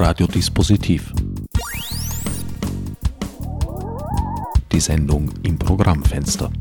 Radiodispositiv. 0.00 1.12
Die 4.70 4.78
Sendung 4.78 5.28
im 5.42 5.58
Programmfenster. 5.58 6.52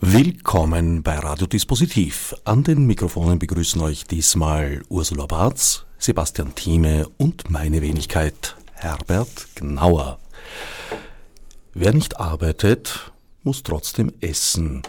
Willkommen 0.00 1.04
bei 1.04 1.18
Radiodispositiv. 1.18 2.34
An 2.44 2.64
den 2.64 2.84
Mikrofonen 2.86 3.38
begrüßen 3.38 3.80
euch 3.80 4.06
diesmal 4.06 4.82
Ursula 4.88 5.26
Barz, 5.26 5.86
Sebastian 5.98 6.52
Thieme 6.56 7.06
und 7.16 7.48
meine 7.48 7.80
Wenigkeit 7.80 8.56
Herbert 8.72 9.46
Gnauer. 9.54 10.18
Wer 11.74 11.92
nicht 11.92 12.18
arbeitet, 12.18 13.12
muss 13.44 13.62
trotzdem 13.62 14.12
essen. 14.20 14.82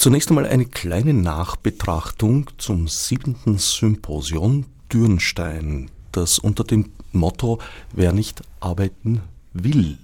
Zunächst 0.00 0.30
einmal 0.30 0.46
eine 0.46 0.64
kleine 0.64 1.12
Nachbetrachtung 1.12 2.48
zum 2.56 2.88
siebenten 2.88 3.58
Symposion 3.58 4.64
Dürnstein, 4.90 5.90
das 6.10 6.38
unter 6.38 6.64
dem 6.64 6.88
Motto 7.12 7.58
Wer 7.92 8.14
nicht 8.14 8.40
arbeiten 8.60 9.20
will, 9.52 9.98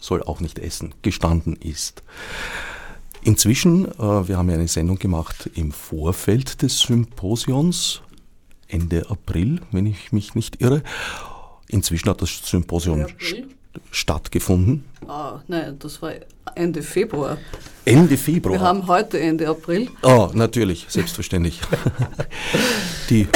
soll 0.00 0.24
auch 0.24 0.40
nicht 0.40 0.58
essen, 0.58 0.92
gestanden 1.02 1.54
ist. 1.54 2.02
Inzwischen, 3.22 3.84
äh, 3.86 4.26
wir 4.26 4.38
haben 4.38 4.48
ja 4.48 4.56
eine 4.56 4.66
Sendung 4.66 4.98
gemacht 4.98 5.48
im 5.54 5.70
Vorfeld 5.70 6.62
des 6.62 6.80
Symposions, 6.80 8.02
Ende 8.66 9.08
April, 9.08 9.60
wenn 9.70 9.86
ich 9.86 10.10
mich 10.10 10.34
nicht 10.34 10.60
irre. 10.60 10.82
Inzwischen 11.68 12.10
hat 12.10 12.22
das 12.22 12.40
Symposium 12.44 13.06
stattgefunden? 13.90 14.84
Ah, 15.06 15.40
nein, 15.48 15.76
das 15.78 16.00
war 16.02 16.12
Ende 16.54 16.82
Februar. 16.82 17.38
Ende 17.84 18.16
Februar? 18.16 18.58
Wir 18.58 18.60
haben 18.60 18.86
heute 18.86 19.18
Ende 19.18 19.48
April. 19.48 19.88
Oh, 20.02 20.28
natürlich, 20.34 20.86
selbstverständlich. 20.88 21.60
die 23.10 23.26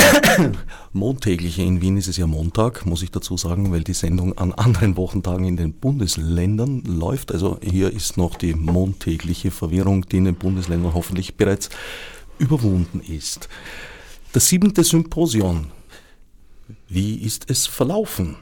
montägliche 0.93 1.63
in 1.63 1.81
Wien 1.81 1.97
ist 1.97 2.09
es 2.09 2.17
ja 2.17 2.27
Montag, 2.27 2.85
muss 2.85 3.03
ich 3.03 3.11
dazu 3.11 3.37
sagen, 3.37 3.73
weil 3.73 3.83
die 3.83 3.95
Sendung 3.95 4.37
an 4.37 4.53
anderen 4.53 4.97
Wochentagen 4.97 5.47
in 5.47 5.57
den 5.57 5.73
Bundesländern 5.73 6.83
läuft. 6.85 7.33
Also 7.33 7.59
hier 7.63 7.93
ist 7.93 8.17
noch 8.17 8.37
die 8.37 8.55
montägliche 8.55 9.51
Verwirrung, 9.51 10.07
die 10.09 10.19
in 10.19 10.25
den 10.27 10.35
Bundesländern 10.35 10.95
hoffentlich 10.95 11.37
bereits 11.37 11.71
überwunden 12.39 13.01
ist. 13.01 13.49
Das 14.33 14.49
siebente 14.49 14.85
Symposion. 14.85 15.69
Wie 16.89 17.17
ist 17.17 17.49
es 17.49 17.67
verlaufen? 17.67 18.37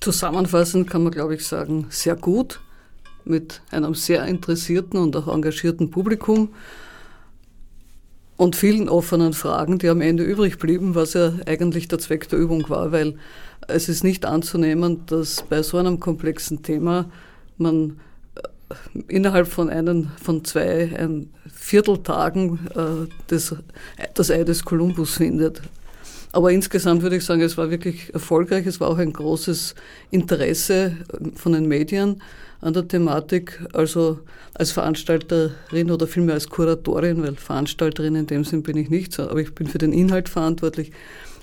Zusammenfassend 0.00 0.88
kann 0.88 1.02
man, 1.02 1.12
glaube 1.12 1.34
ich, 1.34 1.46
sagen, 1.46 1.86
sehr 1.90 2.16
gut, 2.16 2.60
mit 3.24 3.60
einem 3.70 3.94
sehr 3.94 4.24
interessierten 4.24 4.98
und 4.98 5.14
auch 5.14 5.28
engagierten 5.28 5.90
Publikum 5.90 6.50
und 8.40 8.56
vielen 8.56 8.88
offenen 8.88 9.34
Fragen, 9.34 9.78
die 9.78 9.90
am 9.90 10.00
Ende 10.00 10.22
übrig 10.22 10.58
blieben, 10.58 10.94
was 10.94 11.12
ja 11.12 11.34
eigentlich 11.44 11.88
der 11.88 11.98
Zweck 11.98 12.28
der 12.30 12.38
Übung 12.38 12.70
war, 12.70 12.90
weil 12.92 13.16
es 13.68 13.90
ist 13.90 14.02
nicht 14.02 14.24
anzunehmen, 14.24 15.04
dass 15.04 15.42
bei 15.42 15.62
so 15.62 15.76
einem 15.76 16.00
komplexen 16.00 16.62
Thema 16.62 17.10
man 17.58 18.00
äh, 18.36 19.00
innerhalb 19.08 19.46
von 19.46 19.68
einen, 19.68 20.10
von 20.22 20.42
zwei, 20.46 20.96
ein 20.96 21.28
Vierteltagen 21.52 22.58
äh, 22.74 23.12
das, 23.26 23.54
das 24.14 24.30
Ei 24.30 24.44
des 24.44 24.64
Kolumbus 24.64 25.18
findet. 25.18 25.60
Aber 26.32 26.52
insgesamt 26.52 27.02
würde 27.02 27.16
ich 27.16 27.24
sagen, 27.24 27.40
es 27.40 27.58
war 27.58 27.70
wirklich 27.70 28.14
erfolgreich. 28.14 28.66
Es 28.66 28.80
war 28.80 28.88
auch 28.88 28.98
ein 28.98 29.12
großes 29.12 29.74
Interesse 30.10 30.96
von 31.34 31.52
den 31.52 31.66
Medien 31.66 32.22
an 32.60 32.72
der 32.72 32.86
Thematik. 32.86 33.60
Also 33.72 34.20
als 34.54 34.70
Veranstalterin 34.70 35.90
oder 35.90 36.06
vielmehr 36.06 36.34
als 36.34 36.48
Kuratorin, 36.48 37.22
weil 37.22 37.34
Veranstalterin 37.34 38.14
in 38.14 38.26
dem 38.26 38.44
Sinn 38.44 38.62
bin 38.62 38.76
ich 38.76 38.90
nicht, 38.90 39.18
aber 39.18 39.40
ich 39.40 39.54
bin 39.54 39.66
für 39.66 39.78
den 39.78 39.92
Inhalt 39.92 40.28
verantwortlich, 40.28 40.92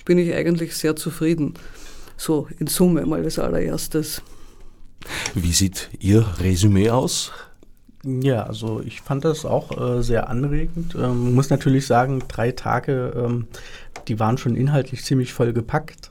bin 0.04 0.18
ich 0.18 0.32
eigentlich 0.34 0.76
sehr 0.76 0.96
zufrieden. 0.96 1.54
So 2.16 2.48
in 2.58 2.66
Summe 2.66 3.04
mal 3.06 3.22
als 3.22 3.38
allererstes. 3.38 4.22
Wie 5.34 5.52
sieht 5.52 5.90
Ihr 6.00 6.26
Resümee 6.40 6.90
aus? 6.90 7.32
Ja, 8.04 8.44
also 8.44 8.80
ich 8.80 9.00
fand 9.00 9.24
das 9.24 9.44
auch 9.44 9.98
äh, 9.98 10.02
sehr 10.02 10.28
anregend. 10.28 10.94
Ähm, 10.94 11.34
muss 11.34 11.50
natürlich 11.50 11.86
sagen, 11.86 12.22
drei 12.28 12.52
Tage, 12.52 13.12
ähm, 13.16 13.48
die 14.08 14.18
waren 14.18 14.38
schon 14.38 14.56
inhaltlich 14.56 15.04
ziemlich 15.04 15.32
voll 15.32 15.52
gepackt. 15.52 16.10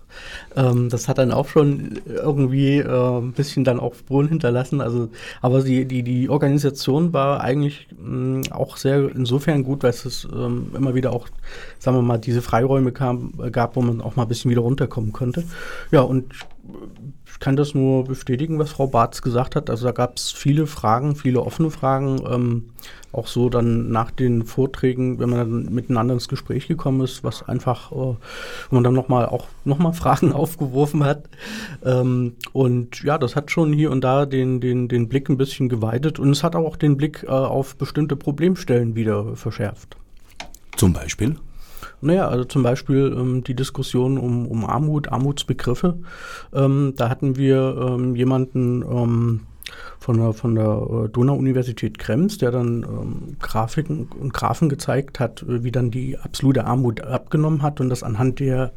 Ähm, 0.55 0.89
das 0.89 1.07
hat 1.07 1.17
dann 1.17 1.31
auch 1.31 1.47
schon 1.47 1.99
irgendwie 2.05 2.77
äh, 2.77 3.17
ein 3.19 3.33
bisschen 3.33 3.63
dann 3.63 3.79
auch 3.79 3.95
Spuren 3.95 4.27
hinterlassen. 4.27 4.81
Also, 4.81 5.09
aber 5.41 5.61
die, 5.61 5.85
die, 5.85 6.03
die 6.03 6.29
Organisation 6.29 7.13
war 7.13 7.41
eigentlich 7.41 7.87
mh, 7.97 8.39
mm, 8.39 8.51
auch 8.51 8.77
sehr 8.77 9.09
insofern 9.15 9.63
gut, 9.63 9.83
weil 9.83 9.91
es 9.91 10.27
ähm, 10.31 10.71
immer 10.75 10.95
wieder 10.95 11.11
auch, 11.11 11.27
sagen 11.79 11.97
wir 11.97 12.01
mal, 12.01 12.17
diese 12.17 12.41
Freiräume 12.41 12.91
kam, 12.91 13.33
gab, 13.51 13.75
wo 13.75 13.81
man 13.81 14.01
auch 14.01 14.15
mal 14.15 14.23
ein 14.23 14.29
bisschen 14.29 14.51
wieder 14.51 14.61
runterkommen 14.61 15.11
konnte. 15.13 15.43
Ja, 15.91 16.01
und 16.01 16.33
ich 17.37 17.39
kann 17.39 17.55
das 17.55 17.75
nur 17.75 18.05
bestätigen, 18.05 18.57
was 18.57 18.71
Frau 18.71 18.87
Barz 18.87 19.21
gesagt 19.21 19.55
hat. 19.55 19.69
Also 19.69 19.85
da 19.85 19.91
gab 19.91 20.17
es 20.17 20.31
viele 20.31 20.65
Fragen, 20.65 21.15
viele 21.15 21.41
offene 21.41 21.69
Fragen. 21.69 22.19
Ähm, 22.27 22.69
auch 23.11 23.27
so 23.27 23.49
dann 23.49 23.91
nach 23.91 24.09
den 24.09 24.43
Vorträgen, 24.43 25.19
wenn 25.19 25.29
man 25.29 25.39
dann 25.39 25.73
miteinander 25.73 26.15
ins 26.15 26.27
Gespräch 26.27 26.67
gekommen 26.67 27.01
ist, 27.01 27.23
was 27.23 27.47
einfach, 27.47 27.91
äh, 27.91 27.95
wo 27.95 28.17
man 28.71 28.83
dann 28.83 28.95
nochmal 28.95 29.27
auch 29.27 29.45
nochmal 29.65 29.93
Fragen 29.93 30.33
aufgeworfen 30.33 31.03
hat. 31.03 31.29
Ähm, 31.85 32.37
und 32.53 33.03
ja, 33.03 33.19
das 33.19 33.35
hat 33.35 33.51
schon 33.51 33.71
hier 33.71 33.91
und 33.91 34.01
da 34.01 34.25
den, 34.25 34.59
den, 34.59 34.87
den 34.87 35.07
Blick 35.07 35.29
ein 35.29 35.37
bisschen 35.37 35.69
geweitet 35.69 36.17
und 36.17 36.31
es 36.31 36.43
hat 36.43 36.55
auch 36.55 36.75
den 36.75 36.97
Blick 36.97 37.23
äh, 37.23 37.27
auf 37.27 37.75
bestimmte 37.75 38.15
Problemstellen 38.15 38.95
wieder 38.95 39.35
verschärft. 39.35 39.95
Zum 40.75 40.91
Beispiel? 40.91 41.35
Naja, 42.01 42.27
also 42.27 42.43
zum 42.43 42.63
Beispiel 42.63 43.15
ähm, 43.17 43.43
die 43.43 43.55
Diskussion 43.55 44.17
um, 44.17 44.47
um 44.47 44.65
Armut, 44.65 45.09
Armutsbegriffe. 45.09 45.97
Ähm, 46.53 46.93
da 46.95 47.09
hatten 47.09 47.37
wir 47.37 47.75
ähm, 47.79 48.15
jemanden 48.15 48.83
ähm, 48.83 49.41
von 49.99 50.17
der, 50.17 50.33
von 50.33 50.55
der 50.55 51.05
äh, 51.05 51.09
Donau-Universität 51.09 51.97
Krems, 51.97 52.37
der 52.37 52.51
dann 52.51 52.83
ähm, 52.83 53.37
Grafiken 53.39 54.09
und 54.19 54.33
Graphen 54.33 54.69
gezeigt 54.69 55.19
hat, 55.19 55.43
wie 55.47 55.71
dann 55.71 55.91
die 55.91 56.17
absolute 56.17 56.65
Armut 56.65 57.01
abgenommen 57.01 57.63
hat 57.63 57.81
und 57.81 57.89
das 57.89 58.03
anhand 58.03 58.39
der 58.39 58.73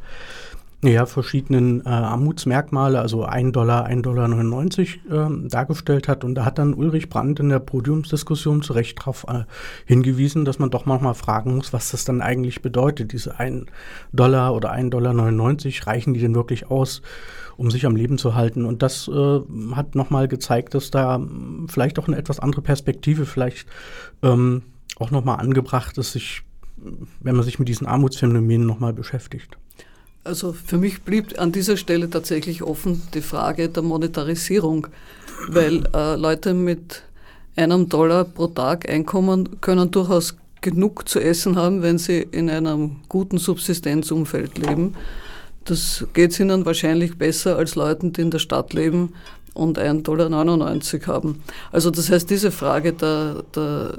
ja, 0.82 1.04
verschiedenen 1.04 1.84
äh, 1.84 1.88
Armutsmerkmale, 1.90 3.00
also 3.00 3.24
1 3.24 3.52
Dollar, 3.52 3.86
1,99 3.86 4.98
Dollar 5.04 5.30
äh, 5.30 5.48
dargestellt 5.48 6.08
hat. 6.08 6.24
Und 6.24 6.34
da 6.34 6.46
hat 6.46 6.58
dann 6.58 6.72
Ulrich 6.72 7.10
Brandt 7.10 7.38
in 7.38 7.50
der 7.50 7.58
Podiumsdiskussion 7.58 8.62
zu 8.62 8.72
Recht 8.72 8.98
darauf 8.98 9.26
äh, 9.28 9.44
hingewiesen, 9.84 10.46
dass 10.46 10.58
man 10.58 10.70
doch 10.70 10.86
manchmal 10.86 11.14
fragen 11.14 11.56
muss, 11.56 11.74
was 11.74 11.90
das 11.90 12.06
dann 12.06 12.22
eigentlich 12.22 12.62
bedeutet. 12.62 13.12
Diese 13.12 13.38
1 13.38 13.66
Dollar 14.12 14.54
oder 14.54 14.72
1,99 14.72 14.88
Dollar, 14.88 15.86
reichen 15.86 16.14
die 16.14 16.20
denn 16.20 16.34
wirklich 16.34 16.70
aus, 16.70 17.02
um 17.58 17.70
sich 17.70 17.84
am 17.84 17.94
Leben 17.94 18.16
zu 18.16 18.34
halten? 18.34 18.64
Und 18.64 18.82
das 18.82 19.06
äh, 19.06 19.40
hat 19.72 19.94
nochmal 19.94 20.28
gezeigt, 20.28 20.74
dass 20.74 20.90
da 20.90 21.16
hm, 21.16 21.66
vielleicht 21.68 21.98
auch 21.98 22.08
eine 22.08 22.16
etwas 22.16 22.40
andere 22.40 22.62
Perspektive 22.62 23.26
vielleicht 23.26 23.68
ähm, 24.22 24.62
auch 24.98 25.10
nochmal 25.10 25.40
angebracht 25.40 25.98
ist, 25.98 26.12
sich, 26.12 26.42
wenn 27.20 27.36
man 27.36 27.44
sich 27.44 27.58
mit 27.58 27.68
diesen 27.68 27.86
Armutsphänomenen 27.86 28.66
nochmal 28.66 28.94
beschäftigt. 28.94 29.58
Also 30.22 30.52
für 30.52 30.76
mich 30.76 31.02
blieb 31.02 31.38
an 31.38 31.50
dieser 31.50 31.76
Stelle 31.76 32.10
tatsächlich 32.10 32.62
offen 32.62 33.02
die 33.14 33.22
Frage 33.22 33.68
der 33.68 33.82
Monetarisierung, 33.82 34.88
weil 35.48 35.86
äh, 35.94 36.16
Leute 36.16 36.52
mit 36.52 37.02
einem 37.56 37.88
Dollar 37.88 38.24
pro 38.24 38.46
Tag 38.48 38.88
Einkommen 38.88 39.60
können 39.60 39.90
durchaus 39.90 40.36
genug 40.60 41.08
zu 41.08 41.20
essen 41.20 41.56
haben, 41.56 41.82
wenn 41.82 41.98
sie 41.98 42.26
in 42.30 42.50
einem 42.50 42.96
guten 43.08 43.38
Subsistenzumfeld 43.38 44.58
leben. 44.58 44.94
Das 45.64 46.06
geht 46.12 46.38
ihnen 46.38 46.66
wahrscheinlich 46.66 47.16
besser 47.16 47.56
als 47.56 47.74
Leuten, 47.74 48.12
die 48.12 48.22
in 48.22 48.30
der 48.30 48.38
Stadt 48.38 48.72
leben 48.72 49.14
und 49.54 49.78
1,99 49.78 50.02
Dollar 50.02 51.16
haben. 51.16 51.42
Also 51.72 51.90
das 51.90 52.10
heißt, 52.10 52.30
diese 52.30 52.50
Frage, 52.50 52.92
der, 52.92 53.44
der, 53.54 53.98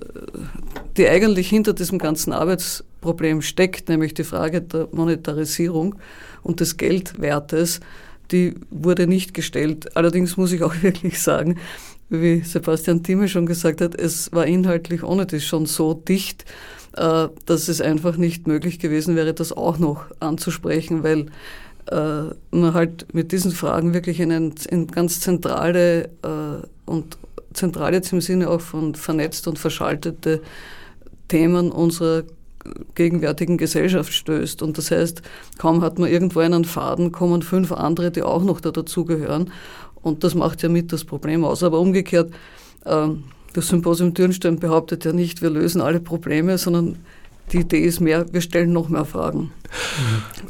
die 0.98 1.08
eigentlich 1.08 1.50
hinter 1.50 1.74
diesem 1.74 1.98
ganzen 1.98 2.34
Arbeitsproblem 2.34 3.42
steckt, 3.42 3.90
nämlich 3.90 4.14
die 4.14 4.24
Frage 4.24 4.62
der 4.62 4.88
Monetarisierung 4.92 5.96
und 6.44 6.60
des 6.60 6.78
Geldwertes, 6.78 7.80
die 8.32 8.56
wurde 8.70 9.08
nicht 9.08 9.34
gestellt. 9.34 9.96
Allerdings 9.96 10.38
muss 10.38 10.52
ich 10.52 10.64
auch 10.64 10.76
wirklich 10.82 11.22
sagen, 11.22 11.58
wie 12.10 12.42
Sebastian 12.42 13.04
Thieme 13.04 13.28
schon 13.30 13.46
gesagt 13.46 13.82
hat, 13.82 13.96
es 13.96 14.32
war 14.34 14.46
inhaltlich 14.46 15.04
ohne 15.04 15.26
das 15.26 15.44
schon 15.44 15.66
so 15.66 15.94
dicht, 15.94 16.46
äh, 16.98 17.30
dass 17.46 17.70
es 17.70 17.80
einfach 17.80 18.18
nicht 18.18 18.48
möglich 18.48 18.80
gewesen 18.80 19.16
wäre, 19.16 19.34
das 19.34 19.54
auch 19.54 19.80
noch 19.80 20.06
anzusprechen, 20.20 21.04
weil 21.04 21.28
äh, 21.88 22.24
man 22.52 22.74
halt 22.74 23.14
mit 23.14 23.32
diesen 23.32 23.52
Fragen 23.52 23.94
wirklich 23.94 24.20
in, 24.20 24.32
ein, 24.32 24.54
in 24.70 24.88
ganz 24.88 25.20
zentrale 25.20 26.06
äh, 26.24 26.66
und 26.86 27.18
zentral 27.54 27.94
jetzt 27.94 28.14
im 28.14 28.22
Sinne 28.22 28.50
auch 28.50 28.62
von 28.62 28.96
vernetzt 28.96 29.48
und 29.48 29.60
verschaltete 29.60 30.42
Themen 31.28 31.72
unserer 31.72 32.24
gegenwärtigen 32.96 33.58
Gesellschaft 33.58 34.14
stößt. 34.14 34.62
Und 34.62 34.78
das 34.78 34.92
heißt, 34.92 35.22
kaum 35.58 35.82
hat 35.82 36.00
man 36.00 36.10
irgendwo 36.10 36.40
einen 36.40 36.66
Faden, 36.66 37.12
kommen 37.12 37.42
fünf 37.42 37.72
andere, 37.72 38.12
die 38.12 38.22
auch 38.22 38.44
noch 38.44 38.62
da 38.62 38.72
dazugehören. 38.72 39.52
Und 40.02 40.24
das 40.24 40.36
macht 40.36 40.64
ja 40.64 40.70
mit 40.70 40.92
das 40.92 41.04
Problem 41.04 41.44
aus. 41.44 41.64
Aber 41.64 41.80
umgekehrt, 41.80 42.32
äh, 42.86 43.08
das 43.54 43.68
Symposium 43.68 44.14
Dürnstein 44.14 44.60
behauptet 44.60 45.06
ja 45.06 45.14
nicht, 45.14 45.42
wir 45.42 45.50
lösen 45.50 45.82
alle 45.82 46.00
Probleme, 46.00 46.58
sondern 46.58 47.00
die 47.52 47.60
Idee 47.60 47.80
ist 47.80 48.00
mehr, 48.00 48.26
wir 48.32 48.42
stellen 48.42 48.74
noch 48.74 48.90
mehr 48.90 49.06
Fragen. 49.06 49.52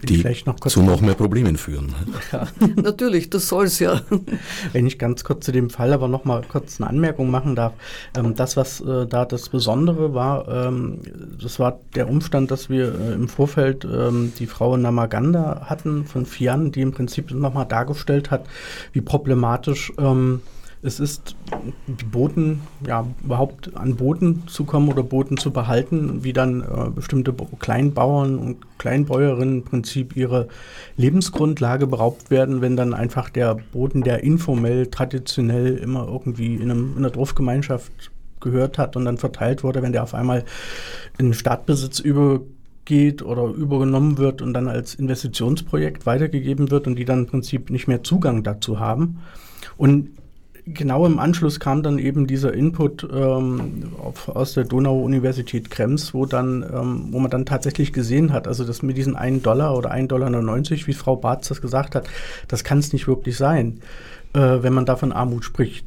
Die 0.03 0.17
vielleicht 0.17 0.47
noch 0.47 0.59
zu 0.59 0.81
noch 0.81 1.01
mehr 1.01 1.13
Problemen 1.13 1.57
führen. 1.57 1.93
Ja. 2.31 2.47
Natürlich, 2.75 3.29
das 3.29 3.47
soll 3.47 3.65
es 3.65 3.79
ja. 3.79 4.01
Wenn 4.73 4.87
ich 4.87 4.97
ganz 4.97 5.23
kurz 5.23 5.45
zu 5.45 5.51
dem 5.51 5.69
Fall 5.69 5.93
aber 5.93 6.07
noch 6.07 6.25
mal 6.25 6.41
kurz 6.47 6.79
eine 6.79 6.89
Anmerkung 6.89 7.29
machen 7.29 7.55
darf. 7.55 7.73
Ähm, 8.17 8.35
das, 8.35 8.57
was 8.57 8.81
äh, 8.81 9.05
da 9.05 9.25
das 9.25 9.49
Besondere 9.49 10.13
war, 10.13 10.47
ähm, 10.47 10.99
das 11.39 11.59
war 11.59 11.79
der 11.95 12.09
Umstand, 12.09 12.49
dass 12.49 12.69
wir 12.69 12.93
äh, 12.99 13.13
im 13.13 13.27
Vorfeld 13.27 13.85
ähm, 13.85 14.33
die 14.39 14.47
Frau 14.47 14.75
Namaganda 14.75 15.65
hatten 15.65 16.05
von 16.05 16.25
Fian, 16.25 16.71
die 16.71 16.81
im 16.81 16.91
Prinzip 16.91 17.31
nochmal 17.31 17.67
dargestellt 17.67 18.31
hat, 18.31 18.47
wie 18.93 19.01
problematisch 19.01 19.93
ähm, 19.99 20.41
es 20.83 20.99
ist, 20.99 21.35
Boten, 22.11 22.61
ja, 22.87 23.05
überhaupt 23.23 23.75
an 23.75 23.95
Boten 23.95 24.47
zu 24.47 24.63
kommen 24.63 24.89
oder 24.89 25.03
Boten 25.03 25.37
zu 25.37 25.51
behalten, 25.51 26.23
wie 26.23 26.33
dann 26.33 26.61
äh, 26.61 26.89
bestimmte 26.89 27.33
Kleinbauern 27.59 28.39
und 28.39 28.79
Kleinbäuerinnen 28.79 29.59
im 29.59 29.63
Prinzip 29.63 30.15
ihre 30.15 30.47
Lebensgrundlage 30.97 31.85
beraubt 31.85 32.31
werden, 32.31 32.61
wenn 32.61 32.77
dann 32.77 32.95
einfach 32.95 33.29
der 33.29 33.55
Boden, 33.71 34.01
der 34.01 34.23
informell, 34.23 34.87
traditionell 34.87 35.77
immer 35.77 36.07
irgendwie 36.07 36.55
in, 36.55 36.71
einem, 36.71 36.93
in 36.93 36.97
einer 36.99 37.11
Dorfgemeinschaft 37.11 37.91
gehört 38.39 38.79
hat 38.79 38.95
und 38.95 39.05
dann 39.05 39.19
verteilt 39.19 39.63
wurde, 39.63 39.83
wenn 39.83 39.91
der 39.91 40.01
auf 40.01 40.15
einmal 40.15 40.45
in 41.19 41.35
Stadtbesitz 41.35 41.99
übergeht 41.99 43.21
oder 43.21 43.43
übergenommen 43.43 44.17
wird 44.17 44.41
und 44.41 44.53
dann 44.53 44.67
als 44.67 44.95
Investitionsprojekt 44.95 46.07
weitergegeben 46.07 46.71
wird 46.71 46.87
und 46.87 46.95
die 46.95 47.05
dann 47.05 47.19
im 47.19 47.27
Prinzip 47.27 47.69
nicht 47.69 47.87
mehr 47.87 48.01
Zugang 48.01 48.41
dazu 48.41 48.79
haben. 48.79 49.19
Und 49.77 50.09
genau 50.65 51.05
im 51.05 51.19
Anschluss 51.19 51.59
kam 51.59 51.83
dann 51.83 51.99
eben 51.99 52.27
dieser 52.27 52.53
Input 52.53 53.07
ähm, 53.11 53.93
auf, 54.01 54.29
aus 54.29 54.53
der 54.53 54.63
Donau-Universität 54.63 55.69
Krems, 55.69 56.13
wo 56.13 56.25
dann, 56.25 56.63
ähm, 56.63 57.07
wo 57.11 57.19
man 57.19 57.31
dann 57.31 57.45
tatsächlich 57.45 57.93
gesehen 57.93 58.33
hat, 58.33 58.47
also 58.47 58.63
das 58.63 58.81
mit 58.81 58.97
diesen 58.97 59.15
1 59.15 59.43
Dollar 59.43 59.75
oder 59.75 59.91
1,99 59.91 60.07
Dollar, 60.07 60.87
wie 60.87 60.93
Frau 60.93 61.15
Barth 61.15 61.49
das 61.49 61.61
gesagt 61.61 61.95
hat, 61.95 62.07
das 62.47 62.63
kann 62.63 62.79
es 62.79 62.93
nicht 62.93 63.07
wirklich 63.07 63.37
sein, 63.37 63.81
äh, 64.33 64.39
wenn 64.39 64.73
man 64.73 64.85
davon 64.85 65.11
Armut 65.11 65.43
spricht. 65.43 65.85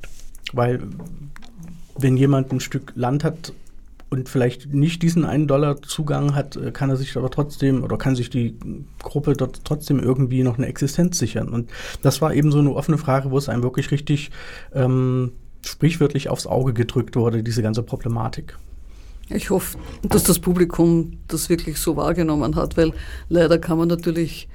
Weil 0.53 0.81
wenn 1.97 2.17
jemand 2.17 2.53
ein 2.53 2.61
Stück 2.61 2.93
Land 2.95 3.25
hat, 3.25 3.53
und 4.15 4.29
vielleicht 4.29 4.73
nicht 4.73 5.03
diesen 5.03 5.25
einen 5.25 5.47
Dollar 5.47 5.83
Zugang 5.83 6.35
hat, 6.35 6.57
äh, 6.57 6.71
kann 6.71 6.91
er 6.91 6.97
sich 6.97 7.17
aber 7.17 7.31
trotzdem 7.31 7.83
oder 7.83 7.97
kann 7.97 8.15
sich 8.17 8.31
die 8.31 8.57
Gruppe 9.03 9.35
dort 9.35 9.65
trotzdem 9.65 9.99
irgendwie 9.99 10.43
noch 10.43 10.57
eine 10.57 10.67
Existenz 10.67 11.19
sichern. 11.19 11.49
Und 11.49 11.71
das 12.03 12.23
war 12.23 12.33
eben 12.33 12.53
so 12.53 12.59
eine 12.59 12.73
offene 12.75 12.99
Frage, 12.99 13.31
wo 13.31 13.39
es 13.39 13.49
einem 13.49 13.63
wirklich 13.63 13.91
richtig 13.91 14.31
ähm, 14.73 15.33
sprichwörtlich 15.63 16.29
aufs 16.29 16.47
Auge 16.47 16.73
gedrückt 16.73 17.17
wurde, 17.17 17.43
diese 17.43 17.63
ganze 17.63 17.83
Problematik. 17.83 18.57
Ich 19.31 19.51
hoffe, 19.51 19.79
dass 20.03 20.23
das 20.25 20.39
Publikum 20.39 21.19
das 21.29 21.49
wirklich 21.49 21.79
so 21.79 21.97
wahrgenommen 21.97 22.57
hat, 22.57 22.77
weil 22.77 22.93
leider 23.29 23.59
kann 23.59 23.79
man 23.79 23.89
natürlich 23.89 24.49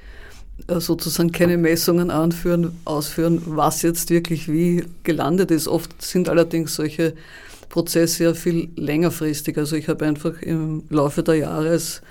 äh, 0.68 0.80
sozusagen 0.80 1.32
keine 1.32 1.56
Messungen 1.56 2.10
anführen, 2.10 2.72
ausführen, 2.84 3.42
was 3.46 3.82
jetzt 3.82 4.10
wirklich 4.10 4.50
wie 4.50 4.84
gelandet 5.02 5.50
ist. 5.50 5.68
Oft 5.68 6.00
sind 6.00 6.28
allerdings 6.28 6.76
solche 6.76 7.14
Prozess 7.70 8.18
ja 8.18 8.34
viel 8.34 8.68
längerfristig. 8.76 9.56
Also 9.56 9.76
ich 9.76 9.88
habe 9.88 10.04
einfach 10.04 10.42
im 10.42 10.82
Laufe 10.90 11.22
der 11.22 11.36
Jahre 11.36 11.70
als, 11.70 12.02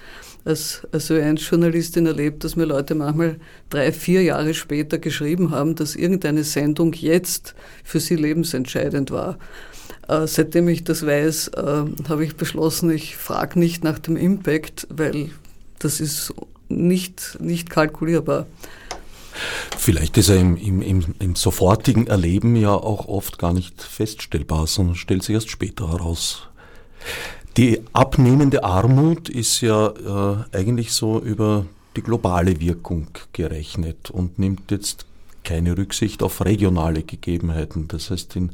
als, 0.46 0.88
als 0.92 1.12
Ö1-Journalistin 1.12 2.08
erlebt, 2.08 2.44
dass 2.44 2.56
mir 2.56 2.66
Leute 2.66 2.96
manchmal 2.96 3.36
drei, 3.70 3.92
vier 3.92 4.24
Jahre 4.24 4.56
später 4.56 4.98
geschrieben 4.98 5.52
haben, 5.52 5.76
dass 5.76 5.96
irgendeine 5.96 6.44
Sendung 6.44 6.94
jetzt 6.94 7.54
für 7.84 8.00
sie 8.00 8.16
lebensentscheidend 8.16 9.12
war. 9.12 9.38
Äh, 10.08 10.26
seitdem 10.26 10.68
ich 10.70 10.86
das 10.86 11.06
weiß, 11.06 11.50
äh, 11.50 11.84
habe 12.08 12.24
ich 12.24 12.36
beschlossen, 12.36 12.90
ich 12.90 13.18
frage 13.18 13.60
nicht 13.60 13.84
nach 13.84 14.00
dem 14.00 14.16
Impact, 14.16 14.88
weil 14.90 15.30
das 15.78 16.00
ist 16.00 16.34
nicht, 16.70 17.38
nicht 17.42 17.70
kalkulierbar. 17.70 18.48
Vielleicht 19.80 20.18
ist 20.18 20.28
er 20.28 20.36
im, 20.36 20.58
im, 20.58 20.82
im, 20.82 21.16
im, 21.20 21.36
sofortigen 21.36 22.08
Erleben 22.08 22.58
ja 22.58 22.74
auch 22.74 23.08
oft 23.08 23.40
gar 23.40 23.54
nicht 23.54 23.82
feststellbar, 23.82 24.68
sondern 24.68 24.96
stellt 24.96 25.24
sich 25.24 25.36
erst 25.36 25.50
später 25.50 25.90
heraus. 25.90 26.50
Die 27.56 27.80
abnehmende 27.94 28.66
Armut 28.66 29.30
ist 29.30 29.62
ja 29.62 29.88
äh, 29.88 30.58
eigentlich 30.58 30.92
so 30.92 31.22
über 31.22 31.66
die 31.96 32.02
globale 32.02 32.60
Wirkung 32.60 33.08
gerechnet 33.32 34.12
und 34.12 34.38
nimmt 34.38 34.70
jetzt 34.70 35.06
keine 35.46 35.78
Rücksicht 35.78 36.24
auf 36.24 36.44
regionale 36.44 37.04
Gegebenheiten. 37.04 37.88
Das 37.88 38.12
heißt, 38.12 38.36
in 38.36 38.52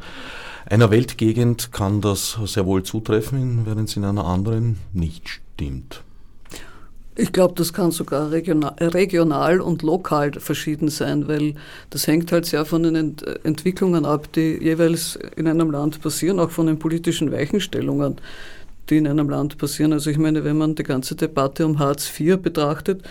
einer 0.67 0.91
Weltgegend 0.91 1.71
kann 1.71 2.01
das 2.01 2.37
sehr 2.45 2.67
wohl 2.67 2.83
zutreffen, 2.83 3.65
während 3.65 3.89
es 3.89 3.97
in 3.97 4.05
einer 4.05 4.25
anderen 4.25 4.77
nicht 4.93 5.27
stimmt. 5.27 6.04
Ich 7.17 7.31
glaube, 7.31 7.53
das 7.55 7.71
kann 7.71 7.91
sogar 7.91 8.31
regional, 8.31 8.73
regional, 8.79 9.61
und 9.61 9.83
lokal 9.83 10.33
verschieden 10.33 10.89
sein, 10.89 11.29
weil 11.29 11.55
das 11.89 12.07
hängt 12.07 12.31
halt 12.33 12.45
sehr 12.45 12.65
von 12.65 12.83
den 12.83 12.95
Ent 12.95 13.23
Entwicklungen 13.45 14.05
ab, 14.05 14.31
die 14.33 14.57
jeweils 14.61 15.17
in 15.37 15.47
einem 15.47 15.71
Land 15.71 16.01
passieren, 16.01 16.41
auch 16.41 16.51
von 16.51 16.67
den 16.67 16.77
politischen 16.77 17.31
Weichenstellungen, 17.31 18.17
die 18.89 18.97
in 18.97 19.07
einem 19.07 19.29
Land 19.29 19.57
passieren. 19.57 19.93
Also 19.93 20.09
ich 20.09 20.17
meine, 20.17 20.43
wenn 20.43 20.57
man 20.57 20.75
die 20.75 20.83
ganze 20.83 21.15
Debatte 21.15 21.65
um 21.65 21.79
Hartz 21.79 22.11
IV 22.19 22.37
betrachtet, 22.37 23.01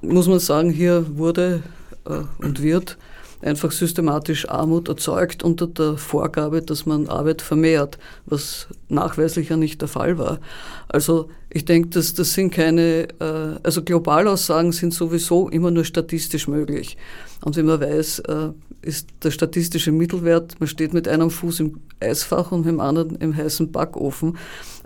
muss 0.00 0.26
man 0.26 0.38
sagen, 0.38 0.70
hier 0.70 1.04
wurde 1.18 1.62
äh, 2.06 2.22
und 2.42 2.62
wird 2.62 2.96
einfach 3.42 3.70
systematisch 3.72 4.48
Armut 4.48 4.88
erzeugt 4.88 5.42
unter 5.42 5.66
der 5.66 5.96
Vorgabe, 5.96 6.62
dass 6.62 6.86
man 6.86 7.08
Arbeit 7.08 7.42
vermehrt, 7.42 7.98
was 8.26 8.66
nachweislich 8.88 9.50
ja 9.50 9.56
nicht 9.56 9.80
der 9.80 9.88
Fall 9.88 10.18
war. 10.18 10.40
Also 10.88 11.28
ich 11.50 11.64
denke, 11.64 11.90
dass 11.90 12.14
das 12.14 12.34
sind 12.34 12.52
keine, 12.52 13.08
äh, 13.20 13.58
also 13.62 13.82
Globalaussagen 13.82 14.72
sind 14.72 14.92
sowieso 14.92 15.48
immer 15.48 15.70
nur 15.70 15.84
statistisch 15.84 16.48
möglich. 16.48 16.96
Und 17.42 17.56
wenn 17.56 17.66
man 17.66 17.80
weiß, 17.80 18.20
äh, 18.20 18.50
ist 18.82 19.08
der 19.22 19.30
statistische 19.30 19.92
Mittelwert, 19.92 20.60
man 20.60 20.68
steht 20.68 20.92
mit 20.92 21.08
einem 21.08 21.30
Fuß 21.30 21.60
im 21.60 21.80
Eisfach 22.00 22.52
und 22.52 22.60
mit 22.60 22.68
dem 22.68 22.80
anderen 22.80 23.16
im 23.16 23.36
heißen 23.36 23.72
Backofen. 23.72 24.36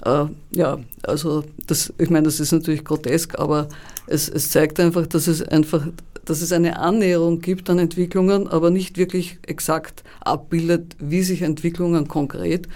Äh, 0.05 0.27
ja, 0.55 0.79
also 1.03 1.45
das, 1.67 1.93
ich 1.99 2.11
meine, 2.11 2.25
das 2.25 2.41
ist 2.41 2.53
natürlich 2.53 2.85
grotesk, 2.85 3.39
aber 3.39 3.69
es, 4.07 4.29
es 4.29 4.51
zeigt 4.51 4.81
einfach, 4.81 5.07
dass 5.07 5.27
es 5.27 5.43
einfach 5.43 5.87
dass 6.25 6.43
es 6.43 6.53
eine 6.53 6.79
Annäherung 6.79 7.41
gibt 7.41 7.69
an 7.71 7.79
Entwicklungen, 7.79 8.49
aber 8.49 8.71
nicht 8.71 8.97
wirklich 8.97 9.39
exakt 9.47 10.05
abbildet, 10.21 10.97
wie 10.99 11.23
sich 11.23 11.43
Entwicklungen 11.43 12.09
konkret 12.09 12.69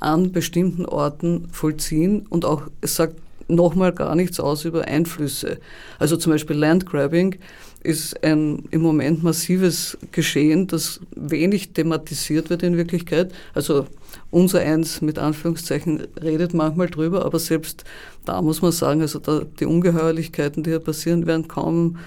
an 0.00 0.32
bestimmten 0.32 0.86
Orten 0.86 1.48
vollziehen 1.52 2.26
und 2.28 2.44
auch, 2.44 2.62
es 2.80 2.96
sagt 2.96 3.16
nochmal 3.48 3.92
gar 3.92 4.14
nichts 4.14 4.40
aus 4.40 4.64
über 4.64 4.84
Einflüsse. 4.86 5.58
Also 5.98 6.16
zum 6.16 6.32
Beispiel 6.32 6.56
Landgrabbing 6.56 7.36
ist 7.82 8.22
ein 8.22 8.64
im 8.70 8.82
Moment 8.82 9.22
massives 9.22 9.98
Geschehen, 10.12 10.66
das 10.66 11.00
wenig 11.16 11.72
thematisiert 11.72 12.50
wird 12.50 12.62
in 12.62 12.76
Wirklichkeit. 12.76 13.32
Also 13.54 13.86
unser 14.30 14.60
Eins 14.60 15.00
mit 15.00 15.18
Anführungszeichen 15.18 16.06
redet 16.22 16.54
manchmal 16.54 16.88
drüber, 16.88 17.24
aber 17.24 17.38
selbst 17.38 17.84
da 18.24 18.40
muss 18.42 18.62
man 18.62 18.72
sagen, 18.72 19.00
also 19.00 19.18
da, 19.18 19.42
die 19.58 19.66
Ungeheuerlichkeiten, 19.66 20.62
die 20.62 20.70
hier 20.70 20.78
passieren, 20.78 21.26
werden 21.26 21.48
kaum 21.48 21.98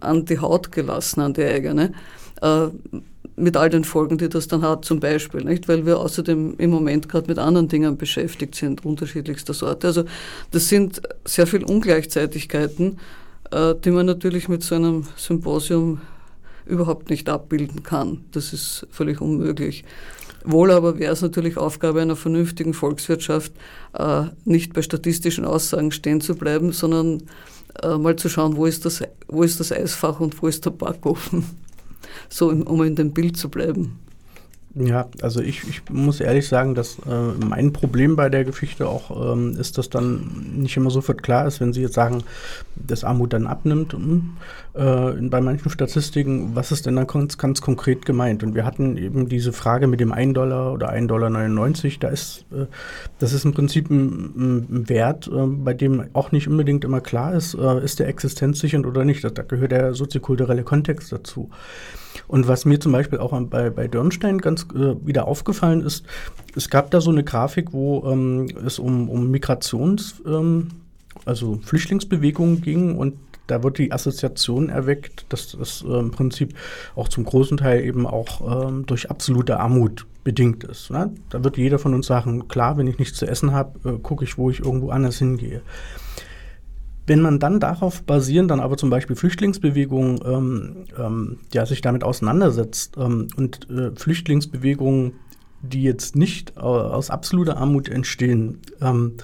an 0.00 0.24
die 0.24 0.38
Haut 0.38 0.72
gelassen, 0.72 1.20
an 1.20 1.34
die 1.34 1.44
eigene, 1.44 1.92
äh, 2.40 2.66
mit 3.36 3.56
all 3.56 3.70
den 3.70 3.84
Folgen, 3.84 4.18
die 4.18 4.28
das 4.28 4.48
dann 4.48 4.62
hat, 4.62 4.84
zum 4.84 5.00
Beispiel, 5.00 5.42
nicht? 5.42 5.66
weil 5.68 5.86
wir 5.86 5.98
außerdem 5.98 6.54
im 6.58 6.70
Moment 6.70 7.08
gerade 7.08 7.28
mit 7.28 7.38
anderen 7.38 7.68
Dingen 7.68 7.96
beschäftigt 7.96 8.54
sind, 8.54 8.84
unterschiedlichster 8.84 9.54
Sorte. 9.54 9.86
Also 9.86 10.04
das 10.50 10.68
sind 10.68 11.00
sehr 11.24 11.46
viele 11.46 11.66
Ungleichzeitigkeiten, 11.66 12.98
äh, 13.50 13.74
die 13.82 13.90
man 13.90 14.06
natürlich 14.06 14.48
mit 14.48 14.62
so 14.62 14.74
einem 14.74 15.06
Symposium 15.16 16.00
überhaupt 16.66 17.10
nicht 17.10 17.28
abbilden 17.28 17.82
kann. 17.82 18.24
Das 18.32 18.52
ist 18.52 18.86
völlig 18.90 19.20
unmöglich. 19.20 19.84
Wohl 20.44 20.70
aber 20.70 20.98
wäre 20.98 21.12
es 21.12 21.22
natürlich 21.22 21.56
Aufgabe 21.56 22.00
einer 22.00 22.16
vernünftigen 22.16 22.74
Volkswirtschaft, 22.74 23.52
nicht 24.44 24.72
bei 24.72 24.82
statistischen 24.82 25.44
Aussagen 25.44 25.92
stehen 25.92 26.20
zu 26.20 26.34
bleiben, 26.34 26.72
sondern 26.72 27.22
äh, 27.82 27.96
mal 27.96 28.16
zu 28.16 28.28
schauen, 28.28 28.56
wo 28.56 28.66
ist, 28.66 28.84
das, 28.84 29.02
wo 29.28 29.42
ist 29.42 29.60
das 29.60 29.72
Eisfach 29.72 30.20
und 30.20 30.40
wo 30.42 30.48
ist 30.48 30.64
der 30.64 30.70
Backofen. 30.70 31.44
So, 32.28 32.48
um 32.50 32.82
in 32.82 32.96
dem 32.96 33.12
Bild 33.12 33.36
zu 33.36 33.48
bleiben. 33.48 33.98
Ja, 34.74 35.06
also 35.20 35.42
ich, 35.42 35.68
ich 35.68 35.82
muss 35.90 36.20
ehrlich 36.20 36.48
sagen, 36.48 36.74
dass 36.74 36.98
äh, 37.00 37.44
mein 37.46 37.74
Problem 37.74 38.16
bei 38.16 38.30
der 38.30 38.44
Geschichte 38.44 38.88
auch 38.88 39.34
ähm, 39.34 39.54
ist, 39.58 39.76
dass 39.76 39.90
dann 39.90 40.46
nicht 40.56 40.78
immer 40.78 40.90
sofort 40.90 41.22
klar 41.22 41.46
ist, 41.46 41.60
wenn 41.60 41.74
Sie 41.74 41.82
jetzt 41.82 41.94
sagen, 41.94 42.24
dass 42.74 43.04
Armut 43.04 43.34
dann 43.34 43.46
abnimmt, 43.46 43.92
hm, 43.92 44.30
äh, 44.72 45.12
bei 45.28 45.42
manchen 45.42 45.68
Statistiken, 45.68 46.54
was 46.54 46.72
ist 46.72 46.86
denn 46.86 46.96
dann 46.96 47.06
ganz, 47.06 47.36
ganz 47.36 47.60
konkret 47.60 48.06
gemeint? 48.06 48.42
Und 48.42 48.54
wir 48.54 48.64
hatten 48.64 48.96
eben 48.96 49.28
diese 49.28 49.52
Frage 49.52 49.88
mit 49.88 50.00
dem 50.00 50.10
1 50.10 50.32
Dollar 50.32 50.72
oder 50.72 50.90
1,99 50.90 51.06
Dollar, 51.06 51.30
da 52.00 52.08
ist, 52.08 52.46
äh, 52.50 52.64
das 53.18 53.34
ist 53.34 53.44
im 53.44 53.52
Prinzip 53.52 53.90
ein, 53.90 54.68
ein 54.70 54.88
Wert, 54.88 55.28
äh, 55.28 55.46
bei 55.46 55.74
dem 55.74 56.06
auch 56.14 56.32
nicht 56.32 56.48
unbedingt 56.48 56.84
immer 56.84 57.02
klar 57.02 57.34
ist, 57.34 57.52
äh, 57.52 57.84
ist 57.84 57.98
der 57.98 58.08
existenzsichernd 58.08 58.86
oder 58.86 59.04
nicht. 59.04 59.22
Da, 59.22 59.42
gehört 59.42 59.72
der 59.72 59.92
soziokulturelle 59.92 60.62
Kontext 60.62 61.12
dazu. 61.12 61.50
Und 62.28 62.48
was 62.48 62.64
mir 62.64 62.80
zum 62.80 62.92
Beispiel 62.92 63.18
auch 63.18 63.38
bei, 63.44 63.70
bei 63.70 63.88
Dörnstein 63.88 64.38
ganz 64.38 64.66
äh, 64.74 64.94
wieder 65.06 65.26
aufgefallen 65.26 65.82
ist, 65.82 66.04
es 66.56 66.68
gab 66.68 66.90
da 66.90 67.00
so 67.00 67.10
eine 67.10 67.24
Grafik, 67.24 67.72
wo 67.72 68.04
ähm, 68.10 68.48
es 68.64 68.78
um, 68.78 69.08
um 69.08 69.30
Migrations, 69.30 70.22
ähm, 70.26 70.68
also 71.24 71.58
Flüchtlingsbewegungen 71.62 72.60
ging 72.62 72.96
und 72.96 73.14
da 73.46 73.62
wird 73.62 73.78
die 73.78 73.92
Assoziation 73.92 74.68
erweckt, 74.68 75.26
dass 75.28 75.56
das 75.58 75.84
äh, 75.86 75.98
im 75.98 76.10
Prinzip 76.10 76.54
auch 76.94 77.08
zum 77.08 77.24
großen 77.24 77.58
Teil 77.58 77.84
eben 77.84 78.06
auch 78.06 78.68
ähm, 78.68 78.86
durch 78.86 79.10
absolute 79.10 79.58
Armut 79.58 80.06
bedingt 80.24 80.64
ist. 80.64 80.90
Ne? 80.90 81.12
Da 81.30 81.42
wird 81.42 81.56
jeder 81.56 81.78
von 81.78 81.94
uns 81.94 82.06
sagen, 82.06 82.48
klar, 82.48 82.78
wenn 82.78 82.86
ich 82.86 82.98
nichts 82.98 83.18
zu 83.18 83.26
essen 83.26 83.52
habe, 83.52 83.78
äh, 83.88 83.98
gucke 83.98 84.24
ich, 84.24 84.38
wo 84.38 84.50
ich 84.50 84.60
irgendwo 84.60 84.90
anders 84.90 85.18
hingehe. 85.18 85.62
Wenn 87.06 87.20
man 87.20 87.38
dann 87.38 87.58
darauf 87.58 88.02
basieren, 88.02 88.46
dann 88.48 88.60
aber 88.60 88.76
zum 88.76 88.90
Beispiel 88.90 89.16
Flüchtlingsbewegungen, 89.16 90.20
ähm, 90.24 90.76
ähm, 90.96 91.38
ja, 91.52 91.66
sich 91.66 91.80
damit 91.80 92.04
auseinandersetzt 92.04 92.96
ähm, 92.96 93.28
und 93.36 93.68
äh, 93.70 93.90
Flüchtlingsbewegungen, 93.96 95.14
die 95.62 95.82
jetzt 95.82 96.14
nicht 96.16 96.56
äh, 96.56 96.60
aus 96.60 97.10
absoluter 97.10 97.56
Armut 97.56 97.88
entstehen, 97.88 98.60
ähm, 98.80 99.14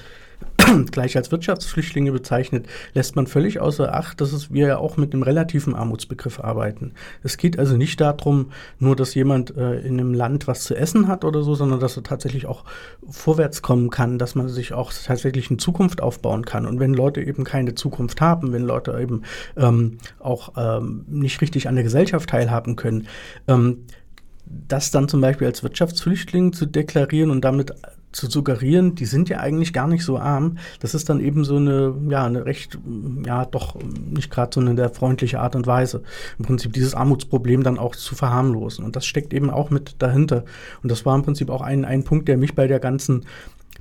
gleich 0.90 1.16
als 1.16 1.30
Wirtschaftsflüchtlinge 1.30 2.12
bezeichnet, 2.12 2.66
lässt 2.94 3.16
man 3.16 3.26
völlig 3.26 3.60
außer 3.60 3.94
Acht, 3.94 4.20
dass 4.20 4.32
es, 4.32 4.52
wir 4.52 4.66
ja 4.66 4.78
auch 4.78 4.96
mit 4.96 5.12
einem 5.12 5.22
relativen 5.22 5.74
Armutsbegriff 5.74 6.40
arbeiten. 6.40 6.92
Es 7.22 7.36
geht 7.36 7.58
also 7.58 7.76
nicht 7.76 8.00
darum, 8.00 8.50
nur 8.78 8.96
dass 8.96 9.14
jemand 9.14 9.56
äh, 9.56 9.80
in 9.80 10.00
einem 10.00 10.14
Land 10.14 10.46
was 10.46 10.64
zu 10.64 10.74
essen 10.74 11.08
hat 11.08 11.24
oder 11.24 11.42
so, 11.42 11.54
sondern 11.54 11.80
dass 11.80 11.96
er 11.96 12.02
tatsächlich 12.02 12.46
auch 12.46 12.64
vorwärts 13.08 13.62
kommen 13.62 13.90
kann, 13.90 14.18
dass 14.18 14.34
man 14.34 14.48
sich 14.48 14.72
auch 14.72 14.92
tatsächlich 14.92 15.50
eine 15.50 15.58
Zukunft 15.58 16.02
aufbauen 16.02 16.44
kann. 16.44 16.66
Und 16.66 16.80
wenn 16.80 16.94
Leute 16.94 17.22
eben 17.22 17.44
keine 17.44 17.74
Zukunft 17.74 18.20
haben, 18.20 18.52
wenn 18.52 18.62
Leute 18.62 18.98
eben 19.00 19.22
ähm, 19.56 19.98
auch 20.18 20.52
ähm, 20.56 21.04
nicht 21.08 21.40
richtig 21.40 21.68
an 21.68 21.74
der 21.74 21.84
Gesellschaft 21.84 22.30
teilhaben 22.30 22.76
können, 22.76 23.06
ähm, 23.46 23.84
das 24.44 24.90
dann 24.90 25.08
zum 25.08 25.20
Beispiel 25.20 25.46
als 25.46 25.62
Wirtschaftsflüchtling 25.62 26.52
zu 26.52 26.66
deklarieren 26.66 27.30
und 27.30 27.42
damit 27.42 27.74
zu 28.12 28.28
suggerieren, 28.28 28.94
die 28.94 29.04
sind 29.04 29.28
ja 29.28 29.38
eigentlich 29.38 29.72
gar 29.72 29.86
nicht 29.86 30.04
so 30.04 30.18
arm, 30.18 30.58
das 30.80 30.94
ist 30.94 31.08
dann 31.08 31.20
eben 31.20 31.44
so 31.44 31.56
eine, 31.56 31.94
ja, 32.08 32.24
eine 32.24 32.46
recht, 32.46 32.78
ja, 33.24 33.44
doch 33.44 33.76
nicht 34.10 34.30
gerade 34.30 34.50
so 34.54 34.60
eine 34.60 34.88
freundliche 34.88 35.40
Art 35.40 35.56
und 35.56 35.66
Weise, 35.66 36.02
im 36.38 36.44
Prinzip 36.44 36.72
dieses 36.72 36.94
Armutsproblem 36.94 37.62
dann 37.62 37.78
auch 37.78 37.94
zu 37.94 38.14
verharmlosen. 38.14 38.84
Und 38.84 38.96
das 38.96 39.06
steckt 39.06 39.34
eben 39.34 39.50
auch 39.50 39.70
mit 39.70 39.96
dahinter. 39.98 40.44
Und 40.82 40.90
das 40.90 41.04
war 41.04 41.14
im 41.14 41.22
Prinzip 41.22 41.50
auch 41.50 41.60
ein, 41.60 41.84
ein 41.84 42.04
Punkt, 42.04 42.28
der 42.28 42.38
mich 42.38 42.54
bei 42.54 42.66
der 42.66 42.80
ganzen 42.80 43.26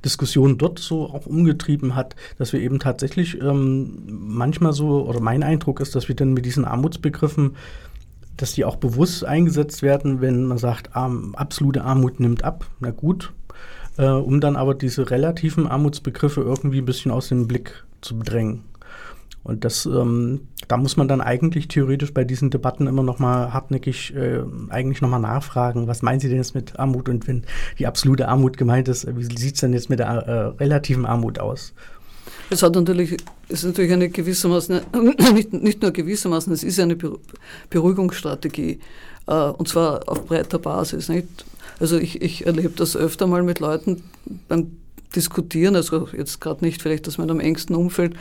Diskussion 0.04 0.58
dort 0.58 0.78
so 0.78 1.06
auch 1.06 1.26
umgetrieben 1.26 1.96
hat, 1.96 2.14
dass 2.36 2.52
wir 2.52 2.60
eben 2.60 2.78
tatsächlich 2.78 3.40
ähm, 3.40 3.98
manchmal 4.06 4.72
so, 4.72 5.06
oder 5.06 5.20
mein 5.20 5.42
Eindruck 5.42 5.80
ist, 5.80 5.94
dass 5.94 6.08
wir 6.08 6.14
dann 6.14 6.34
mit 6.34 6.44
diesen 6.44 6.64
Armutsbegriffen 6.64 7.56
dass 8.36 8.52
die 8.52 8.64
auch 8.64 8.76
bewusst 8.76 9.24
eingesetzt 9.24 9.82
werden, 9.82 10.20
wenn 10.20 10.44
man 10.46 10.58
sagt, 10.58 10.94
arm, 10.96 11.34
absolute 11.34 11.82
Armut 11.82 12.20
nimmt 12.20 12.44
ab. 12.44 12.66
Na 12.78 12.92
gut, 12.92 13.32
äh, 13.98 14.06
um 14.06 14.40
dann 14.40 14.56
aber 14.56 14.74
diese 14.74 15.10
relativen 15.10 15.66
Armutsbegriffe 15.66 16.40
irgendwie 16.40 16.78
ein 16.78 16.86
bisschen 16.86 17.10
aus 17.12 17.28
dem 17.28 17.46
Blick 17.46 17.84
zu 18.00 18.18
bedrängen. 18.18 18.64
Und 19.44 19.64
das, 19.64 19.86
ähm, 19.86 20.48
da 20.66 20.76
muss 20.76 20.96
man 20.96 21.08
dann 21.08 21.20
eigentlich 21.20 21.68
theoretisch 21.68 22.12
bei 22.12 22.24
diesen 22.24 22.50
Debatten 22.50 22.86
immer 22.86 23.02
noch 23.02 23.18
mal 23.18 23.52
hartnäckig 23.52 24.14
äh, 24.14 24.40
eigentlich 24.68 25.00
noch 25.00 25.08
mal 25.08 25.18
nachfragen, 25.18 25.86
was 25.86 26.02
meinen 26.02 26.20
Sie 26.20 26.28
denn 26.28 26.36
jetzt 26.38 26.54
mit 26.54 26.78
Armut? 26.78 27.08
Und 27.08 27.26
wenn 27.26 27.44
die 27.78 27.86
absolute 27.86 28.28
Armut 28.28 28.56
gemeint 28.56 28.88
ist, 28.88 29.06
wie 29.16 29.24
sieht 29.24 29.54
es 29.54 29.60
denn 29.60 29.72
jetzt 29.72 29.88
mit 29.88 30.00
der 30.00 30.08
äh, 30.08 30.62
relativen 30.62 31.06
Armut 31.06 31.38
aus? 31.38 31.72
Es 32.50 32.62
hat 32.62 32.74
natürlich, 32.74 33.16
ist 33.48 33.64
natürlich 33.64 33.92
eine 33.92 34.08
gewissermaßen, 34.08 34.80
nicht, 35.34 35.52
nicht 35.52 35.82
nur 35.82 35.92
gewissermaßen, 35.92 36.52
es 36.52 36.62
ist 36.62 36.78
eine 36.78 36.96
Beruhigungsstrategie. 37.70 38.80
Äh, 39.26 39.32
und 39.32 39.68
zwar 39.68 40.06
auf 40.08 40.26
breiter 40.26 40.58
Basis. 40.58 41.08
Nicht? 41.08 41.28
Also 41.80 41.98
ich, 41.98 42.22
ich 42.22 42.46
erlebe 42.46 42.72
das 42.76 42.96
öfter 42.96 43.26
mal 43.26 43.42
mit 43.42 43.60
Leuten 43.60 44.02
beim 44.48 44.76
Diskutieren, 45.16 45.74
also 45.74 46.08
jetzt 46.16 46.40
gerade 46.40 46.64
nicht 46.64 46.82
vielleicht 46.82 47.08
aus 47.08 47.16
meinem 47.16 47.40
engsten 47.40 47.74
Umfeld, 47.74 48.14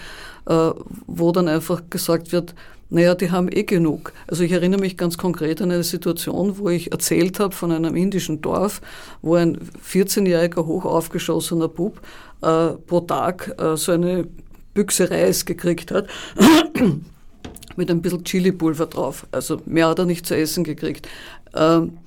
äh, 0.46 0.72
wo 1.06 1.32
dann 1.34 1.50
einfach 1.50 1.84
gesagt 1.90 2.32
wird, 2.32 2.56
naja, 2.90 3.16
die 3.16 3.32
haben 3.32 3.50
eh 3.52 3.64
genug. 3.64 4.14
Also 4.28 4.44
ich 4.44 4.54
erinnere 4.54 4.80
mich 4.80 4.96
ganz 4.96 5.18
konkret 5.18 5.62
an 5.62 5.72
eine 5.72 5.84
Situation, 5.84 6.58
wo 6.58 6.70
ich 6.70 6.92
erzählt 6.94 7.40
habe 7.40 7.54
von 7.54 7.74
einem 7.74 7.96
indischen 7.96 8.42
Dorf, 8.42 8.82
wo 9.22 9.36
ein 9.36 9.58
14-jähriger 9.86 10.66
hoch 10.66 10.86
aufgeschossener 10.86 11.68
Bub 11.68 12.00
äh, 12.42 12.70
pro 12.70 13.02
Tag 13.02 13.54
äh, 13.60 13.76
so 13.76 13.92
eine 13.92 14.26
Büchse 14.74 15.10
Reis 15.10 15.46
gekriegt 15.46 15.92
hat 15.92 16.08
mit 17.76 17.92
ein 17.92 18.02
bisschen 18.02 18.24
Chili-Pulver 18.24 18.86
drauf. 18.86 19.28
Also 19.32 19.62
mehr 19.66 19.90
hat 19.90 20.00
er 20.00 20.06
nicht 20.06 20.26
zu 20.26 20.38
essen 20.38 20.64
gekriegt. 20.64 21.08
Ähm, 21.54 21.98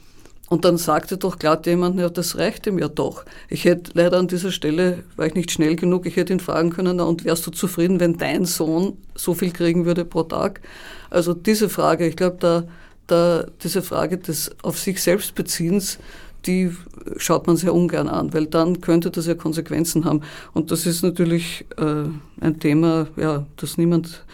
und 0.51 0.65
dann 0.65 0.79
sagte 0.79 1.17
doch 1.17 1.39
glatt 1.39 1.67
jemand, 1.67 1.99
ja, 2.01 2.09
das 2.09 2.37
reicht 2.37 2.67
ihm 2.67 2.81
ja 2.81 2.89
doch. 2.89 3.25
Ich 3.49 3.65
hätte 3.65 3.93
leider 3.95 4.19
an 4.19 4.27
dieser 4.27 4.51
Stelle, 4.51 5.05
war 5.15 5.27
ich 5.27 5.35
nicht 5.35 5.53
schnell 5.53 5.77
genug, 5.77 6.07
ich 6.07 6.17
hätte 6.17 6.33
ihn 6.33 6.41
fragen 6.41 6.71
können, 6.71 6.97
na, 6.97 7.05
und 7.05 7.25
wärst 7.25 7.47
du 7.47 7.53
zufrieden, 7.53 8.01
wenn 8.01 8.19
dein 8.19 8.45
Sohn 8.45 8.99
so 9.15 9.33
viel 9.33 9.53
kriegen 9.53 9.87
würde 9.87 10.05
pro 10.05 10.25
Tag? 10.25 10.61
Also 11.09 11.35
diese 11.35 11.69
Frage, 11.69 12.05
ich 12.05 12.17
glaube, 12.17 12.39
da, 12.41 12.65
da, 13.07 13.47
diese 13.63 13.81
Frage 13.81 14.19
des 14.19 14.51
auf 14.65 14.77
sich 14.77 15.01
selbst 15.01 15.37
Beziehens, 15.37 16.01
die 16.47 16.77
schaut 17.17 17.47
man 17.47 17.57
sehr 17.57 17.73
ungern 17.73 18.09
an, 18.09 18.35
weil 18.35 18.47
dann 18.47 18.81
könnte 18.81 19.13
das 19.13 19.29
ja 19.29 19.37
Konsequenzen 19.37 20.05
haben. 20.05 20.23
Und 20.53 20.73
das 20.73 20.85
ist 20.85 21.03
natürlich 21.03 21.65
äh, 21.77 22.09
ein 22.41 22.59
Thema, 22.59 23.07
ja, 23.17 23.47
das 23.55 23.79
niemand, 23.79 24.25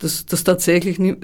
das, 0.00 0.26
das 0.26 0.44
tatsächlich 0.44 0.98
nie, 0.98 1.16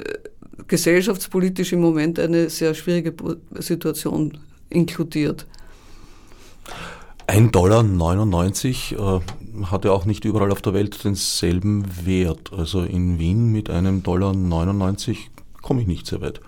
gesellschaftspolitisch 0.69 1.73
im 1.73 1.81
Moment 1.81 2.19
eine 2.19 2.51
sehr 2.51 2.75
schwierige 2.75 3.15
Situation 3.59 4.39
inkludiert. 4.71 5.47
1,99 7.27 8.95
Dollar 8.97 9.21
äh, 9.21 9.65
hat 9.67 9.85
ja 9.85 9.91
auch 9.91 10.07
nicht 10.07 10.25
überall 10.25 10.51
auf 10.51 10.63
der 10.63 10.73
Welt 10.73 11.05
denselben 11.05 11.85
Wert. 12.07 12.53
Also 12.53 12.83
in 12.83 13.19
Wien 13.19 13.53
mit 13.53 13.69
einem 13.69 14.03
Dollar 14.03 14.35
99 14.35 15.31
komme 15.61 15.83
ich 15.83 15.87
nicht 15.87 16.07
sehr 16.07 16.23
weit. 16.23 16.41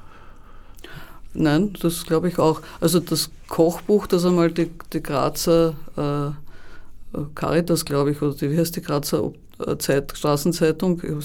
Nein, 1.34 1.74
das 1.80 2.06
glaube 2.06 2.28
ich 2.28 2.38
auch. 2.38 2.62
Also 2.80 2.98
das 2.98 3.30
Kochbuch, 3.48 4.06
das 4.06 4.24
einmal 4.24 4.50
die, 4.50 4.70
die 4.92 5.02
Grazer 5.02 5.74
äh, 5.96 7.18
Caritas, 7.34 7.84
glaube 7.84 8.12
ich, 8.12 8.22
oder 8.22 8.34
die, 8.34 8.50
wie 8.50 8.58
heißt 8.58 8.76
die 8.76 8.82
Grazer 8.82 9.32
Zeit, 9.78 10.12
Straßenzeitung, 10.16 11.00
äh, 11.02 11.16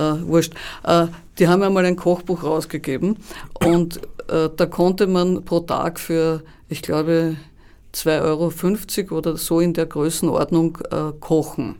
wurscht. 0.00 0.54
Äh, 0.84 1.06
die 1.38 1.48
haben 1.48 1.62
einmal 1.62 1.84
ein 1.84 1.96
Kochbuch 1.96 2.44
rausgegeben 2.44 3.16
und 3.64 3.98
äh, 4.28 4.48
da 4.54 4.66
konnte 4.66 5.06
man 5.06 5.44
pro 5.44 5.60
Tag 5.60 5.98
für, 5.98 6.42
ich 6.68 6.82
glaube, 6.82 7.36
2,50 7.94 9.10
Euro 9.10 9.18
oder 9.18 9.36
so 9.36 9.60
in 9.60 9.72
der 9.72 9.86
Größenordnung 9.86 10.78
äh, 10.90 11.12
kochen. 11.18 11.76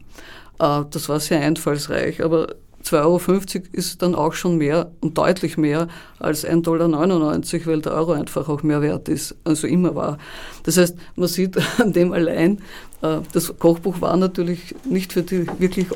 Äh, 0.58 0.82
das 0.90 1.08
war 1.08 1.20
sehr 1.20 1.40
einfallsreich, 1.40 2.24
aber 2.24 2.54
2,50 2.84 2.96
Euro 3.04 3.66
ist 3.72 4.02
dann 4.02 4.14
auch 4.14 4.32
schon 4.32 4.56
mehr 4.56 4.90
und 5.00 5.18
deutlich 5.18 5.58
mehr 5.58 5.88
als 6.18 6.46
1,99 6.46 6.62
Dollar, 6.62 7.66
weil 7.66 7.82
der 7.82 7.92
Euro 7.92 8.12
einfach 8.12 8.48
auch 8.48 8.62
mehr 8.62 8.80
wert 8.80 9.08
ist, 9.08 9.36
also 9.44 9.66
immer 9.66 9.94
war. 9.94 10.18
Das 10.62 10.76
heißt, 10.76 10.96
man 11.16 11.28
sieht 11.28 11.58
an 11.78 11.92
dem 11.92 12.12
allein, 12.12 12.58
äh, 13.02 13.18
das 13.32 13.56
Kochbuch 13.58 14.00
war 14.00 14.16
natürlich 14.16 14.74
nicht 14.84 15.12
für 15.12 15.22
die 15.22 15.46
wirklich 15.58 15.86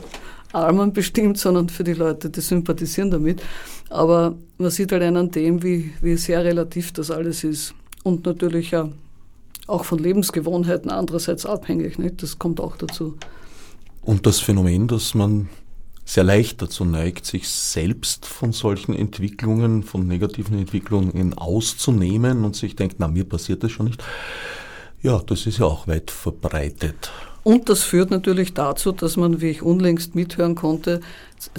Armen 0.55 0.93
bestimmt, 0.93 1.39
sondern 1.39 1.69
für 1.69 1.85
die 1.85 1.95
Leute, 1.95 2.31
die 2.31 2.41
sympathisieren 2.41 3.11
damit. 3.11 3.43
Aber 3.91 4.37
man 4.59 4.71
sieht 4.71 4.93
halt 4.93 5.03
an 5.03 5.31
dem, 5.31 5.63
wie, 5.63 5.93
wie 6.01 6.17
sehr 6.17 6.45
relativ 6.45 6.93
das 6.93 7.11
alles 7.11 7.45
ist. 7.45 7.75
Und 8.03 8.27
natürlich 8.27 8.71
ja 8.71 8.89
auch 9.67 9.85
von 9.85 9.99
Lebensgewohnheiten 9.99 10.91
andererseits 10.91 11.47
abhängig. 11.47 11.99
Nicht? 11.99 12.23
Das 12.23 12.39
kommt 12.39 12.61
auch 12.61 12.77
dazu. 12.77 13.17
Und 14.03 14.27
das 14.27 14.41
Phänomen, 14.41 14.89
dass 14.89 15.15
man 15.15 15.49
sehr 16.05 16.25
leicht 16.25 16.61
dazu 16.61 16.85
neigt, 16.85 17.25
sich 17.25 17.49
selbst 17.49 18.27
von 18.27 18.53
solchen 18.53 18.95
Entwicklungen, 18.95 19.83
von 19.83 20.07
negativen 20.07 20.59
Entwicklungen 20.59 21.33
auszunehmen 21.35 22.45
und 22.45 22.55
sich 22.57 22.77
denkt, 22.77 22.97
na, 22.99 23.09
mir 23.09 23.25
passiert 23.25 23.63
das 23.63 23.73
schon 23.73 23.87
nicht. 23.87 24.05
Ja, 25.03 25.19
das 25.27 25.47
ist 25.47 25.59
ja 25.59 25.67
auch 25.67 25.87
weit 25.89 26.11
verbreitet. 26.11 27.11
Und 27.45 27.69
das 27.69 27.83
führt 27.83 28.11
natürlich 28.11 28.55
dazu, 28.55 28.91
dass 28.91 29.17
man, 29.17 29.41
wie 29.41 29.51
ich 29.51 29.63
unlängst 29.63 30.15
mithören 30.15 30.55
konnte, 30.55 31.01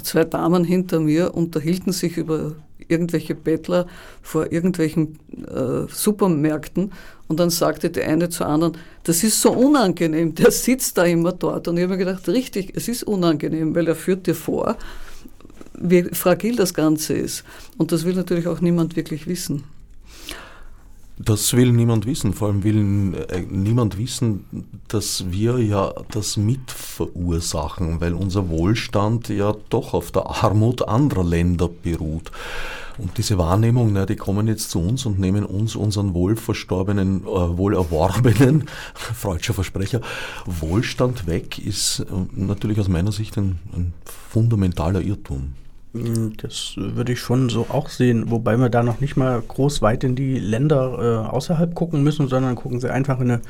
zwei 0.02 0.24
Damen 0.24 0.64
hinter 0.64 1.00
mir 1.00 1.34
unterhielten 1.34 1.92
sich 1.92 2.16
über 2.16 2.56
irgendwelche 2.88 3.34
Bettler 3.34 3.86
vor 4.20 4.52
irgendwelchen 4.52 5.18
äh, 5.32 5.88
Supermärkten 5.88 6.92
und 7.28 7.40
dann 7.40 7.50
sagte 7.50 7.90
die 7.90 8.02
eine 8.02 8.28
zur 8.28 8.46
anderen, 8.46 8.76
das 9.04 9.24
ist 9.24 9.40
so 9.40 9.52
unangenehm, 9.52 10.34
der 10.34 10.50
sitzt 10.50 10.98
da 10.98 11.04
immer 11.04 11.32
dort. 11.32 11.68
Und 11.68 11.76
ich 11.76 11.82
habe 11.82 11.94
mir 11.94 12.04
gedacht, 12.04 12.28
richtig, 12.28 12.72
es 12.76 12.88
ist 12.88 13.02
unangenehm, 13.02 13.74
weil 13.74 13.88
er 13.88 13.96
führt 13.96 14.26
dir 14.26 14.34
vor, 14.34 14.76
wie 15.74 16.04
fragil 16.04 16.56
das 16.56 16.74
Ganze 16.74 17.14
ist. 17.14 17.44
Und 17.76 17.92
das 17.92 18.04
will 18.04 18.14
natürlich 18.14 18.46
auch 18.46 18.60
niemand 18.60 18.96
wirklich 18.96 19.26
wissen. 19.26 19.64
Das 21.18 21.54
will 21.54 21.72
niemand 21.72 22.04
wissen. 22.04 22.34
Vor 22.34 22.48
allem 22.48 22.62
will 22.62 23.14
äh, 23.30 23.40
niemand 23.48 23.96
wissen, 23.96 24.44
dass 24.88 25.30
wir 25.30 25.58
ja 25.58 25.92
das 26.10 26.36
mit 26.36 26.70
verursachen, 26.70 28.00
weil 28.02 28.12
unser 28.12 28.50
Wohlstand 28.50 29.30
ja 29.30 29.54
doch 29.70 29.94
auf 29.94 30.12
der 30.12 30.26
Armut 30.26 30.86
anderer 30.86 31.24
Länder 31.24 31.68
beruht. 31.68 32.30
Und 32.98 33.16
diese 33.18 33.38
Wahrnehmung, 33.38 33.92
na, 33.92 34.06
die 34.06 34.16
kommen 34.16 34.46
jetzt 34.46 34.70
zu 34.70 34.80
uns 34.80 35.06
und 35.06 35.18
nehmen 35.18 35.44
uns 35.44 35.74
unseren 35.74 36.12
wohlverstorbenen, 36.14 37.22
äh, 37.22 37.26
wohlerworbenen, 37.26 38.64
freudscher 38.94 39.54
Versprecher, 39.54 40.00
Wohlstand 40.44 41.26
weg, 41.26 41.58
ist 41.58 42.00
äh, 42.00 42.04
natürlich 42.34 42.78
aus 42.78 42.88
meiner 42.88 43.12
Sicht 43.12 43.38
ein, 43.38 43.58
ein 43.72 43.94
fundamentaler 44.04 45.00
Irrtum. 45.00 45.52
Hm, 45.96 46.36
das 46.36 46.74
würde 46.76 47.12
ich 47.12 47.20
schon 47.20 47.48
so 47.48 47.66
auch 47.68 47.88
sehen, 47.88 48.30
wobei 48.30 48.56
wir 48.56 48.68
da 48.68 48.82
noch 48.82 49.00
nicht 49.00 49.16
mal 49.16 49.40
groß 49.40 49.82
weit 49.82 50.04
in 50.04 50.14
die 50.14 50.38
Länder 50.38 50.98
äh, 51.26 51.28
außerhalb 51.28 51.74
gucken 51.74 52.02
müssen, 52.02 52.28
sondern 52.28 52.54
gucken 52.54 52.80
sie 52.80 52.92
einfach 52.92 53.20
in, 53.20 53.30
eine, 53.30 53.40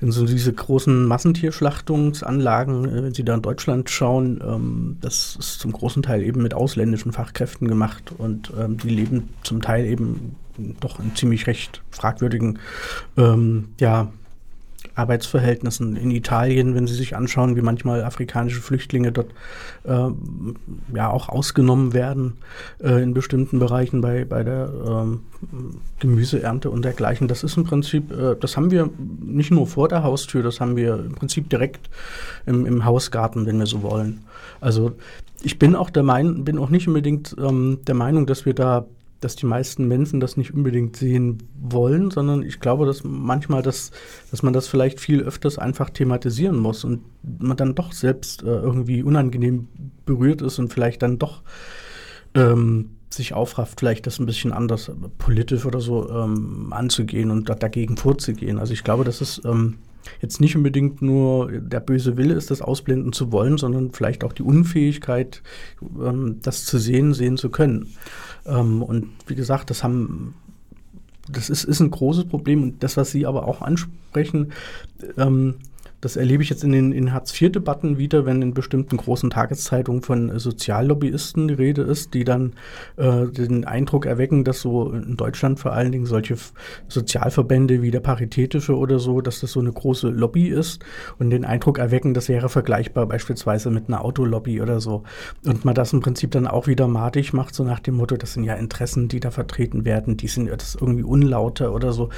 in 0.00 0.10
so 0.10 0.26
diese 0.26 0.52
großen 0.52 1.06
Massentierschlachtungsanlagen, 1.06 2.84
äh, 2.84 3.02
wenn 3.04 3.14
Sie 3.14 3.24
da 3.24 3.34
in 3.34 3.42
Deutschland 3.42 3.90
schauen, 3.90 4.42
ähm, 4.44 4.96
das 5.00 5.36
ist 5.38 5.60
zum 5.60 5.72
großen 5.72 6.02
Teil 6.02 6.22
eben 6.22 6.42
mit 6.42 6.54
ausländischen 6.54 7.12
Fachkräften 7.12 7.68
gemacht 7.68 8.12
und 8.16 8.52
ähm, 8.58 8.78
die 8.78 8.90
leben 8.90 9.28
zum 9.44 9.62
Teil 9.62 9.86
eben 9.86 10.36
doch 10.80 10.98
in 10.98 11.14
ziemlich 11.14 11.46
recht 11.46 11.82
fragwürdigen 11.90 12.58
ähm, 13.16 13.68
ja, 13.78 14.10
Arbeitsverhältnissen 14.98 15.96
in 15.96 16.10
Italien, 16.10 16.74
wenn 16.74 16.86
Sie 16.86 16.94
sich 16.94 17.16
anschauen, 17.16 17.56
wie 17.56 17.62
manchmal 17.62 18.02
afrikanische 18.02 18.60
Flüchtlinge 18.60 19.12
dort 19.12 19.30
äh, 19.84 20.08
ja 20.94 21.10
auch 21.10 21.28
ausgenommen 21.28 21.92
werden 21.94 22.38
äh, 22.82 23.02
in 23.02 23.14
bestimmten 23.14 23.58
Bereichen 23.58 24.00
bei, 24.00 24.24
bei 24.24 24.42
der 24.42 24.70
ähm, 24.86 25.20
Gemüseernte 26.00 26.70
und 26.70 26.84
dergleichen. 26.84 27.28
Das 27.28 27.44
ist 27.44 27.56
im 27.56 27.64
Prinzip, 27.64 28.10
äh, 28.12 28.34
das 28.38 28.56
haben 28.56 28.70
wir 28.70 28.90
nicht 29.20 29.50
nur 29.50 29.66
vor 29.66 29.88
der 29.88 30.02
Haustür, 30.02 30.42
das 30.42 30.60
haben 30.60 30.76
wir 30.76 30.96
im 30.96 31.14
Prinzip 31.14 31.48
direkt 31.48 31.88
im, 32.46 32.66
im 32.66 32.84
Hausgarten, 32.84 33.46
wenn 33.46 33.58
wir 33.58 33.66
so 33.66 33.82
wollen. 33.82 34.24
Also 34.60 34.92
ich 35.42 35.58
bin 35.58 35.76
auch 35.76 35.90
der 35.90 36.02
Meinung, 36.02 36.44
bin 36.44 36.58
auch 36.58 36.70
nicht 36.70 36.88
unbedingt 36.88 37.36
ähm, 37.38 37.78
der 37.86 37.94
Meinung, 37.94 38.26
dass 38.26 38.44
wir 38.44 38.54
da 38.54 38.86
dass 39.20 39.34
die 39.36 39.46
meisten 39.46 39.88
Menschen 39.88 40.20
das 40.20 40.36
nicht 40.36 40.54
unbedingt 40.54 40.96
sehen 40.96 41.38
wollen, 41.60 42.10
sondern 42.10 42.42
ich 42.42 42.60
glaube, 42.60 42.86
dass 42.86 43.02
manchmal 43.02 43.62
das, 43.62 43.90
dass 44.30 44.42
man 44.42 44.52
das 44.52 44.68
vielleicht 44.68 45.00
viel 45.00 45.22
öfters 45.22 45.58
einfach 45.58 45.90
thematisieren 45.90 46.56
muss 46.56 46.84
und 46.84 47.02
man 47.22 47.56
dann 47.56 47.74
doch 47.74 47.92
selbst 47.92 48.42
äh, 48.42 48.46
irgendwie 48.46 49.02
unangenehm 49.02 49.68
berührt 50.06 50.40
ist 50.42 50.58
und 50.58 50.72
vielleicht 50.72 51.02
dann 51.02 51.18
doch 51.18 51.42
ähm, 52.34 52.90
sich 53.10 53.34
aufrafft, 53.34 53.80
vielleicht 53.80 54.06
das 54.06 54.18
ein 54.18 54.26
bisschen 54.26 54.52
anders 54.52 54.88
äh, 54.88 54.92
politisch 55.18 55.66
oder 55.66 55.80
so 55.80 56.08
ähm, 56.10 56.72
anzugehen 56.72 57.30
und 57.30 57.48
dagegen 57.48 57.96
vorzugehen. 57.96 58.58
Also 58.58 58.72
ich 58.72 58.84
glaube, 58.84 59.04
dass 59.04 59.20
es 59.20 59.40
ähm, 59.44 59.78
jetzt 60.20 60.40
nicht 60.40 60.56
unbedingt 60.56 61.02
nur 61.02 61.50
der 61.52 61.80
böse 61.80 62.16
Wille 62.16 62.34
ist, 62.34 62.50
das 62.50 62.62
ausblenden 62.62 63.12
zu 63.12 63.32
wollen, 63.32 63.58
sondern 63.58 63.92
vielleicht 63.92 64.24
auch 64.24 64.32
die 64.32 64.42
Unfähigkeit, 64.42 65.42
ähm, 65.82 66.40
das 66.42 66.64
zu 66.64 66.78
sehen, 66.78 67.14
sehen 67.14 67.36
zu 67.36 67.50
können. 67.50 67.94
Ähm, 68.46 68.82
und 68.82 69.08
wie 69.26 69.34
gesagt, 69.34 69.70
das 69.70 69.82
haben 69.82 70.34
das 71.30 71.50
ist, 71.50 71.64
ist 71.64 71.80
ein 71.80 71.90
großes 71.90 72.24
Problem 72.24 72.62
und 72.62 72.82
das, 72.82 72.96
was 72.96 73.10
Sie 73.10 73.26
aber 73.26 73.46
auch 73.46 73.60
ansprechen, 73.60 74.52
ähm, 75.16 75.56
das 76.00 76.16
erlebe 76.16 76.42
ich 76.42 76.50
jetzt 76.50 76.62
in 76.62 76.72
den 76.72 76.92
in 76.92 77.12
Hartz-IV-Debatten 77.12 77.98
wieder, 77.98 78.24
wenn 78.24 78.40
in 78.40 78.54
bestimmten 78.54 78.96
großen 78.96 79.30
Tageszeitungen 79.30 80.02
von 80.02 80.30
äh, 80.30 80.38
Soziallobbyisten 80.38 81.48
die 81.48 81.54
Rede 81.54 81.82
ist, 81.82 82.14
die 82.14 82.24
dann 82.24 82.52
äh, 82.96 83.26
den 83.26 83.64
Eindruck 83.64 84.06
erwecken, 84.06 84.44
dass 84.44 84.60
so 84.60 84.92
in 84.92 85.16
Deutschland 85.16 85.58
vor 85.58 85.72
allen 85.72 85.90
Dingen 85.90 86.06
solche 86.06 86.36
Sozialverbände 86.88 87.82
wie 87.82 87.90
der 87.90 88.00
Paritätische 88.00 88.76
oder 88.76 88.98
so, 88.98 89.20
dass 89.20 89.40
das 89.40 89.52
so 89.52 89.60
eine 89.60 89.72
große 89.72 90.08
Lobby 90.08 90.48
ist 90.48 90.84
und 91.18 91.30
den 91.30 91.44
Eindruck 91.44 91.78
erwecken, 91.78 92.14
das 92.14 92.28
wäre 92.28 92.48
vergleichbar 92.48 93.06
beispielsweise 93.06 93.70
mit 93.70 93.88
einer 93.88 94.04
Autolobby 94.04 94.62
oder 94.62 94.80
so. 94.80 95.02
Und 95.44 95.64
man 95.64 95.74
das 95.74 95.92
im 95.92 96.00
Prinzip 96.00 96.30
dann 96.30 96.46
auch 96.46 96.66
wieder 96.68 96.86
matig 96.86 97.32
macht, 97.32 97.54
so 97.54 97.64
nach 97.64 97.80
dem 97.80 97.96
Motto, 97.96 98.16
das 98.16 98.34
sind 98.34 98.44
ja 98.44 98.54
Interessen, 98.54 99.08
die 99.08 99.20
da 99.20 99.30
vertreten 99.30 99.84
werden, 99.84 100.16
die 100.16 100.28
sind 100.28 100.48
das 100.48 100.76
irgendwie 100.76 101.02
unlauter 101.02 101.74
oder 101.74 101.92
so. 101.92 102.10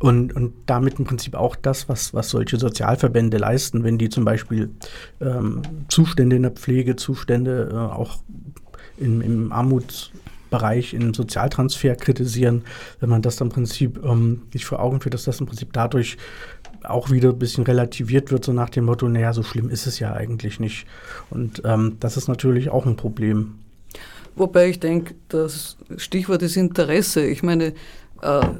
Und, 0.00 0.34
und 0.34 0.52
damit 0.66 0.98
im 0.98 1.04
Prinzip 1.04 1.34
auch 1.34 1.56
das, 1.56 1.88
was, 1.88 2.12
was 2.12 2.30
solche 2.30 2.58
Sozialverbände 2.58 3.38
leisten, 3.38 3.84
wenn 3.84 3.98
die 3.98 4.08
zum 4.08 4.24
Beispiel 4.24 4.70
ähm, 5.20 5.62
Zustände 5.88 6.36
in 6.36 6.42
der 6.42 6.50
Pflege, 6.50 6.96
Zustände 6.96 7.70
äh, 7.72 7.76
auch 7.76 8.18
in, 8.98 9.20
im 9.20 9.52
Armutsbereich, 9.52 10.94
im 10.94 11.14
Sozialtransfer 11.14 11.96
kritisieren, 11.96 12.64
wenn 13.00 13.08
man 13.08 13.22
das 13.22 13.36
dann 13.36 13.48
im 13.48 13.54
Prinzip 13.54 14.04
ähm, 14.04 14.42
sich 14.52 14.64
vor 14.64 14.80
Augen 14.80 15.00
führt, 15.00 15.14
dass 15.14 15.24
das 15.24 15.40
im 15.40 15.46
Prinzip 15.46 15.72
dadurch 15.72 16.16
auch 16.82 17.10
wieder 17.10 17.30
ein 17.30 17.38
bisschen 17.38 17.64
relativiert 17.64 18.30
wird, 18.30 18.44
so 18.44 18.52
nach 18.52 18.70
dem 18.70 18.84
Motto, 18.84 19.08
naja, 19.08 19.32
so 19.32 19.42
schlimm 19.42 19.70
ist 19.70 19.86
es 19.86 19.98
ja 19.98 20.12
eigentlich 20.12 20.60
nicht. 20.60 20.86
Und 21.30 21.62
ähm, 21.64 21.96
das 22.00 22.16
ist 22.16 22.28
natürlich 22.28 22.70
auch 22.70 22.86
ein 22.86 22.96
Problem. 22.96 23.54
Wobei 24.36 24.68
ich 24.68 24.80
denke, 24.80 25.14
das 25.28 25.78
Stichwort 25.96 26.42
ist 26.42 26.56
Interesse. 26.56 27.24
Ich 27.24 27.42
meine, 27.42 27.72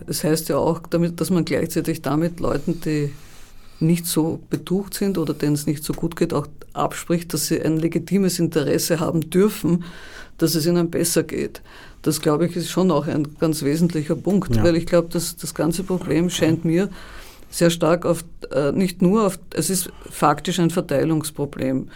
es 0.06 0.24
heißt 0.24 0.48
ja 0.48 0.58
auch, 0.58 0.80
damit, 0.90 1.20
dass 1.20 1.30
man 1.30 1.44
gleichzeitig 1.44 2.02
damit 2.02 2.40
Leuten, 2.40 2.80
die 2.80 3.10
nicht 3.80 4.06
so 4.06 4.40
betucht 4.48 4.94
sind 4.94 5.18
oder 5.18 5.34
denen 5.34 5.54
es 5.54 5.66
nicht 5.66 5.84
so 5.84 5.92
gut 5.92 6.16
geht, 6.16 6.32
auch 6.32 6.46
abspricht, 6.72 7.32
dass 7.34 7.48
sie 7.48 7.60
ein 7.60 7.76
legitimes 7.78 8.38
Interesse 8.38 9.00
haben 9.00 9.28
dürfen, 9.30 9.84
dass 10.38 10.54
es 10.54 10.66
ihnen 10.66 10.90
besser 10.90 11.22
geht. 11.22 11.62
Das, 12.02 12.20
glaube 12.20 12.46
ich, 12.46 12.56
ist 12.56 12.70
schon 12.70 12.90
auch 12.90 13.06
ein 13.06 13.26
ganz 13.38 13.62
wesentlicher 13.62 14.14
Punkt, 14.14 14.56
ja. 14.56 14.62
weil 14.62 14.76
ich 14.76 14.86
glaube, 14.86 15.08
dass 15.08 15.36
das 15.36 15.54
ganze 15.54 15.82
Problem 15.82 16.30
scheint 16.30 16.64
mir 16.64 16.88
sehr 17.50 17.70
stark 17.70 18.04
auf, 18.04 18.24
äh, 18.50 18.72
nicht 18.72 19.02
nur 19.02 19.26
auf, 19.26 19.38
es 19.54 19.70
ist 19.70 19.90
faktisch 20.10 20.58
ein 20.58 20.70
Verteilungsproblem, 20.70 21.88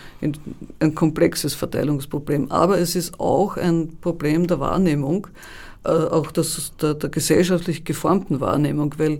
ein 0.80 0.94
komplexes 0.94 1.54
Verteilungsproblem, 1.54 2.50
aber 2.50 2.78
es 2.78 2.94
ist 2.94 3.18
auch 3.18 3.56
ein 3.56 3.96
Problem 4.00 4.46
der 4.46 4.60
Wahrnehmung, 4.60 5.26
äh, 5.84 5.88
auch 5.88 6.30
das, 6.30 6.72
der, 6.80 6.94
der 6.94 7.10
gesellschaftlich 7.10 7.84
geformten 7.84 8.40
Wahrnehmung, 8.40 8.94
weil 8.98 9.18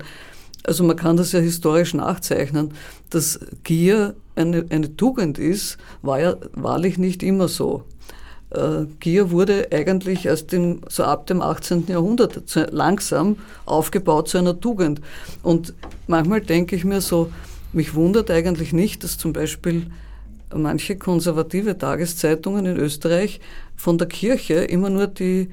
also 0.64 0.84
man 0.84 0.96
kann 0.96 1.16
das 1.16 1.32
ja 1.32 1.40
historisch 1.40 1.94
nachzeichnen, 1.94 2.74
dass 3.08 3.40
Gier 3.64 4.14
eine, 4.36 4.66
eine 4.68 4.96
Tugend 4.96 5.38
ist, 5.38 5.78
war 6.02 6.20
ja 6.20 6.36
wahrlich 6.52 6.98
nicht 6.98 7.22
immer 7.22 7.48
so. 7.48 7.84
Äh, 8.50 8.86
Gier 8.98 9.30
wurde 9.30 9.68
eigentlich 9.72 10.26
erst 10.26 10.52
dem, 10.52 10.82
so 10.88 11.04
ab 11.04 11.26
dem 11.26 11.40
18. 11.40 11.86
Jahrhundert 11.86 12.42
langsam 12.72 13.36
aufgebaut 13.64 14.28
zu 14.28 14.38
einer 14.38 14.58
Tugend. 14.60 15.00
Und 15.42 15.72
manchmal 16.06 16.40
denke 16.40 16.76
ich 16.76 16.84
mir 16.84 17.00
so, 17.00 17.32
mich 17.72 17.94
wundert 17.94 18.30
eigentlich 18.30 18.72
nicht, 18.72 19.04
dass 19.04 19.16
zum 19.16 19.32
Beispiel 19.32 19.86
manche 20.52 20.96
konservative 20.96 21.78
Tageszeitungen 21.78 22.66
in 22.66 22.76
Österreich 22.76 23.40
von 23.76 23.98
der 23.98 24.08
Kirche 24.08 24.54
immer 24.54 24.90
nur 24.90 25.06
die 25.06 25.48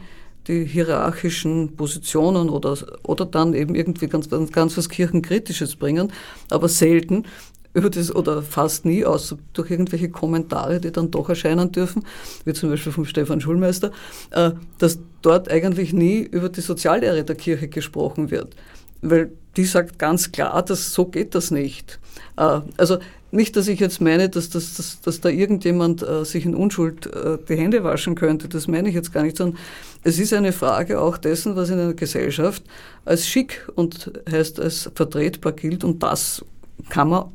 die 0.48 0.66
hierarchischen 0.66 1.76
Positionen 1.76 2.50
oder, 2.50 2.78
oder 3.04 3.26
dann 3.26 3.54
eben 3.54 3.76
irgendwie 3.76 4.08
ganz, 4.08 4.30
ganz 4.30 4.78
was 4.78 4.90
Kirchenkritisches 4.90 5.76
bringen, 5.76 6.12
aber 6.50 6.70
selten 6.70 7.26
über 7.74 7.90
das 7.92 8.14
oder 8.16 8.42
fast 8.42 8.86
nie, 8.86 9.06
außer 9.06 9.38
durch 9.54 9.70
irgendwelche 9.70 10.10
Kommentare, 10.10 10.80
die 10.80 10.92
dann 10.92 11.12
doch 11.12 11.30
erscheinen 11.30 11.72
dürfen, 11.72 12.04
wie 12.44 12.54
zum 12.54 12.72
Beispiel 12.72 12.92
vom 12.92 13.06
Stefan 13.06 13.40
Schulmeister, 13.40 13.92
äh, 14.32 14.52
dass 14.80 14.98
dort 15.22 15.52
eigentlich 15.52 15.94
nie 15.94 16.22
über 16.22 16.50
die 16.50 16.62
Soziallehre 16.62 17.24
der 17.24 17.36
Kirche 17.36 17.68
gesprochen 17.68 18.32
wird. 18.32 18.56
Weil 19.02 19.32
die 19.58 19.66
sagt 19.66 20.00
ganz 20.00 20.32
klar, 20.32 20.64
dass 20.64 20.92
so 20.92 21.06
geht 21.06 21.36
das 21.36 21.52
nicht. 21.52 22.00
Äh, 22.36 22.62
also 22.78 22.98
nicht, 23.32 23.56
dass 23.56 23.68
ich 23.68 23.80
jetzt 23.80 24.00
meine, 24.00 24.30
dass, 24.30 24.50
dass, 24.50 24.76
dass, 24.76 25.02
dass 25.02 25.22
da 25.22 25.30
irgendjemand 25.30 26.02
äh, 26.02 26.24
sich 26.24 26.46
in 26.46 26.56
Unschuld 26.56 27.08
äh, 27.08 27.38
die 27.48 27.58
Hände 27.58 27.84
waschen 27.84 28.16
könnte. 28.16 28.48
Das 28.48 28.68
meine 28.68 28.90
ich 28.90 28.96
jetzt 28.96 29.12
gar 29.12 29.24
nicht, 29.24 29.38
sondern 29.38 29.60
es 30.04 30.18
ist 30.20 30.34
eine 30.34 30.54
Frage 30.54 31.02
auch 31.02 31.18
dessen, 31.18 31.56
was 31.56 31.70
in 31.70 31.80
einer 31.80 31.94
Gesellschaft 31.94 32.63
als 33.04 33.28
schick 33.28 33.68
und 33.76 34.12
heißt 34.30 34.60
als 34.60 34.90
vertretbar 34.96 35.52
gilt. 35.52 35.84
Und 35.84 36.04
das 36.04 36.46
kann 36.90 37.10
man, 37.10 37.26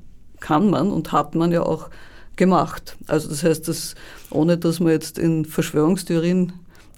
kann 0.41 0.71
man 0.71 0.91
und 0.91 1.13
hat 1.13 1.35
man 1.35 1.53
ja 1.53 1.63
auch 1.63 1.91
gemacht. 2.37 2.97
Also 3.07 3.29
das 3.29 3.45
heißt, 3.45 3.69
dass, 3.69 3.95
ohne 4.31 4.57
dass 4.57 4.81
man 4.81 4.93
jetzt 4.93 5.19
in 5.19 5.45
Verschwörungstheorien 5.45 6.53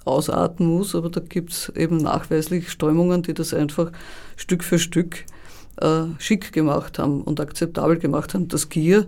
ausarten 0.05 0.67
muss, 0.67 0.95
aber 0.95 1.09
da 1.09 1.19
gibt 1.19 1.51
es 1.51 1.69
eben 1.75 1.97
nachweislich 1.97 2.69
Strömungen, 2.69 3.23
die 3.23 3.33
das 3.33 3.53
einfach 3.53 3.91
Stück 4.37 4.63
für 4.63 4.79
Stück 4.79 5.25
äh, 5.77 6.03
schick 6.19 6.51
gemacht 6.53 6.99
haben 6.99 7.21
und 7.21 7.39
akzeptabel 7.39 7.97
gemacht 7.97 8.33
haben, 8.33 8.47
dass 8.47 8.69
Gier 8.69 9.07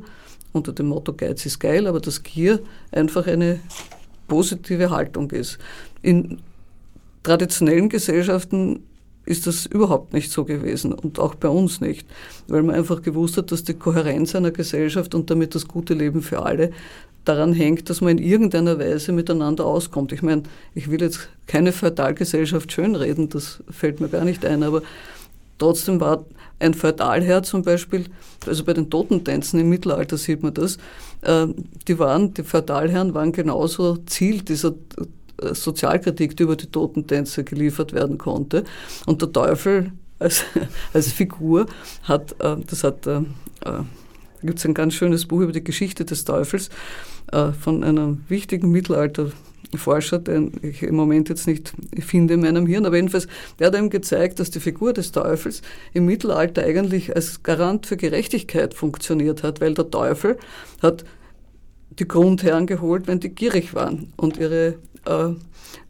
unter 0.53 0.73
dem 0.73 0.87
Motto 0.87 1.13
Geiz 1.13 1.45
ist 1.45 1.59
geil, 1.59 1.87
aber 1.87 1.99
dass 1.99 2.23
Gier 2.23 2.59
einfach 2.91 3.27
eine 3.27 3.59
positive 4.27 4.89
Haltung 4.89 5.31
ist. 5.31 5.57
In 6.01 6.39
traditionellen 7.23 7.89
Gesellschaften 7.89 8.83
ist 9.25 9.45
das 9.45 9.65
überhaupt 9.65 10.13
nicht 10.13 10.31
so 10.31 10.45
gewesen 10.45 10.93
und 10.93 11.19
auch 11.19 11.35
bei 11.35 11.49
uns 11.49 11.81
nicht, 11.81 12.07
weil 12.47 12.63
man 12.63 12.75
einfach 12.75 13.01
gewusst 13.01 13.37
hat, 13.37 13.51
dass 13.51 13.63
die 13.63 13.73
Kohärenz 13.73 14.35
einer 14.35 14.51
Gesellschaft 14.51 15.13
und 15.13 15.29
damit 15.29 15.53
das 15.53 15.67
gute 15.67 15.93
Leben 15.93 16.21
für 16.21 16.43
alle 16.43 16.71
daran 17.25 17.51
hängt, 17.51 17.89
dass 17.89 17.99
man 17.99 18.17
in 18.17 18.23
irgendeiner 18.23 18.79
Weise 18.79 19.11
miteinander 19.11 19.65
auskommt. 19.65 20.13
Ich 20.13 20.21
meine, 20.21 20.43
ich 20.75 20.89
will 20.89 21.01
jetzt 21.01 21.27
keine 21.45 21.73
Feudalgesellschaft 21.73 22.71
schönreden, 22.71 23.27
das 23.27 23.61
fällt 23.69 23.99
mir 23.99 24.07
gar 24.07 24.23
nicht 24.23 24.45
ein, 24.45 24.63
aber 24.63 24.81
trotzdem 25.57 25.99
war 25.99 26.23
ein 26.59 26.73
Feudalherr 26.73 27.43
zum 27.43 27.63
Beispiel, 27.63 28.05
also 28.45 28.63
bei 28.63 28.73
den 28.73 28.89
Totentänzen 28.89 29.59
im 29.59 29.69
Mittelalter 29.69 30.17
sieht 30.17 30.43
man 30.43 30.53
das, 30.53 30.77
äh, 31.21 31.47
die 31.87 31.99
waren, 31.99 32.33
die 32.33 32.43
Feudalherren 32.43 33.13
waren 33.13 33.31
genauso 33.31 33.97
Ziel 34.05 34.41
dieser 34.41 34.73
äh, 35.41 35.53
Sozialkritik, 35.53 36.35
die 36.35 36.43
über 36.43 36.55
die 36.55 36.67
Totentänze 36.67 37.43
geliefert 37.43 37.93
werden 37.93 38.17
konnte. 38.17 38.63
Und 39.05 39.21
der 39.21 39.31
Teufel 39.31 39.91
als, 40.19 40.43
als 40.93 41.11
Figur 41.11 41.67
hat, 42.03 42.35
äh, 42.39 42.57
das 42.65 42.83
hat, 42.83 43.05
da 43.05 43.23
gibt 44.43 44.59
es 44.59 44.65
ein 44.65 44.75
ganz 44.75 44.93
schönes 44.93 45.25
Buch 45.25 45.41
über 45.41 45.51
die 45.51 45.63
Geschichte 45.63 46.05
des 46.05 46.23
Teufels 46.23 46.69
von 47.59 47.83
einem 47.83 48.23
wichtigen 48.29 48.69
Mittelalter 48.69 49.31
Forscher, 49.75 50.19
den 50.19 50.51
ich 50.61 50.83
im 50.83 50.95
Moment 50.95 51.29
jetzt 51.29 51.47
nicht 51.47 51.73
finde 51.99 52.35
in 52.35 52.41
meinem 52.41 52.65
Hirn, 52.65 52.85
aber 52.85 52.95
jedenfalls, 52.95 53.27
der 53.59 53.67
hat 53.67 53.75
ihm 53.75 53.89
gezeigt, 53.89 54.39
dass 54.39 54.49
die 54.49 54.59
Figur 54.59 54.93
des 54.93 55.11
Teufels 55.11 55.61
im 55.93 56.05
Mittelalter 56.05 56.63
eigentlich 56.63 57.15
als 57.15 57.43
Garant 57.43 57.85
für 57.85 57.97
Gerechtigkeit 57.97 58.73
funktioniert 58.73 59.43
hat, 59.43 59.59
weil 59.59 59.73
der 59.73 59.89
Teufel 59.89 60.37
hat 60.81 61.03
die 61.99 62.07
Grundherren 62.07 62.67
geholt, 62.67 63.07
wenn 63.07 63.19
die 63.19 63.29
gierig 63.29 63.73
waren 63.73 64.13
und 64.17 64.37
ihre 64.37 64.75
äh, 65.05 65.33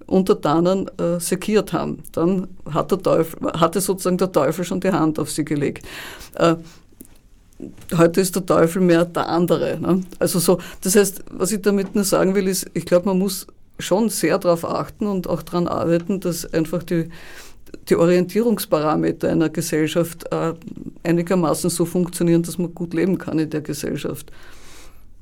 Untertanen 0.05 0.89
äh, 0.97 1.19
sekiert 1.19 1.73
haben. 1.73 2.01
Dann 2.13 2.47
hat 2.71 2.91
der 2.91 2.99
Teufel, 2.99 3.51
hatte 3.53 3.81
sozusagen 3.81 4.17
der 4.17 4.31
Teufel 4.31 4.63
schon 4.63 4.79
die 4.79 4.91
Hand 4.91 5.19
auf 5.19 5.29
sie 5.29 5.43
gelegt. 5.43 5.85
Äh, 6.35 6.55
heute 7.95 8.21
ist 8.21 8.35
der 8.35 8.45
Teufel 8.45 8.81
mehr 8.81 9.05
der 9.05 9.27
andere. 9.27 9.79
Ne? 9.79 10.01
Also 10.19 10.39
so, 10.39 10.59
das 10.81 10.95
heißt, 10.95 11.23
was 11.31 11.51
ich 11.51 11.61
damit 11.61 11.93
nur 11.93 12.03
sagen 12.03 12.35
will, 12.35 12.47
ist, 12.47 12.67
ich 12.73 12.85
glaube, 12.85 13.07
man 13.07 13.19
muss 13.19 13.47
schon 13.79 14.09
sehr 14.09 14.37
darauf 14.37 14.65
achten 14.65 15.07
und 15.07 15.27
auch 15.27 15.43
daran 15.43 15.67
arbeiten, 15.67 16.19
dass 16.19 16.51
einfach 16.51 16.83
die, 16.83 17.09
die 17.89 17.95
Orientierungsparameter 17.95 19.29
einer 19.29 19.49
Gesellschaft 19.49 20.31
äh, 20.31 20.53
einigermaßen 21.03 21.69
so 21.69 21.85
funktionieren, 21.85 22.43
dass 22.43 22.57
man 22.57 22.73
gut 22.73 22.93
leben 22.93 23.17
kann 23.17 23.39
in 23.39 23.49
der 23.49 23.61
Gesellschaft. 23.61 24.31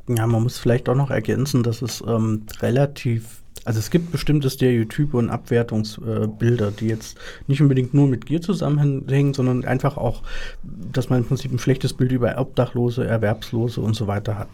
Ja, 0.07 0.27
man 0.27 0.43
muss 0.43 0.57
vielleicht 0.57 0.87
auch 0.87 0.95
noch 0.95 1.09
ergänzen, 1.09 1.63
dass 1.63 1.81
es 1.81 2.03
ähm, 2.07 2.43
relativ 2.61 3.41
also 3.65 3.79
es 3.79 3.89
gibt 3.89 4.11
bestimmte 4.11 4.51
Stereotype 4.51 5.17
und 5.17 5.31
Abwertungsbilder, 5.31 6.67
äh, 6.67 6.71
die 6.71 6.87
jetzt 6.87 7.17
nicht 7.47 7.61
unbedingt 7.61 7.95
nur 7.95 8.07
mit 8.07 8.27
Gier 8.27 8.39
zusammenhängen, 8.39 9.33
sondern 9.33 9.65
einfach 9.65 9.97
auch, 9.97 10.21
dass 10.63 11.09
man 11.09 11.19
im 11.19 11.25
Prinzip 11.25 11.51
ein 11.51 11.57
schlechtes 11.57 11.93
Bild 11.93 12.11
über 12.11 12.37
Obdachlose, 12.37 13.07
Erwerbslose 13.07 13.81
und 13.81 13.95
so 13.95 14.05
weiter 14.05 14.37
hat. 14.37 14.49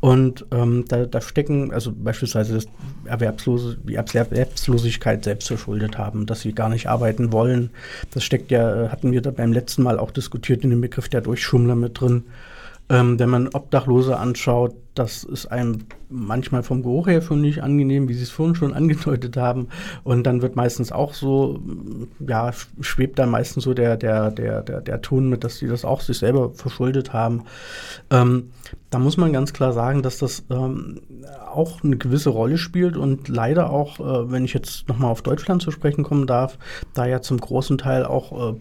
Und 0.00 0.46
ähm, 0.50 0.86
da, 0.88 1.04
da, 1.04 1.20
stecken, 1.20 1.72
also 1.74 1.92
beispielsweise 1.92 2.54
das 2.54 2.66
Erwerbslose, 3.04 3.76
die 3.84 3.96
Erwerbslosigkeit 3.96 5.24
selbst 5.24 5.48
verschuldet 5.48 5.98
haben, 5.98 6.24
dass 6.24 6.40
sie 6.40 6.54
gar 6.54 6.70
nicht 6.70 6.86
arbeiten 6.86 7.32
wollen. 7.32 7.70
Das 8.10 8.24
steckt 8.24 8.50
ja, 8.50 8.86
äh, 8.86 8.88
hatten 8.88 9.12
wir 9.12 9.20
da 9.20 9.30
beim 9.30 9.52
letzten 9.52 9.82
Mal 9.82 9.98
auch 9.98 10.10
diskutiert 10.10 10.64
in 10.64 10.70
dem 10.70 10.80
Begriff 10.80 11.10
der 11.10 11.20
Durchschummler 11.20 11.74
mit 11.74 12.00
drin. 12.00 12.24
Ähm, 12.90 13.18
wenn 13.18 13.28
man 13.28 13.48
Obdachlose 13.48 14.18
anschaut, 14.18 14.74
das 14.94 15.22
ist 15.22 15.46
einem 15.46 15.86
manchmal 16.08 16.64
vom 16.64 16.82
Geruch 16.82 17.06
her 17.06 17.22
schon 17.22 17.40
nicht 17.40 17.62
angenehm, 17.62 18.08
wie 18.08 18.14
Sie 18.14 18.24
es 18.24 18.30
vorhin 18.30 18.56
schon 18.56 18.74
angedeutet 18.80 19.36
haben. 19.36 19.68
Und 20.02 20.24
dann 20.24 20.42
wird 20.42 20.56
meistens 20.56 20.90
auch 20.90 21.14
so, 21.14 21.60
ja, 22.18 22.50
schwebt 22.80 23.18
da 23.18 23.26
meistens 23.26 23.64
so 23.64 23.74
der, 23.74 23.96
der, 23.96 24.30
der, 24.32 24.62
der, 24.62 24.80
der 24.80 25.02
Ton 25.02 25.28
mit, 25.28 25.44
dass 25.44 25.58
sie 25.58 25.68
das 25.68 25.84
auch 25.84 26.00
sich 26.00 26.18
selber 26.18 26.50
verschuldet 26.50 27.12
haben. 27.12 27.44
Ähm, 28.10 28.50
da 28.90 28.98
muss 28.98 29.16
man 29.16 29.32
ganz 29.32 29.52
klar 29.52 29.72
sagen, 29.72 30.02
dass 30.02 30.18
das 30.18 30.44
ähm, 30.50 31.00
auch 31.48 31.84
eine 31.84 31.96
gewisse 31.96 32.30
Rolle 32.30 32.58
spielt 32.58 32.96
und 32.96 33.28
leider 33.28 33.70
auch, 33.70 34.00
äh, 34.00 34.32
wenn 34.32 34.44
ich 34.44 34.52
jetzt 34.52 34.88
nochmal 34.88 35.12
auf 35.12 35.22
Deutschland 35.22 35.62
zu 35.62 35.70
sprechen 35.70 36.02
kommen 36.02 36.26
darf, 36.26 36.58
da 36.94 37.06
ja 37.06 37.22
zum 37.22 37.38
großen 37.38 37.78
Teil 37.78 38.04
auch 38.04 38.54
äh, 38.54 38.56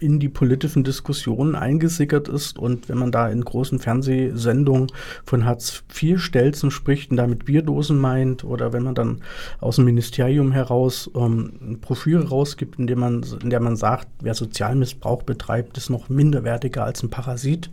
in 0.00 0.20
die 0.20 0.28
politischen 0.28 0.84
Diskussionen 0.84 1.54
eingesickert 1.54 2.28
ist. 2.28 2.58
Und 2.58 2.88
wenn 2.88 2.98
man 2.98 3.12
da 3.12 3.28
in 3.28 3.44
großen 3.44 3.78
Fernsehsendungen 3.78 4.88
von 5.24 5.44
Hartz-IV-Stelzen 5.44 6.70
spricht 6.70 7.10
und 7.10 7.16
damit 7.16 7.44
Bierdosen 7.44 7.98
meint, 7.98 8.44
oder 8.44 8.72
wenn 8.72 8.82
man 8.82 8.94
dann 8.94 9.22
aus 9.60 9.76
dem 9.76 9.86
Ministerium 9.86 10.52
heraus 10.52 11.10
ähm, 11.14 11.52
eine 11.60 11.76
Broschüre 11.78 12.28
rausgibt, 12.28 12.78
in 12.78 12.86
der, 12.86 12.96
man, 12.96 13.24
in 13.42 13.50
der 13.50 13.60
man 13.60 13.76
sagt, 13.76 14.08
wer 14.20 14.34
Sozialmissbrauch 14.34 15.22
betreibt, 15.22 15.76
ist 15.76 15.90
noch 15.90 16.08
minderwertiger 16.08 16.84
als 16.84 17.02
ein 17.02 17.10
Parasit, 17.10 17.70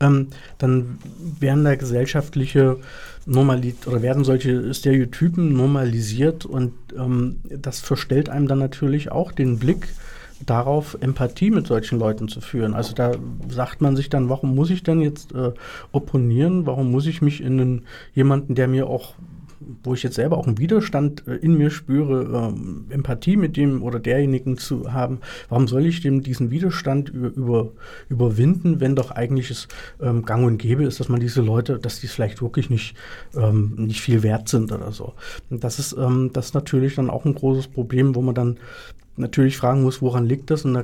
ähm, 0.00 0.28
dann 0.58 0.98
werden 1.38 1.64
da 1.64 1.74
gesellschaftliche 1.74 2.78
Normalit 3.26 3.86
oder 3.86 4.02
werden 4.02 4.24
solche 4.24 4.72
Stereotypen 4.74 5.52
normalisiert 5.52 6.46
und 6.46 6.72
ähm, 6.96 7.36
das 7.48 7.80
verstellt 7.80 8.28
einem 8.28 8.48
dann 8.48 8.58
natürlich 8.58 9.12
auch 9.12 9.30
den 9.30 9.58
Blick 9.58 9.88
darauf, 10.46 10.96
Empathie 11.00 11.50
mit 11.50 11.66
solchen 11.66 11.98
Leuten 11.98 12.28
zu 12.28 12.40
führen. 12.40 12.74
Also 12.74 12.94
da 12.94 13.12
sagt 13.48 13.80
man 13.80 13.96
sich 13.96 14.08
dann, 14.08 14.28
warum 14.28 14.54
muss 14.54 14.70
ich 14.70 14.82
denn 14.82 15.00
jetzt 15.00 15.34
äh, 15.34 15.52
opponieren? 15.92 16.66
Warum 16.66 16.90
muss 16.90 17.06
ich 17.06 17.22
mich 17.22 17.40
in 17.42 17.60
einen, 17.60 17.86
jemanden, 18.14 18.54
der 18.54 18.68
mir 18.68 18.86
auch 18.86 19.14
wo 19.82 19.94
ich 19.94 20.02
jetzt 20.02 20.16
selber 20.16 20.38
auch 20.38 20.46
einen 20.46 20.58
Widerstand 20.58 21.26
äh, 21.26 21.34
in 21.36 21.56
mir 21.56 21.70
spüre, 21.70 22.52
ähm, 22.52 22.86
Empathie 22.88 23.36
mit 23.36 23.56
dem 23.56 23.82
oder 23.82 23.98
derjenigen 23.98 24.56
zu 24.56 24.92
haben, 24.92 25.20
warum 25.48 25.68
soll 25.68 25.86
ich 25.86 26.00
dem 26.00 26.22
diesen 26.22 26.50
Widerstand 26.50 27.10
über, 27.10 27.28
über, 27.28 27.72
überwinden, 28.08 28.80
wenn 28.80 28.96
doch 28.96 29.10
eigentlich 29.10 29.50
es 29.50 29.68
ähm, 30.00 30.24
gang 30.24 30.46
und 30.46 30.58
gäbe 30.58 30.84
ist, 30.84 31.00
dass 31.00 31.08
man 31.08 31.20
diese 31.20 31.42
Leute, 31.42 31.78
dass 31.78 32.00
die 32.00 32.08
vielleicht 32.08 32.42
wirklich 32.42 32.70
nicht, 32.70 32.96
ähm, 33.36 33.74
nicht 33.76 34.00
viel 34.00 34.22
wert 34.22 34.48
sind 34.48 34.72
oder 34.72 34.92
so. 34.92 35.14
Und 35.50 35.62
das 35.62 35.78
ist, 35.78 35.92
ähm, 35.92 36.30
das 36.32 36.46
ist 36.46 36.54
natürlich 36.54 36.94
dann 36.94 37.10
auch 37.10 37.24
ein 37.24 37.34
großes 37.34 37.68
Problem, 37.68 38.14
wo 38.14 38.22
man 38.22 38.34
dann 38.34 38.56
natürlich 39.16 39.56
fragen 39.56 39.82
muss, 39.82 40.02
woran 40.02 40.26
liegt 40.26 40.50
das? 40.50 40.64
Und 40.64 40.74
da 40.74 40.82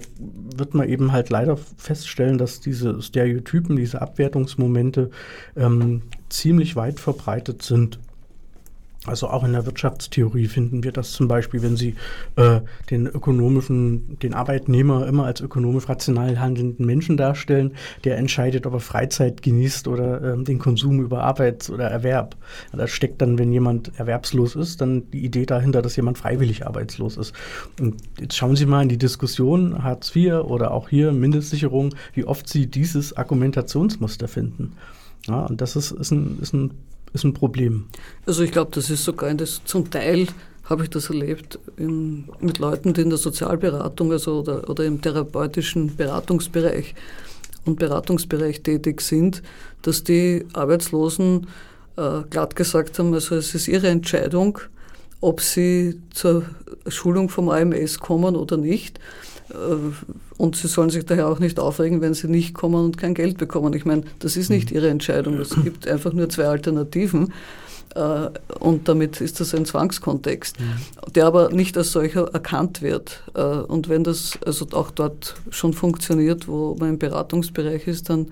wird 0.57 0.75
man 0.75 0.89
eben 0.89 1.12
halt 1.12 1.31
leider 1.31 1.57
feststellen, 1.57 2.39
dass 2.39 2.61
diese 2.61 3.03
Stereotypen, 3.03 3.77
diese 3.77 4.03
Abwertungsmomente 4.03 5.11
ähm, 5.57 6.03
ziemlich 6.29 6.77
weit 6.77 7.01
verbreitet 7.01 7.62
sind. 7.62 7.99
Also 9.07 9.29
auch 9.29 9.45
in 9.45 9.53
der 9.53 9.66
Wirtschaftstheorie 9.66 10.47
finden 10.47 10.85
wir 10.85 10.92
das 10.92 11.12
zum 11.12 11.29
Beispiel, 11.29 11.62
wenn 11.62 11.77
Sie 11.77 11.95
äh, 12.37 12.61
den 12.90 13.07
ökonomischen, 13.07 14.19
den 14.19 14.35
Arbeitnehmer 14.35 15.07
immer 15.07 15.25
als 15.25 15.40
ökonomisch 15.40 15.88
rational 15.88 16.40
handelnden 16.40 16.85
Menschen 16.85 17.16
darstellen, 17.16 17.73
der 18.05 18.19
entscheidet, 18.19 18.66
ob 18.66 18.75
er 18.75 18.81
Freizeit 18.81 19.42
genießt 19.42 19.88
oder 19.88 20.23
äh, 20.23 20.42
den 20.42 20.59
Konsum 20.59 21.01
über 21.01 21.23
Arbeits- 21.23 21.71
oder 21.71 21.88
Erwerb. 21.88 22.37
Da 22.73 22.87
steckt 22.87 23.23
dann, 23.23 23.38
wenn 23.38 23.53
jemand 23.53 23.92
erwerbslos 23.99 24.57
ist, 24.57 24.81
dann 24.81 25.11
die 25.11 25.25
Idee 25.25 25.47
dahinter, 25.47 25.83
dass 25.83 25.97
jemand 25.97 26.19
freiwillig 26.19 26.66
arbeitslos 26.66 27.16
ist. 27.16 27.35
Und 27.81 27.97
jetzt 28.21 28.37
schauen 28.37 28.57
Sie 28.57 28.66
mal 28.66 28.83
in 28.83 28.88
die 28.88 28.99
Diskussion 28.99 29.83
Hartz 29.83 30.14
IV 30.14 30.45
oder 30.45 30.73
auch 30.73 30.88
hier 30.88 31.12
Mindestsicherung, 31.12 31.95
wie 32.14 32.25
oft 32.25 32.49
Sie 32.49 32.66
dieses 32.66 33.16
Argumentationsmuster 33.16 34.29
finden. 34.29 34.73
Ja, 35.27 35.47
und 35.47 35.61
das 35.61 35.77
ist, 35.77 35.90
ist, 35.90 36.12
ein, 36.12 36.38
ist 36.40 36.55
ein 36.55 36.71
ist 37.20 37.24
ein 37.24 37.35
Problem. 37.35 37.87
Also 38.26 38.42
ich 38.42 38.52
glaube, 38.52 38.70
das 38.74 38.90
ist 38.90 39.05
sogar 39.05 39.33
das, 39.35 39.62
zum 39.64 39.90
Teil 39.90 40.29
habe 40.64 40.85
ich 40.85 40.90
das 40.90 41.11
erlebt 41.11 41.59
in, 41.76 42.29
mit 42.40 42.59
Leuten, 42.59 42.92
die 42.92 43.02
in 43.02 43.11
der 43.11 43.18
Sozialberatung 43.18 44.12
also 44.12 44.40
oder, 44.40 44.68
oder 44.68 44.85
im 44.85 45.00
therapeutischen 45.00 45.96
Beratungsbereich 45.96 46.94
und 47.64 47.79
Beratungsbereich 47.79 48.62
tätig 48.62 49.00
sind, 49.00 49.42
dass 49.83 50.05
die 50.05 50.44
Arbeitslosen 50.52 51.46
äh, 51.96 52.22
glatt 52.31 52.57
gesagt 52.57 52.98
haben, 52.98 53.14
also 53.14 53.37
es 53.37 53.55
ist 53.55 53.68
ihre 53.68 53.88
Entscheidung, 53.88 54.59
ob 55.20 55.40
sie 55.40 56.00
zur 56.11 56.44
Schulung 56.88 57.29
vom 57.29 57.48
AMS 57.48 57.98
kommen 57.98 58.37
oder 58.37 58.57
nicht. 58.57 59.00
Äh, 59.51 59.55
und 60.37 60.57
sie 60.57 60.69
sollen 60.69 60.91
sich 60.91 61.07
daher 61.07 61.29
auch 61.29 61.39
nicht 61.39 61.59
aufregen, 61.59 62.01
wenn 62.01 62.15
sie 62.15 62.29
nicht 62.29 62.55
kommen 62.55 62.85
und 62.85 62.99
kein 62.99 63.15
Geld 63.15 63.39
bekommen. 63.39 63.73
Ich 63.75 63.85
meine, 63.85 64.03
das 64.19 64.37
ist 64.37 64.51
nicht 64.51 64.71
ihre 64.71 64.89
Entscheidung. 64.89 65.39
Es 65.39 65.51
gibt 65.63 65.87
einfach 65.89 66.13
nur 66.13 66.29
zwei 66.29 66.47
Alternativen. 66.47 67.33
Äh, 67.95 68.29
und 68.61 68.89
damit 68.89 69.21
ist 69.21 69.41
das 69.41 69.55
ein 69.55 69.65
Zwangskontext, 69.65 70.57
der 71.15 71.27
aber 71.27 71.51
nicht 71.51 71.77
als 71.79 71.93
solcher 71.93 72.33
erkannt 72.33 72.83
wird. 72.83 73.23
Äh, 73.35 73.43
und 73.43 73.89
wenn 73.89 74.05
das 74.05 74.39
also 74.45 74.67
auch 74.73 74.91
dort 74.91 75.35
schon 75.51 75.73
funktioniert, 75.73 76.47
wo 76.47 76.77
man 76.79 76.91
im 76.91 76.99
Beratungsbereich 76.99 77.87
ist, 77.87 78.11
dann 78.11 78.29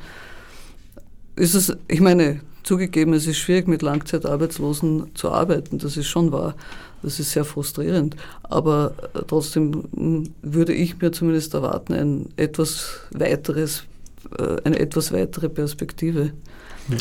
ist 1.36 1.54
es, 1.54 1.76
ich 1.88 2.00
meine, 2.00 2.40
zugegeben, 2.62 3.12
es 3.12 3.26
ist 3.26 3.38
schwierig, 3.38 3.68
mit 3.68 3.82
Langzeitarbeitslosen 3.82 5.14
zu 5.14 5.30
arbeiten, 5.30 5.78
das 5.78 5.96
ist 5.96 6.08
schon 6.08 6.32
wahr. 6.32 6.54
Das 7.04 7.20
ist 7.20 7.32
sehr 7.32 7.44
frustrierend. 7.44 8.16
Aber 8.42 8.94
äh, 9.14 9.20
trotzdem 9.26 9.84
hm, 9.94 10.34
würde 10.42 10.72
ich 10.72 11.00
mir 11.00 11.12
zumindest 11.12 11.54
erwarten, 11.54 11.92
ein 11.92 12.28
etwas 12.36 13.00
weiteres, 13.12 13.84
äh, 14.38 14.56
eine 14.64 14.78
etwas 14.78 15.12
weitere 15.12 15.48
Perspektive. 15.48 16.32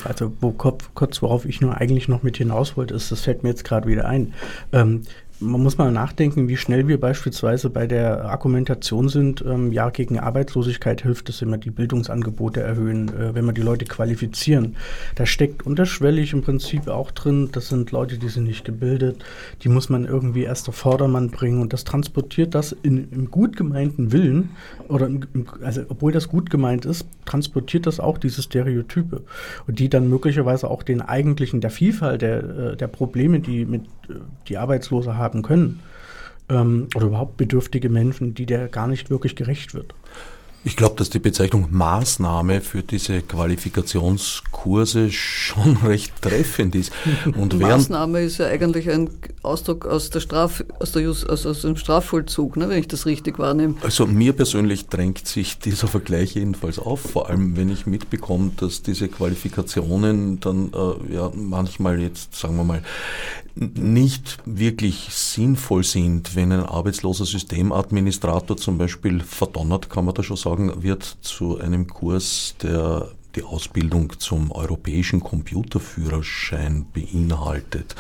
Also 0.06 0.32
wo, 0.40 0.52
kurz, 0.52 1.22
worauf 1.22 1.46
ich 1.46 1.60
nur 1.60 1.78
eigentlich 1.78 2.08
noch 2.08 2.24
mit 2.24 2.38
hinaus 2.38 2.78
wollte, 2.78 2.94
ist, 2.94 3.12
das 3.12 3.22
fällt 3.22 3.44
mir 3.44 3.50
jetzt 3.50 3.66
gerade 3.66 3.88
wieder 3.88 4.06
ein. 4.06 4.34
Ähm, 4.72 5.04
man 5.44 5.62
muss 5.62 5.78
mal 5.78 5.92
nachdenken, 5.92 6.48
wie 6.48 6.58
schnell 6.58 6.88
wir 6.88 7.00
beispielsweise 7.00 7.70
bei 7.70 7.88
der 7.88 8.26
Argumentation 8.26 9.10
sind, 9.10 9.44
ähm, 9.46 9.72
ja, 9.72 9.90
gegen 9.90 10.20
Arbeitslosigkeit 10.20 11.02
hilft 11.02 11.30
es, 11.30 11.42
wenn 11.42 11.50
wir 11.50 11.58
die 11.58 11.72
Bildungsangebote 11.72 12.62
erhöhen, 12.62 13.10
äh, 13.10 13.36
wenn 13.36 13.46
wir 13.46 13.54
die 13.54 13.62
Leute 13.62 13.86
qualifizieren. 13.86 14.76
Da 15.16 15.26
steckt 15.26 15.66
unterschwellig 15.66 16.34
im 16.34 16.42
Prinzip 16.42 16.88
auch 16.88 17.12
drin, 17.12 17.50
das 17.52 17.70
sind 17.70 17.92
Leute, 17.92 18.18
die 18.18 18.30
sind 18.30 18.46
nicht 18.46 18.66
gebildet, 18.66 19.24
die 19.62 19.70
muss 19.70 19.90
man 19.90 20.06
irgendwie 20.06 20.44
erst 20.44 20.70
auf 20.70 20.76
Vordermann 20.76 21.30
bringen 21.30 21.62
und 21.62 21.74
das 21.74 21.84
transportiert 21.84 22.56
das 22.56 22.72
in, 22.72 23.12
im 23.12 23.30
gut 23.30 23.56
gemeinten 23.56 24.12
Willen, 24.12 24.52
oder 24.88 25.08
im, 25.08 25.22
also 25.64 25.82
obwohl 25.90 26.12
das 26.12 26.30
gut 26.30 26.50
gemeint 26.50 26.86
ist, 26.86 27.06
transportiert 27.26 27.86
das 27.86 28.00
auch 28.00 28.18
diese 28.18 28.42
Stereotype 28.42 29.22
und 29.68 29.80
die 29.80 29.90
dann 29.90 30.10
möglicherweise 30.10 30.70
auch 30.70 30.84
den 30.84 31.02
eigentlichen, 31.02 31.62
der 31.62 31.72
Vielfalt 31.72 32.22
der, 32.22 32.44
äh, 32.44 32.78
der 32.78 32.88
Probleme, 32.88 33.40
die 33.40 33.66
mit 33.66 33.84
die 34.48 34.58
Arbeitslose 34.58 35.18
haben, 35.18 35.34
haben 35.34 35.42
können. 35.42 35.80
Ähm, 36.50 36.88
oder 36.96 37.08
überhaupt 37.08 37.38
bedürftige 37.38 37.90
Menschen, 37.90 38.34
die 38.34 38.46
der 38.46 38.68
gar 38.68 38.88
nicht 38.88 39.10
wirklich 39.10 39.36
gerecht 39.36 39.74
wird. 39.74 39.96
Ich 40.66 40.78
glaube, 40.78 40.96
dass 40.96 41.10
die 41.10 41.20
Bezeichnung 41.20 41.68
Maßnahme 41.72 42.62
für 42.62 42.84
diese 42.84 43.22
Qualifikationskurse 43.22 45.12
schon 45.12 45.78
recht 45.86 46.22
treffend 46.22 46.74
ist. 46.76 46.94
Und 47.38 47.60
Maßnahme 47.60 48.22
ist 48.22 48.38
ja 48.38 48.48
eigentlich 48.48 48.90
ein 48.90 49.10
Ausdruck 49.42 49.86
aus, 49.86 50.10
der 50.10 50.22
Straf, 50.22 50.64
aus, 50.80 50.94
der 50.94 51.02
Just, 51.02 51.30
also 51.30 51.50
aus 51.50 51.62
dem 51.62 51.76
Strafvollzug, 51.76 52.56
ne, 52.56 52.70
wenn 52.70 52.80
ich 52.80 52.88
das 52.88 53.06
richtig 53.06 53.40
wahrnehme. 53.40 53.76
Also 53.82 54.08
mir 54.08 54.32
persönlich 54.32 54.88
drängt 54.88 55.28
sich 55.28 55.60
dieser 55.60 55.88
Vergleich 55.88 56.36
jedenfalls 56.36 56.80
auf, 56.80 57.02
vor 57.02 57.30
allem 57.30 57.58
wenn 57.58 57.70
ich 57.70 57.86
mitbekomme, 57.86 58.52
dass 58.56 58.82
diese 58.84 59.10
Qualifikationen 59.10 60.40
dann 60.40 60.72
äh, 60.74 61.14
ja 61.14 61.32
manchmal 61.36 62.00
jetzt, 62.00 62.36
sagen 62.36 62.56
wir 62.56 62.64
mal, 62.64 62.84
nicht 63.56 64.40
wirklich 64.46 65.10
sinnvoll 65.12 65.84
sind, 65.84 66.36
wenn 66.36 66.52
ein 66.52 66.64
arbeitsloser 66.64 67.26
Systemadministrator 67.26 68.58
zum 68.58 68.78
Beispiel 68.78 69.20
verdonnert, 69.20 69.90
kann 69.90 70.06
man 70.06 70.16
da 70.16 70.24
schon 70.24 70.38
sagen, 70.38 70.53
wird 70.60 71.04
zu 71.22 71.60
einem 71.60 71.88
Kurs, 71.88 72.56
der 72.62 73.10
die 73.36 73.44
Ausbildung 73.44 74.20
zum 74.20 74.52
europäischen 74.52 75.20
Computerführerschein 75.20 76.86
beinhaltet. 76.94 77.96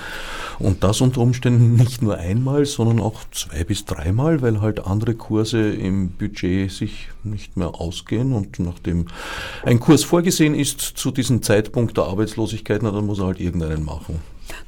Und 0.60 0.84
das 0.84 1.02
unter 1.02 1.22
Umständen 1.22 1.76
nicht 1.76 2.02
nur 2.02 2.18
einmal, 2.18 2.66
sondern 2.66 3.00
auch 3.00 3.22
zwei 3.32 3.64
bis 3.64 3.86
dreimal, 3.86 4.42
weil 4.42 4.62
halt 4.62 4.86
andere 4.86 5.16
Kurse 5.16 5.72
im 5.72 6.10
Budget 6.10 6.72
sich 6.72 7.10
nicht 7.24 7.58
mehr 7.58 7.76
ausgehen. 7.76 8.34
Und 8.34 8.60
nachdem 8.60 9.08
ein 9.64 9.80
Kurs 9.80 10.04
vorgesehen 10.04 10.56
ist 10.56 10.82
zu 10.82 11.12
diesem 11.12 11.42
Zeitpunkt 11.42 11.98
der 11.98 12.06
Arbeitslosigkeit, 12.06 12.84
na, 12.84 12.92
dann 12.92 13.06
muss 13.06 13.20
er 13.20 13.28
halt 13.28 13.40
irgendeinen 13.40 13.84
machen. 13.84 14.20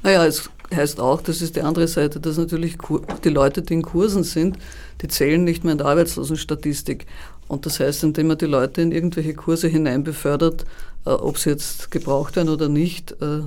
Naja, 0.02 0.26
es 0.26 0.50
heißt 0.74 1.00
auch, 1.00 1.20
das 1.20 1.42
ist 1.42 1.56
die 1.56 1.62
andere 1.62 1.86
Seite, 1.86 2.18
dass 2.18 2.38
natürlich 2.38 2.76
die 3.22 3.28
Leute, 3.28 3.62
die 3.62 3.74
in 3.74 3.82
Kursen 3.82 4.24
sind, 4.24 4.58
die 5.02 5.08
zählen 5.08 5.44
nicht 5.44 5.64
mehr 5.64 5.72
in 5.72 5.78
der 5.78 5.86
Arbeitslosenstatistik. 5.86 7.06
Und 7.48 7.66
das 7.66 7.80
heißt, 7.80 8.04
indem 8.04 8.28
man 8.28 8.38
die 8.38 8.46
Leute 8.46 8.82
in 8.82 8.92
irgendwelche 8.92 9.34
Kurse 9.34 9.68
hinein 9.68 10.04
befördert, 10.04 10.64
äh, 11.04 11.10
ob 11.10 11.38
sie 11.38 11.50
jetzt 11.50 11.90
gebraucht 11.90 12.36
werden 12.36 12.48
oder 12.48 12.68
nicht, 12.68 13.12
äh, 13.22 13.42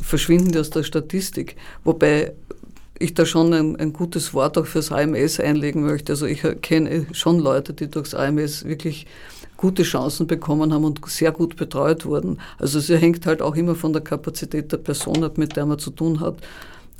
verschwinden 0.00 0.52
die 0.52 0.58
aus 0.58 0.70
der 0.70 0.82
Statistik. 0.82 1.56
Wobei 1.84 2.32
ich 2.98 3.14
da 3.14 3.24
schon 3.24 3.52
ein, 3.52 3.76
ein, 3.76 3.92
gutes 3.92 4.34
Wort 4.34 4.58
auch 4.58 4.66
fürs 4.66 4.90
AMS 4.90 5.40
einlegen 5.40 5.82
möchte. 5.82 6.12
Also 6.12 6.26
ich 6.26 6.42
kenne 6.62 7.06
schon 7.12 7.38
Leute, 7.38 7.72
die 7.72 7.88
durchs 7.88 8.14
AMS 8.14 8.64
wirklich 8.64 9.06
gute 9.56 9.82
Chancen 9.82 10.26
bekommen 10.26 10.72
haben 10.72 10.84
und 10.84 11.00
sehr 11.06 11.32
gut 11.32 11.56
betreut 11.56 12.06
wurden. 12.06 12.40
Also 12.58 12.78
es 12.78 12.88
hängt 12.88 13.26
halt 13.26 13.42
auch 13.42 13.56
immer 13.56 13.74
von 13.74 13.92
der 13.92 14.02
Kapazität 14.02 14.72
der 14.72 14.78
Person 14.78 15.24
ab, 15.24 15.38
mit 15.38 15.56
der 15.56 15.66
man 15.66 15.78
zu 15.78 15.90
tun 15.90 16.20
hat. 16.20 16.36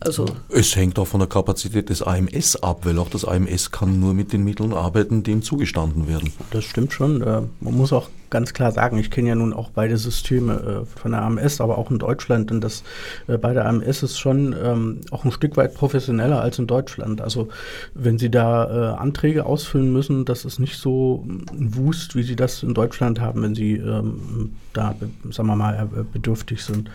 Also 0.00 0.26
es 0.48 0.76
hängt 0.76 0.98
auch 0.98 1.06
von 1.06 1.20
der 1.20 1.28
Kapazität 1.28 1.88
des 1.88 2.02
AMS 2.02 2.56
ab, 2.56 2.84
weil 2.84 2.98
auch 2.98 3.10
das 3.10 3.24
AMS 3.24 3.70
kann 3.70 3.98
nur 3.98 4.14
mit 4.14 4.32
den 4.32 4.44
Mitteln 4.44 4.72
arbeiten, 4.72 5.22
die 5.22 5.32
ihm 5.32 5.42
zugestanden 5.42 6.06
werden. 6.06 6.32
Das 6.50 6.64
stimmt 6.64 6.92
schon. 6.92 7.22
Äh, 7.22 7.42
man 7.60 7.74
muss 7.74 7.92
auch 7.92 8.08
ganz 8.30 8.52
klar 8.52 8.72
sagen, 8.72 8.98
ich 8.98 9.10
kenne 9.10 9.28
ja 9.28 9.34
nun 9.34 9.52
auch 9.52 9.70
beide 9.70 9.96
Systeme 9.96 10.84
äh, 10.84 10.98
von 11.00 11.12
der 11.12 11.22
AMS, 11.22 11.60
aber 11.60 11.78
auch 11.78 11.90
in 11.90 11.98
Deutschland. 11.98 12.50
Und 12.50 12.60
das 12.60 12.82
äh, 13.26 13.38
bei 13.38 13.52
der 13.52 13.66
AMS 13.66 14.02
ist 14.02 14.18
schon 14.18 14.54
ähm, 14.62 15.00
auch 15.10 15.24
ein 15.24 15.32
Stück 15.32 15.56
weit 15.56 15.74
professioneller 15.74 16.40
als 16.40 16.58
in 16.58 16.66
Deutschland. 16.66 17.20
Also 17.20 17.48
wenn 17.94 18.18
Sie 18.18 18.30
da 18.30 18.94
äh, 18.94 18.98
Anträge 18.98 19.46
ausfüllen 19.46 19.92
müssen, 19.92 20.24
das 20.24 20.44
ist 20.44 20.58
nicht 20.58 20.78
so 20.78 21.24
ein 21.26 21.74
Wust, 21.76 22.14
wie 22.14 22.22
Sie 22.22 22.36
das 22.36 22.62
in 22.62 22.74
Deutschland 22.74 23.20
haben, 23.20 23.42
wenn 23.42 23.54
Sie 23.54 23.74
ähm, 23.74 24.52
da, 24.78 24.94
sagen 25.30 25.48
wir 25.48 25.56
mal, 25.56 25.74
äh, 25.74 26.04
bedürftig 26.12 26.62
sind. 26.62 26.90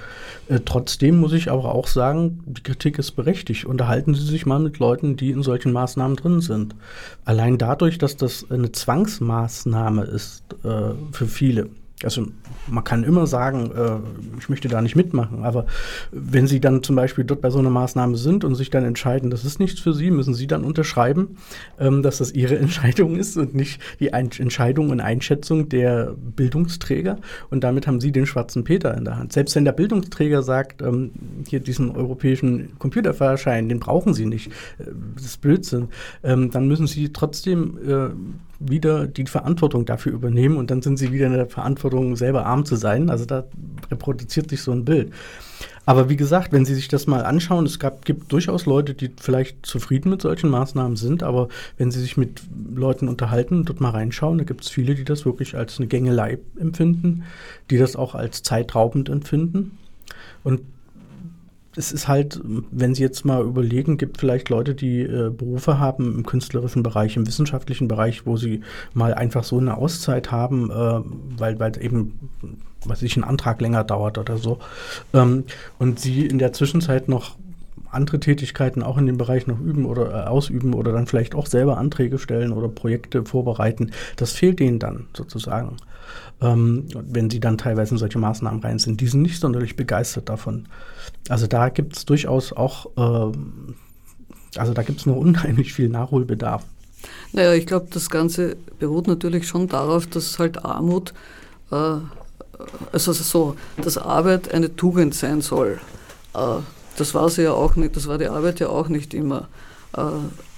Äh, 0.48 0.62
trotzdem 0.64 1.20
muss 1.20 1.34
ich 1.34 1.52
aber 1.52 1.76
auch 1.76 1.88
sagen, 1.88 2.42
die 2.46 2.64
Kritik 2.64 2.98
ist 2.98 3.12
berechtigt. 3.12 3.66
Unterhalten 3.66 4.14
Sie 4.16 4.26
sich 4.26 4.46
mal 4.46 4.60
mit 4.60 4.80
Leuten, 4.80 5.18
die 5.18 5.32
in 5.32 5.44
solchen 5.44 5.72
Maßnahmen 5.72 6.16
drin 6.16 6.42
sind. 6.42 6.76
Allein 7.26 7.58
dadurch, 7.58 7.98
dass 7.98 8.16
das 8.16 8.50
eine 8.50 8.72
Zwangsmaßnahme 8.72 10.04
ist 10.04 10.44
äh, 10.64 10.92
für 11.12 11.23
für 11.24 11.28
viele. 11.28 11.70
Also 12.04 12.28
man 12.68 12.84
kann 12.84 13.04
immer 13.04 13.28
sagen, 13.28 13.72
äh, 13.72 14.38
ich 14.38 14.50
möchte 14.50 14.68
da 14.68 14.82
nicht 14.82 14.96
mitmachen, 14.96 15.44
aber 15.44 15.66
wenn 16.12 16.48
Sie 16.48 16.60
dann 16.60 16.84
zum 16.84 16.98
Beispiel 16.98 17.24
dort 17.24 17.40
bei 17.40 17.50
so 17.50 17.60
einer 17.60 17.70
Maßnahme 17.70 18.18
sind 18.18 18.44
und 18.44 18.56
sich 18.56 18.70
dann 18.70 18.84
entscheiden, 18.84 19.30
das 19.30 19.46
ist 19.46 19.60
nichts 19.60 19.80
für 19.80 19.94
Sie, 19.94 20.12
müssen 20.12 20.34
Sie 20.34 20.48
dann 20.48 20.66
unterschreiben, 20.66 21.38
ähm, 21.80 22.04
dass 22.04 22.18
das 22.18 22.32
Ihre 22.32 22.58
Entscheidung 22.60 23.16
ist 23.16 23.38
und 23.38 23.56
nicht 23.56 23.82
die 24.02 24.14
Ein 24.14 24.30
Entscheidung 24.38 24.90
und 24.90 25.00
Einschätzung 25.00 25.70
der 25.70 26.14
Bildungsträger. 26.18 27.20
Und 27.50 27.64
damit 27.64 27.88
haben 27.88 28.02
Sie 28.02 28.12
den 28.12 28.26
schwarzen 28.26 28.66
Peter 28.66 28.98
in 28.98 29.06
der 29.06 29.18
Hand. 29.18 29.32
Selbst 29.32 29.56
wenn 29.56 29.64
der 29.64 29.72
Bildungsträger 29.72 30.44
sagt, 30.44 30.82
ähm, 30.82 31.12
hier 31.48 31.62
diesen 31.62 31.92
europäischen 31.92 32.78
Computerfahrschein, 32.80 33.70
den 33.70 33.80
brauchen 33.80 34.14
Sie 34.14 34.26
nicht, 34.26 34.48
äh, 34.80 34.86
das 35.16 35.26
ist 35.26 35.42
Blödsinn, 35.42 35.88
ähm, 36.24 36.52
dann 36.52 36.68
müssen 36.68 36.88
Sie 36.88 37.14
trotzdem 37.14 37.78
äh, 37.88 38.10
wieder 38.70 39.08
die 39.08 39.26
Verantwortung 39.26 39.86
dafür 39.86 40.14
übernehmen 40.14 40.58
und 40.58 40.72
dann 40.72 40.82
sind 40.82 40.98
sie 40.98 41.12
wieder 41.12 41.28
in 41.28 41.34
der 41.34 41.48
Verantwortung, 41.48 42.16
selber 42.16 42.46
arm 42.46 42.66
zu 42.66 42.76
sein. 42.76 43.10
Also 43.10 43.26
da 43.26 43.44
reproduziert 43.92 44.50
sich 44.50 44.62
so 44.62 44.72
ein 44.72 44.86
Bild. 44.86 45.12
Aber 45.86 46.10
wie 46.10 46.16
gesagt, 46.16 46.54
wenn 46.54 46.64
Sie 46.66 46.76
sich 46.76 46.88
das 46.88 47.08
mal 47.08 47.26
anschauen, 47.26 47.66
es 47.66 47.78
gab, 47.78 48.06
gibt 48.06 48.32
durchaus 48.32 48.66
Leute, 48.66 48.94
die 48.94 49.12
vielleicht 49.20 49.66
zufrieden 49.66 50.10
mit 50.10 50.22
solchen 50.22 50.50
Maßnahmen 50.50 50.96
sind, 50.96 51.24
aber 51.24 51.50
wenn 51.78 51.92
Sie 51.92 52.00
sich 52.00 52.16
mit 52.16 52.42
Leuten 52.74 53.10
unterhalten 53.10 53.58
und 53.58 53.70
dort 53.70 53.82
mal 53.82 53.90
reinschauen, 53.90 54.38
da 54.38 54.46
gibt 54.46 54.62
es 54.62 54.70
viele, 54.70 54.96
die 54.96 55.04
das 55.04 55.26
wirklich 55.26 55.56
als 55.56 55.80
eine 55.80 55.88
Gängelei 55.88 56.38
empfinden, 56.58 57.24
die 57.70 57.78
das 57.78 57.98
auch 57.98 58.16
als 58.16 58.44
zeitraubend 58.44 59.10
empfinden. 59.10 59.78
Und 60.44 60.62
es 61.76 61.92
ist 61.92 62.08
halt, 62.08 62.40
wenn 62.44 62.94
Sie 62.94 63.02
jetzt 63.02 63.26
mal 63.26 63.44
überlegen, 63.44 63.98
gibt 63.98 64.20
vielleicht 64.20 64.50
Leute, 64.50 64.76
die 64.76 65.02
äh, 65.02 65.30
Berufe 65.30 65.80
haben 65.80 66.16
im 66.16 66.26
künstlerischen 66.26 66.84
Bereich, 66.84 67.18
im 67.18 67.26
wissenschaftlichen 67.26 67.88
Bereich, 67.88 68.26
wo 68.26 68.38
sie 68.38 68.62
mal 68.94 69.14
einfach 69.14 69.44
so 69.44 69.58
eine 69.58 69.78
Auszeit 69.78 70.32
haben, 70.32 70.70
äh, 70.70 71.40
weil, 71.40 71.60
weil 71.60 71.84
eben, 71.84 72.30
was 72.86 73.02
ich, 73.02 73.18
ein 73.18 73.24
Antrag 73.24 73.62
länger 73.62 73.84
dauert 73.84 74.18
oder 74.18 74.38
so. 74.38 74.60
Ähm, 75.14 75.46
und 75.80 76.00
sie 76.00 76.26
in 76.26 76.38
der 76.38 76.54
Zwischenzeit 76.54 77.10
noch 77.10 77.36
andere 77.90 78.20
Tätigkeiten 78.20 78.84
auch 78.84 78.98
in 78.98 79.06
dem 79.06 79.18
Bereich 79.18 79.48
noch 79.48 79.60
üben 79.60 79.86
oder 79.86 80.12
äh, 80.12 80.28
ausüben 80.28 80.74
oder 80.74 80.92
dann 80.92 81.08
vielleicht 81.08 81.36
auch 81.36 81.46
selber 81.46 81.78
Anträge 81.78 82.18
stellen 82.20 82.52
oder 82.52 82.68
Projekte 82.68 83.24
vorbereiten. 83.26 83.92
Das 84.16 84.32
fehlt 84.32 84.60
ihnen 84.62 84.80
dann 84.80 85.08
sozusagen 85.16 85.78
ähm, 86.44 86.88
wenn 86.94 87.30
sie 87.30 87.40
dann 87.40 87.58
teilweise 87.58 87.92
in 87.92 87.98
solche 87.98 88.20
Maßnahmen 88.20 88.62
rein 88.62 88.80
sind. 88.80 89.02
Die 89.02 89.08
sind 89.08 89.22
nicht 89.22 89.40
sonderlich 89.40 89.76
begeistert 89.76 90.30
davon. 90.30 90.68
Also 91.30 91.48
da 91.48 91.70
gibt 91.70 91.98
es 91.98 92.06
durchaus 92.06 92.52
auch, 92.52 92.86
äh, 92.98 93.38
also 94.58 94.74
da 94.74 94.84
gibt 94.84 95.00
es 95.00 95.06
noch 95.06 95.16
unheimlich 95.18 95.74
viel 95.74 95.90
Nachholbedarf. 95.90 96.64
Naja, 97.32 97.54
ich 97.54 97.66
glaube, 97.66 97.88
das 97.90 98.10
Ganze 98.10 98.56
beruht 98.80 99.08
natürlich 99.08 99.48
schon 99.48 99.68
darauf, 99.68 100.08
dass 100.08 100.38
halt 100.40 100.64
Armut, 100.64 101.14
äh, 101.72 101.96
also 102.92 103.14
so, 103.14 103.56
dass 103.82 103.98
Arbeit 103.98 104.54
eine 104.54 104.76
Tugend 104.76 105.16
sein 105.16 105.42
soll. 105.42 105.80
Äh, 106.34 106.60
das 106.98 107.14
war 107.14 107.30
sie 107.30 107.44
ja 107.44 107.54
auch 107.54 107.76
nicht, 107.76 107.96
das 107.96 108.08
war 108.08 108.18
die 108.18 108.28
Arbeit 108.28 108.60
ja 108.60 108.68
auch 108.70 108.88
nicht 108.88 109.14
immer. 109.14 109.48
Äh, 109.96 110.02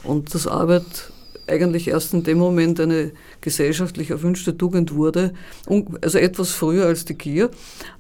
und 0.04 0.34
dass 0.34 0.48
Arbeit 0.48 1.12
eigentlich 1.48 1.88
erst 1.88 2.14
in 2.14 2.24
dem 2.24 2.38
Moment 2.38 2.80
eine 2.80 3.12
gesellschaftlich 3.42 4.10
erwünschte 4.10 4.58
Tugend 4.58 4.94
wurde, 4.94 5.34
also 6.02 6.18
etwas 6.18 6.52
früher 6.52 6.86
als 6.86 7.06
die 7.06 7.18
Gier, 7.18 7.50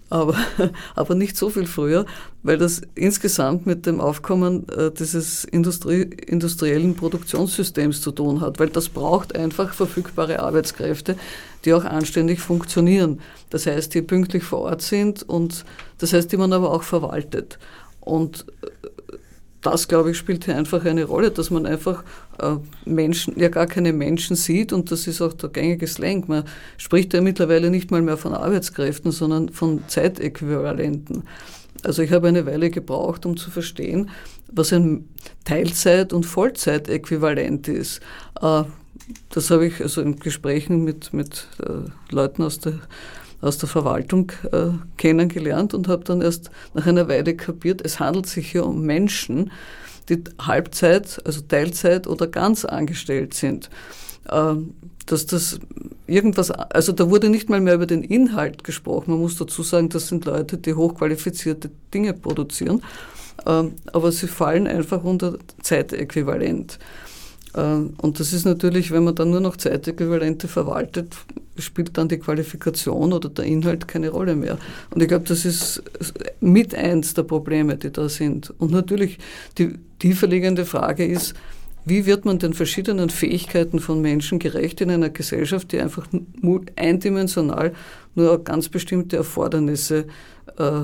aber, 0.09 0.35
aber 0.95 1.15
nicht 1.15 1.35
so 1.37 1.49
viel 1.49 1.65
früher, 1.65 2.05
weil 2.43 2.57
das 2.57 2.81
insgesamt 2.93 3.65
mit 3.65 3.85
dem 3.85 3.99
Aufkommen 3.99 4.67
äh, 4.69 4.91
dieses 4.91 5.43
Industrie, 5.45 6.03
industriellen 6.03 6.95
Produktionssystems 6.95 8.01
zu 8.01 8.11
tun 8.11 8.41
hat, 8.41 8.59
weil 8.59 8.69
das 8.69 8.89
braucht 8.89 9.35
einfach 9.35 9.73
verfügbare 9.73 10.39
Arbeitskräfte, 10.39 11.15
die 11.63 11.73
auch 11.73 11.85
anständig 11.85 12.39
funktionieren. 12.39 13.19
Das 13.49 13.65
heißt, 13.65 13.93
die 13.93 14.01
pünktlich 14.01 14.43
vor 14.43 14.59
Ort 14.59 14.81
sind 14.81 15.23
und 15.23 15.65
das 15.97 16.13
heißt, 16.13 16.31
die 16.31 16.37
man 16.37 16.53
aber 16.53 16.71
auch 16.71 16.83
verwaltet. 16.83 17.57
Und 17.99 18.45
äh, 18.61 18.67
das, 19.65 19.87
glaube 19.87 20.11
ich, 20.11 20.17
spielt 20.17 20.45
hier 20.45 20.55
einfach 20.55 20.85
eine 20.85 21.05
Rolle, 21.05 21.31
dass 21.31 21.49
man 21.49 21.65
einfach 21.65 22.03
äh, 22.39 22.55
Menschen, 22.85 23.39
ja 23.39 23.49
gar 23.49 23.65
keine 23.65 23.93
Menschen 23.93 24.35
sieht 24.35 24.71
und 24.73 24.91
das 24.91 25.07
ist 25.07 25.21
auch 25.21 25.33
der 25.33 25.49
gängige 25.49 25.87
Slang. 25.87 26.25
Man 26.27 26.43
spricht 26.77 27.13
ja 27.13 27.21
mittlerweile 27.21 27.69
nicht 27.69 27.91
mal 27.91 28.01
mehr 28.01 28.17
von 28.17 28.33
Arbeitskräften, 28.33 29.11
sondern 29.11 29.49
von 29.49 29.83
Zeitäquivalenten. 29.87 31.23
Also 31.83 32.01
ich 32.01 32.11
habe 32.11 32.27
eine 32.27 32.45
Weile 32.45 32.69
gebraucht, 32.69 33.25
um 33.25 33.37
zu 33.37 33.49
verstehen, 33.51 34.09
was 34.51 34.71
ein 34.71 35.09
Teilzeit- 35.43 36.13
und 36.13 36.25
Vollzeitäquivalent 36.25 37.67
ist. 37.67 38.01
Äh, 38.41 38.63
das 39.29 39.51
habe 39.51 39.67
ich 39.67 39.81
also 39.81 40.01
in 40.01 40.19
Gesprächen 40.19 40.83
mit, 40.83 41.13
mit 41.13 41.47
äh, 41.61 41.89
Leuten 42.13 42.43
aus 42.43 42.59
der 42.59 42.79
aus 43.45 43.57
der 43.57 43.69
Verwaltung 43.69 44.31
äh, 44.51 44.69
kennengelernt 44.97 45.73
und 45.73 45.87
habe 45.87 46.03
dann 46.03 46.21
erst 46.21 46.51
nach 46.73 46.85
einer 46.85 47.07
Weile 47.07 47.35
kapiert, 47.35 47.81
es 47.83 47.99
handelt 47.99 48.27
sich 48.27 48.51
hier 48.51 48.65
um 48.65 48.81
Menschen, 48.81 49.51
die 50.09 50.23
Halbzeit, 50.39 51.19
also 51.25 51.41
Teilzeit 51.41 52.07
oder 52.07 52.27
ganz 52.27 52.65
angestellt 52.65 53.33
sind. 53.33 53.69
Ähm, 54.31 54.73
dass 55.05 55.27
das 55.27 55.59
irgendwas, 56.07 56.49
also 56.51 56.91
da 56.91 57.09
wurde 57.09 57.29
nicht 57.29 57.49
mal 57.49 57.61
mehr 57.61 57.75
über 57.75 57.85
den 57.85 58.03
Inhalt 58.03 58.63
gesprochen. 58.63 59.11
Man 59.11 59.19
muss 59.19 59.37
dazu 59.37 59.61
sagen, 59.61 59.89
das 59.89 60.07
sind 60.07 60.25
Leute, 60.25 60.57
die 60.57 60.73
hochqualifizierte 60.73 61.69
Dinge 61.93 62.13
produzieren, 62.13 62.81
ähm, 63.45 63.73
aber 63.93 64.11
sie 64.11 64.27
fallen 64.27 64.67
einfach 64.67 65.03
unter 65.03 65.37
Zeitäquivalent. 65.61 66.79
Ähm, 67.55 67.93
und 67.97 68.19
das 68.19 68.33
ist 68.33 68.45
natürlich, 68.45 68.91
wenn 68.91 69.03
man 69.03 69.15
dann 69.15 69.31
nur 69.31 69.39
noch 69.39 69.57
Zeitäquivalente 69.57 70.47
verwaltet, 70.47 71.15
spielt 71.57 71.97
dann 71.97 72.09
die 72.09 72.19
Qualifikation 72.19 73.13
oder 73.13 73.29
der 73.29 73.45
Inhalt 73.45 73.87
keine 73.87 74.09
Rolle 74.09 74.35
mehr. 74.35 74.57
Und 74.91 75.01
ich 75.01 75.07
glaube, 75.07 75.25
das 75.27 75.45
ist 75.45 75.81
mit 76.41 76.75
eins 76.75 77.13
der 77.13 77.23
Probleme, 77.23 77.77
die 77.77 77.91
da 77.91 78.09
sind. 78.09 78.53
Und 78.59 78.71
natürlich 78.71 79.19
die 79.57 79.75
tiefer 79.99 80.27
liegende 80.27 80.65
Frage 80.65 81.05
ist, 81.05 81.33
wie 81.87 82.07
wird 82.07 82.25
man 82.25 82.39
den 82.39 82.53
verschiedenen 82.53 83.11
Fähigkeiten 83.11 83.79
von 83.79 84.01
Menschen 84.01 84.39
gerecht 84.39 84.81
in 84.81 84.89
einer 84.89 85.11
Gesellschaft, 85.11 85.71
die 85.71 85.79
einfach 85.79 86.07
eindimensional 86.75 87.73
nur 88.15 88.43
ganz 88.43 88.69
bestimmte 88.69 89.17
Erfordernisse 89.17 90.07
äh, 90.57 90.81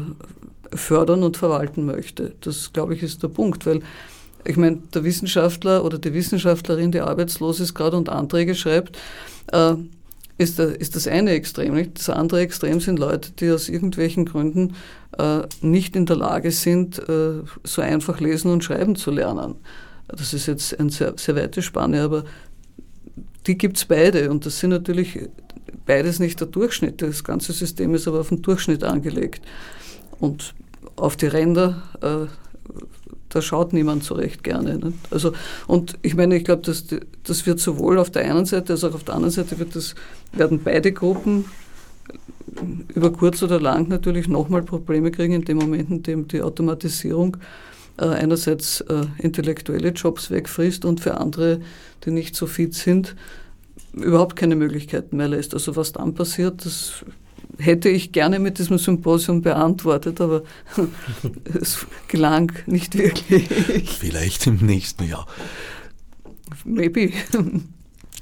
fördern 0.76 1.24
und 1.24 1.38
verwalten 1.38 1.86
möchte? 1.86 2.36
Das, 2.42 2.72
glaube 2.72 2.94
ich, 2.94 3.02
ist 3.02 3.24
der 3.24 3.30
Punkt, 3.30 3.66
weil 3.66 3.82
ich 4.46 4.58
meine, 4.58 4.78
der 4.94 5.04
Wissenschaftler 5.04 5.84
oder 5.84 5.98
die 5.98 6.14
Wissenschaftlerin, 6.14 6.92
die 6.92 7.02
arbeitslos 7.02 7.60
ist 7.60 7.74
gerade 7.74 7.98
und 7.98 8.10
Anträge 8.10 8.56
schreibt, 8.56 8.98
äh, 9.52 9.76
ist, 10.38 10.60
der, 10.60 10.80
ist 10.80 10.96
das 10.96 11.08
eine 11.08 11.32
Extrem. 11.32 11.76
Nicht? 11.76 11.98
Das 12.00 12.10
andere 12.10 12.42
Extrem 12.42 12.80
sind 12.80 12.98
Leute, 12.98 13.32
die 13.32 13.52
aus 13.52 13.70
irgendwelchen 13.70 14.26
Gründen 14.26 14.76
äh, 15.18 15.42
nicht 15.62 15.96
in 15.96 16.06
der 16.06 16.16
Lage 16.16 16.52
sind, 16.52 16.98
äh, 17.08 17.44
so 17.64 17.82
einfach 17.82 18.20
lesen 18.20 18.52
und 18.52 18.64
schreiben 18.64 18.96
zu 18.96 19.12
lernen. 19.12 19.56
Das 20.08 20.34
ist 20.34 20.48
jetzt 20.48 20.78
eine 20.80 20.90
sehr, 20.90 21.14
sehr 21.18 21.36
weite 21.36 21.62
Spanne, 21.62 22.02
aber 22.02 22.24
die 23.48 23.58
gibt 23.58 23.78
es 23.78 23.86
beide 23.86 24.30
und 24.30 24.46
das 24.46 24.60
sind 24.60 24.72
natürlich 24.72 25.20
beides 25.86 26.20
nicht 26.20 26.40
der 26.40 26.48
Durchschnitt. 26.48 27.02
Das 27.02 27.24
ganze 27.24 27.54
System 27.54 27.94
ist 27.96 28.08
aber 28.08 28.20
auf 28.20 28.30
den 28.30 28.42
Durchschnitt 28.42 28.84
angelegt. 28.84 29.42
Und 30.20 30.54
auf 30.96 31.16
die 31.18 31.28
Ränder 31.28 31.82
äh, 32.02 32.28
da 33.32 33.42
schaut 33.42 33.74
niemand 33.74 34.04
so 34.04 34.16
recht 34.16 34.44
gerne. 34.44 34.78
Nicht? 34.78 34.98
Also, 35.10 35.34
und 35.68 35.98
ich 36.02 36.16
meine, 36.16 36.36
ich 36.36 36.44
glaube, 36.44 36.62
das, 36.64 36.86
das 37.24 37.46
wird 37.46 37.60
sowohl 37.60 37.98
auf 37.98 38.10
der 38.10 38.30
einen 38.30 38.46
Seite 38.46 38.74
als 38.74 38.84
auch 38.84 38.94
auf 38.94 39.04
der 39.04 39.16
anderen 39.16 39.32
Seite 39.32 39.58
wird 39.58 39.76
das, 39.76 39.96
werden 40.34 40.62
beide 40.64 40.92
Gruppen 40.92 41.46
über 42.94 43.12
kurz 43.12 43.42
oder 43.42 43.60
lang 43.60 43.88
natürlich 43.88 44.28
nochmal 44.28 44.64
Probleme 44.64 45.12
kriegen 45.12 45.34
in 45.34 45.46
dem 45.46 45.58
Moment, 45.58 45.90
in 45.90 46.04
dem 46.04 46.28
die 46.28 46.42
Automatisierung 46.42 47.38
äh, 47.98 48.06
einerseits 48.06 48.82
äh, 48.82 49.06
intellektuelle 49.20 49.90
Jobs 49.90 50.30
wegfrisst 50.30 50.84
und 50.84 51.00
für 51.00 51.18
andere, 51.18 51.62
die 52.04 52.12
nicht 52.12 52.36
so 52.36 52.48
fit 52.48 52.74
sind, 52.74 53.16
überhaupt 53.94 54.36
keine 54.36 54.56
Möglichkeiten 54.56 55.18
mehr 55.18 55.30
lässt. 55.30 55.54
Also 55.54 55.76
was 55.76 55.94
dann 55.94 56.14
passiert, 56.14 56.66
das 56.66 57.06
hätte 57.58 57.90
ich 57.90 58.12
gerne 58.12 58.40
mit 58.40 58.60
diesem 58.60 58.78
Symposium 58.78 59.42
beantwortet, 59.42 60.22
aber 60.22 60.44
es 61.62 61.86
gelang 62.08 62.52
nicht 62.66 62.98
wirklich. 62.98 63.48
Vielleicht 64.00 64.48
im 64.48 64.58
nächsten 64.58 65.08
Jahr. 65.08 65.28
Maybe. 66.66 67.12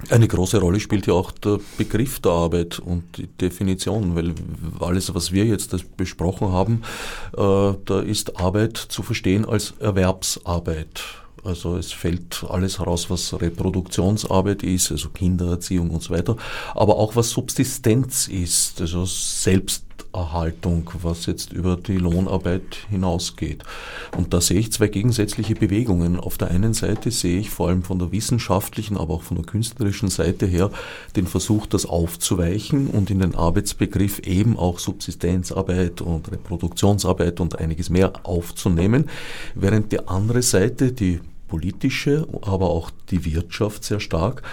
Eine 0.10 0.30
große 0.30 0.60
Rolle 0.60 0.80
spielt 0.80 1.08
ja 1.08 1.13
auch 1.13 1.32
der 1.32 1.60
Begriff 1.78 2.22
der 2.22 2.32
Arbeit 2.32 2.80
und 2.80 3.18
die 3.18 3.28
Definition, 3.28 4.15
weil 4.15 4.34
alles, 4.80 5.13
was 5.13 5.34
wir 5.34 5.46
jetzt 5.46 5.76
besprochen 5.98 6.54
haben, 6.54 6.84
äh, 7.36 7.74
da 7.86 8.00
ist 8.00 8.39
Arbeit 8.39 8.78
zu 8.78 9.04
verstehen 9.04 9.46
als 9.46 9.74
Erwerbsarbeit. 9.80 11.04
Also 11.43 11.78
es 11.78 11.91
fällt 11.91 12.45
alles 12.49 12.80
heraus, 12.80 13.10
was 13.10 13.39
Reproduktionsarbeit 13.39 14.63
ist, 14.63 14.91
also 14.91 15.10
Kindererziehung 15.10 15.89
und 15.91 16.04
so 16.04 16.13
weiter, 16.13 16.36
aber 16.75 16.97
auch 16.97 17.15
was 17.15 17.30
Subsistenz 17.30 18.28
ist, 18.28 18.82
also 18.82 19.06
Selbsterhaltung, 20.12 20.89
was 21.02 21.26
jetzt 21.26 21.54
über 21.54 21.76
die 21.76 21.98
Lohnarbeit 21.98 22.88
hinausgeht. 22.89 23.63
Und 24.17 24.34
da 24.34 24.41
sehe 24.41 24.60
ich 24.60 24.72
zwei 24.72 24.88
gegensätzliche 24.88 25.56
Bewegungen. 25.56 26.19
Auf 26.19 26.38
der 26.38 26.50
einen 26.50 26.74
Seite 26.74 27.12
sehe 27.12 27.39
ich 27.39 27.50
vor 27.50 27.69
allem 27.69 27.84
von 27.84 28.00
der 28.00 28.12
wissenschaftlichen, 28.12 28.98
aber 28.98 29.15
auch 29.15 29.22
von 29.22 29.38
der 29.38 29.45
künstlerischen 29.45 30.10
Seite 30.10 30.45
her 30.45 30.72
den 31.15 31.28
Versuch, 31.28 31.67
das 31.67 31.86
aufzuweichen 31.86 32.88
und 32.88 33.10
in 33.12 33.19
den 33.19 33.36
Arbeitsbegriff 33.36 34.19
eben 34.19 34.58
auch 34.58 34.80
Subsistenzarbeit 34.80 36.02
und 36.02 36.32
Reproduktionsarbeit 36.32 37.39
und 37.39 37.60
einiges 37.60 37.89
mehr 37.89 38.13
aufzunehmen, 38.24 39.10
während 39.56 39.91
die 39.91 40.08
andere 40.08 40.41
Seite, 40.41 40.91
die 40.91 41.19
politische, 41.50 42.26
aber 42.42 42.70
auch 42.70 42.92
die 43.12 43.26
Wirtschaft 43.26 43.84
sehr 43.84 44.00
stark, 44.00 44.44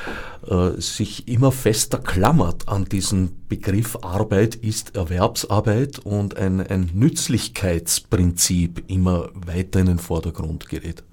äh, 0.49 0.71
sich 0.81 1.29
immer 1.29 1.53
fester 1.53 1.99
klammert 1.99 2.69
an 2.69 2.87
diesen 2.87 3.47
Begriff 3.49 3.99
Arbeit 4.03 4.57
ist 4.57 4.97
Erwerbsarbeit 4.97 6.01
und 6.01 6.37
ein, 6.37 6.61
ein 6.61 6.91
Nützlichkeitsprinzip 6.95 8.83
immer 8.89 9.29
weiter 9.35 9.79
in 9.79 9.87
den 9.87 9.99
Vordergrund 9.99 10.69
gerät. 10.69 11.05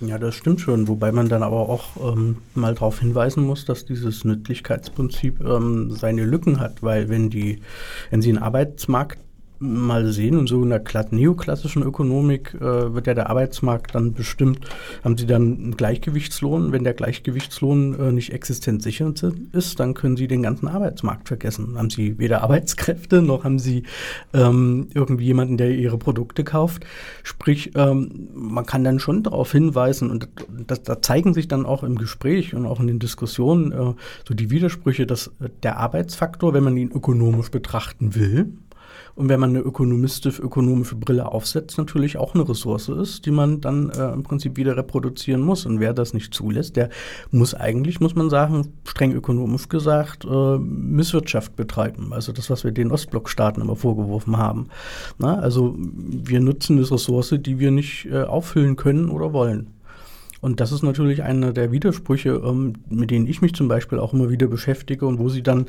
Ja, 0.00 0.18
das 0.18 0.34
stimmt 0.34 0.60
schon, 0.60 0.88
wobei 0.88 1.12
man 1.12 1.28
dann 1.28 1.44
aber 1.44 1.68
auch 1.68 1.90
ähm, 2.12 2.38
mal 2.54 2.74
darauf 2.74 2.98
hinweisen 2.98 3.44
muss, 3.44 3.66
dass 3.66 3.84
dieses 3.84 4.24
Nützlichkeitsprinzip 4.24 5.40
ähm, 5.40 5.92
seine 5.92 6.24
Lücken 6.24 6.58
hat, 6.58 6.82
weil 6.82 7.08
wenn 7.08 7.30
die, 7.30 7.60
wenn 8.10 8.20
Sie 8.20 8.30
einen 8.30 8.38
Arbeitsmarkt 8.38 9.18
mal 9.62 10.12
sehen, 10.12 10.38
in 10.38 10.46
so 10.46 10.60
einer 10.62 10.82
neoklassischen 11.10 11.82
Ökonomik 11.82 12.54
äh, 12.54 12.94
wird 12.94 13.06
ja 13.06 13.14
der 13.14 13.30
Arbeitsmarkt 13.30 13.94
dann 13.94 14.12
bestimmt, 14.12 14.60
haben 15.04 15.16
Sie 15.16 15.26
dann 15.26 15.42
einen 15.42 15.76
Gleichgewichtslohn. 15.76 16.72
Wenn 16.72 16.84
der 16.84 16.94
Gleichgewichtslohn 16.94 17.98
äh, 17.98 18.12
nicht 18.12 18.32
existenzsichernd 18.32 19.22
ist, 19.52 19.78
dann 19.78 19.94
können 19.94 20.16
Sie 20.16 20.26
den 20.26 20.42
ganzen 20.42 20.68
Arbeitsmarkt 20.68 21.28
vergessen. 21.28 21.78
Haben 21.78 21.90
Sie 21.90 22.18
weder 22.18 22.42
Arbeitskräfte, 22.42 23.22
noch 23.22 23.44
haben 23.44 23.58
Sie 23.58 23.84
ähm, 24.34 24.88
irgendwie 24.94 25.26
jemanden, 25.26 25.56
der 25.56 25.70
Ihre 25.70 25.98
Produkte 25.98 26.44
kauft. 26.44 26.84
Sprich, 27.22 27.72
ähm, 27.76 28.28
man 28.34 28.66
kann 28.66 28.84
dann 28.84 28.98
schon 28.98 29.22
darauf 29.22 29.52
hinweisen 29.52 30.10
und 30.10 30.28
das, 30.66 30.82
da 30.82 31.00
zeigen 31.00 31.34
sich 31.34 31.46
dann 31.46 31.66
auch 31.66 31.84
im 31.84 31.96
Gespräch 31.96 32.54
und 32.54 32.66
auch 32.66 32.80
in 32.80 32.88
den 32.88 32.98
Diskussionen 32.98 33.72
äh, 33.72 33.94
so 34.26 34.34
die 34.34 34.50
Widersprüche, 34.50 35.06
dass 35.06 35.30
der 35.62 35.78
Arbeitsfaktor, 35.78 36.52
wenn 36.52 36.64
man 36.64 36.76
ihn 36.76 36.90
ökonomisch 36.90 37.50
betrachten 37.50 38.14
will, 38.14 38.52
und 39.14 39.28
wenn 39.28 39.40
man 39.40 39.50
eine 39.50 39.60
ökonomistische, 39.60 40.42
ökonomische 40.42 40.96
Brille 40.96 41.30
aufsetzt, 41.30 41.76
natürlich 41.76 42.16
auch 42.16 42.34
eine 42.34 42.48
Ressource 42.48 42.88
ist, 42.88 43.26
die 43.26 43.30
man 43.30 43.60
dann 43.60 43.90
äh, 43.90 44.12
im 44.12 44.22
Prinzip 44.22 44.56
wieder 44.56 44.76
reproduzieren 44.76 45.42
muss. 45.42 45.66
Und 45.66 45.80
wer 45.80 45.92
das 45.92 46.14
nicht 46.14 46.32
zulässt, 46.32 46.76
der 46.76 46.88
muss 47.30 47.54
eigentlich, 47.54 48.00
muss 48.00 48.14
man 48.14 48.30
sagen, 48.30 48.72
streng 48.84 49.12
ökonomisch 49.12 49.68
gesagt, 49.68 50.24
äh, 50.24 50.58
Misswirtschaft 50.58 51.56
betreiben. 51.56 52.12
Also 52.12 52.32
das, 52.32 52.48
was 52.48 52.64
wir 52.64 52.72
den 52.72 52.90
Ostblockstaaten 52.90 53.62
immer 53.62 53.76
vorgeworfen 53.76 54.38
haben. 54.38 54.68
Na, 55.18 55.38
also 55.38 55.76
wir 55.78 56.40
nutzen 56.40 56.78
eine 56.78 56.90
Ressource, 56.90 57.34
die 57.38 57.58
wir 57.58 57.70
nicht 57.70 58.06
äh, 58.06 58.22
auffüllen 58.22 58.76
können 58.76 59.10
oder 59.10 59.32
wollen. 59.32 59.68
Und 60.40 60.58
das 60.58 60.72
ist 60.72 60.82
natürlich 60.82 61.22
einer 61.22 61.52
der 61.52 61.70
Widersprüche, 61.70 62.42
ähm, 62.44 62.72
mit 62.90 63.12
denen 63.12 63.28
ich 63.28 63.42
mich 63.42 63.54
zum 63.54 63.68
Beispiel 63.68 64.00
auch 64.00 64.12
immer 64.12 64.28
wieder 64.28 64.48
beschäftige 64.48 65.06
und 65.06 65.20
wo 65.20 65.28
sie 65.28 65.42
dann 65.42 65.66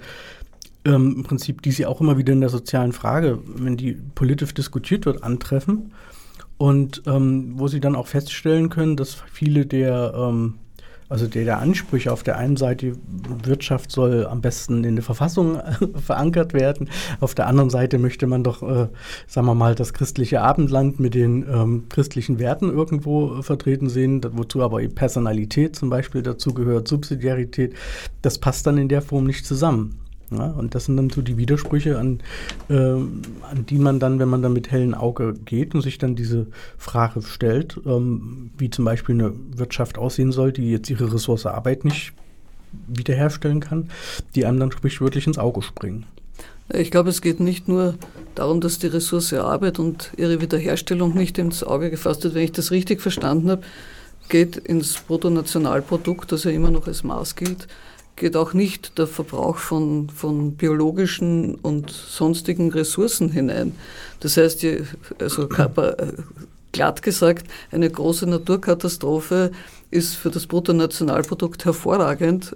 ähm, 0.86 1.15
im 1.17 1.24
Prinzip, 1.24 1.62
die 1.62 1.72
sie 1.72 1.86
auch 1.86 2.02
immer 2.02 2.17
wieder 2.17 2.34
in 2.34 2.41
der 2.41 2.50
sozialen 2.50 2.91
Frage, 2.91 3.39
wenn 3.46 3.78
die 3.78 3.93
politisch 4.15 4.54
diskutiert 4.54 5.06
wird, 5.06 5.24
antreffen. 5.24 5.93
Und 6.58 7.04
ähm, 7.08 7.54
wo 7.56 7.67
sie 7.67 7.80
dann 7.80 7.96
auch 7.96 8.08
feststellen 8.08 8.69
können, 8.69 8.96
dass 8.96 9.15
viele 9.32 9.65
der, 9.65 10.13
ähm, 10.15 10.56
also 11.10 11.28
der, 11.28 11.46
der 11.46 11.60
Ansprüche 11.60 12.12
auf 12.12 12.24
der 12.24 12.38
einen 12.38 12.58
Seite, 12.58 12.93
Wirtschaft 13.43 13.91
soll 13.91 14.26
am 14.28 14.41
besten 14.41 14.84
in 14.84 14.96
der 14.96 15.04
Verfassung 15.04 15.60
verankert 15.96 16.54
werden, 16.54 16.89
auf 17.19 17.34
der 17.34 17.48
anderen 17.48 17.69
Seite 17.69 17.98
möchte 17.98 18.28
man 18.28 18.43
doch, 18.43 18.62
äh, 18.62 18.88
sagen 19.28 19.48
wir 19.48 19.56
mal, 19.56 19.76
das 19.76 19.93
christliche 19.93 20.41
Abendland 20.41 21.00
mit 21.00 21.15
den 21.15 21.43
ähm, 21.52 21.84
christlichen 21.89 22.39
Werten 22.39 22.69
irgendwo 22.69 23.41
vertreten 23.41 23.89
sehen, 23.89 24.22
wozu 24.34 24.62
aber 24.62 24.80
Personalität 24.89 25.76
zum 25.76 25.89
Beispiel 25.89 26.22
dazu 26.22 26.54
gehört, 26.54 26.88
Subsidiarität, 26.88 27.74
das 28.22 28.38
passt 28.38 28.67
dann 28.67 28.78
in 28.78 28.89
der 28.89 29.02
Form 29.02 29.26
nicht 29.26 29.46
zusammen. 29.46 30.03
Ja, 30.38 30.48
und 30.48 30.76
das 30.76 30.86
sind 30.86 30.98
dann 30.98 31.10
so 31.10 31.22
die 31.22 31.38
Widersprüche, 31.38 32.00
an, 32.00 32.19
äh, 32.69 32.76
an 32.76 33.65
die 33.69 33.78
man 33.78 34.00
dann, 34.00 34.19
wenn 34.19 34.30
man 34.30 34.41
dann 34.41 34.54
mit 34.54 34.72
hellem 34.72 34.93
Auge 34.93 35.34
geht 35.46 35.76
und 35.76 35.82
sich 35.82 35.98
dann 35.98 36.15
diese 36.15 36.48
Frage 36.78 37.22
stellt, 37.22 37.80
ähm, 37.86 38.52
wie 38.58 38.69
zum 38.69 38.86
Beispiel 38.86 39.15
eine 39.15 39.34
Wirtschaft 39.56 39.98
aussehen 39.98 40.32
soll, 40.32 40.52
die 40.52 40.72
jetzt 40.72 40.89
ihre 40.89 41.13
Ressource 41.13 41.46
Arbeit 41.46 41.86
nicht 41.86 42.13
wiederherstellen 42.88 43.60
kann, 43.60 43.89
die 44.36 44.45
einem 44.45 44.60
dann 44.60 44.72
sprichwörtlich 44.72 45.28
ins 45.28 45.38
Auge 45.38 45.62
springen. 45.62 46.05
Ich 46.72 46.91
glaube, 46.91 47.10
es 47.10 47.22
geht 47.22 47.39
nicht 47.39 47.68
nur 47.68 47.95
darum, 48.36 48.62
dass 48.62 48.80
die 48.80 48.88
Ressource 48.88 49.34
Arbeit 49.34 49.80
und 49.80 50.12
ihre 50.18 50.41
Wiederherstellung 50.41 51.14
nicht 51.14 51.38
ins 51.38 51.64
Auge 51.64 51.89
gefasst 51.89 52.24
wird. 52.24 52.34
Wenn 52.34 52.43
ich 52.43 52.53
das 52.53 52.72
richtig 52.72 53.01
verstanden 53.01 53.51
habe, 53.51 53.64
geht 54.30 54.58
ins 54.58 54.95
Bruttonationalprodukt, 55.01 56.32
das 56.32 56.45
ja 56.45 56.51
immer 56.51 56.72
noch 56.72 56.88
als 56.88 57.03
Maß 57.03 57.36
gilt, 57.36 57.68
geht 58.16 58.36
auch 58.36 58.53
nicht 58.53 58.97
der 58.97 59.07
Verbrauch 59.07 59.57
von, 59.57 60.09
von 60.09 60.55
biologischen 60.55 61.55
und 61.55 61.89
sonstigen 61.89 62.72
Ressourcen 62.72 63.30
hinein. 63.30 63.74
Das 64.20 64.38
heißt, 64.38 64.66
also 65.20 65.49
glatt 66.72 67.01
gesagt, 67.01 67.47
eine 67.72 67.89
große 67.89 68.28
Naturkatastrophe 68.28 69.51
ist 69.89 70.16
für 70.16 70.30
das 70.30 70.47
Bruttonationalprodukt 70.47 71.66
hervorragend, 71.66 72.55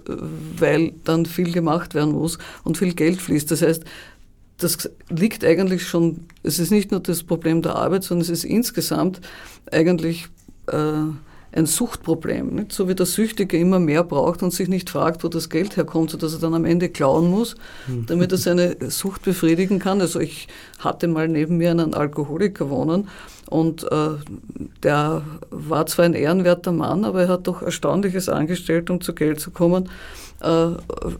weil 0.56 0.92
dann 1.04 1.26
viel 1.26 1.52
gemacht 1.52 1.94
werden 1.94 2.12
muss 2.12 2.38
und 2.64 2.78
viel 2.78 2.94
Geld 2.94 3.20
fließt. 3.20 3.50
Das 3.50 3.62
heißt, 3.62 3.84
das 4.58 4.90
liegt 5.08 5.44
eigentlich 5.44 5.86
schon, 5.86 6.26
es 6.42 6.58
ist 6.58 6.72
nicht 6.72 6.90
nur 6.90 7.00
das 7.00 7.22
Problem 7.22 7.62
der 7.62 7.76
Arbeit, 7.76 8.02
sondern 8.04 8.22
es 8.22 8.30
ist 8.30 8.44
insgesamt 8.44 9.20
eigentlich 9.70 10.26
äh, 10.66 11.04
ein 11.58 11.66
Suchtproblem. 11.66 12.54
Nicht? 12.54 12.72
So 12.72 12.88
wie 12.88 12.94
der 12.94 13.06
Süchtige 13.06 13.58
immer 13.58 13.78
mehr 13.78 14.04
braucht 14.04 14.42
und 14.42 14.52
sich 14.52 14.68
nicht 14.68 14.90
fragt, 14.90 15.24
wo 15.24 15.28
das 15.28 15.50
Geld 15.50 15.76
herkommt, 15.76 16.10
sodass 16.10 16.32
er 16.32 16.40
dann 16.40 16.54
am 16.54 16.64
Ende 16.64 16.88
klauen 16.88 17.30
muss, 17.30 17.56
hm. 17.86 18.06
damit 18.06 18.32
er 18.32 18.38
seine 18.38 18.76
Sucht 18.88 19.22
befriedigen 19.22 19.78
kann. 19.78 20.00
Also 20.00 20.20
ich 20.20 20.48
hatte 20.78 21.08
mal 21.08 21.28
neben 21.28 21.58
mir 21.58 21.70
einen 21.70 21.94
Alkoholiker 21.94 22.70
wohnen 22.70 23.08
und 23.50 23.84
äh, 23.84 24.10
der 24.82 25.22
war 25.50 25.86
zwar 25.86 26.04
ein 26.04 26.14
ehrenwerter 26.14 26.72
Mann, 26.72 27.04
aber 27.04 27.22
er 27.22 27.28
hat 27.28 27.46
doch 27.46 27.62
Erstaunliches 27.62 28.28
angestellt, 28.28 28.90
um 28.90 29.00
zu 29.00 29.14
Geld 29.14 29.40
zu 29.40 29.50
kommen, 29.50 29.88
äh, 30.40 30.70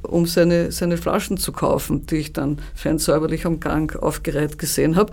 um 0.03 0.27
seine, 0.27 0.73
seine 0.73 0.97
Flaschen 0.97 1.37
zu 1.37 1.53
kaufen, 1.53 2.07
die 2.07 2.17
ich 2.17 2.33
dann 2.33 2.59
fein 2.75 2.99
säuberlich 2.99 3.47
am 3.47 3.61
Gang 3.61 3.97
aufgereiht 3.97 4.59
gesehen 4.59 4.97
habe. 4.97 5.13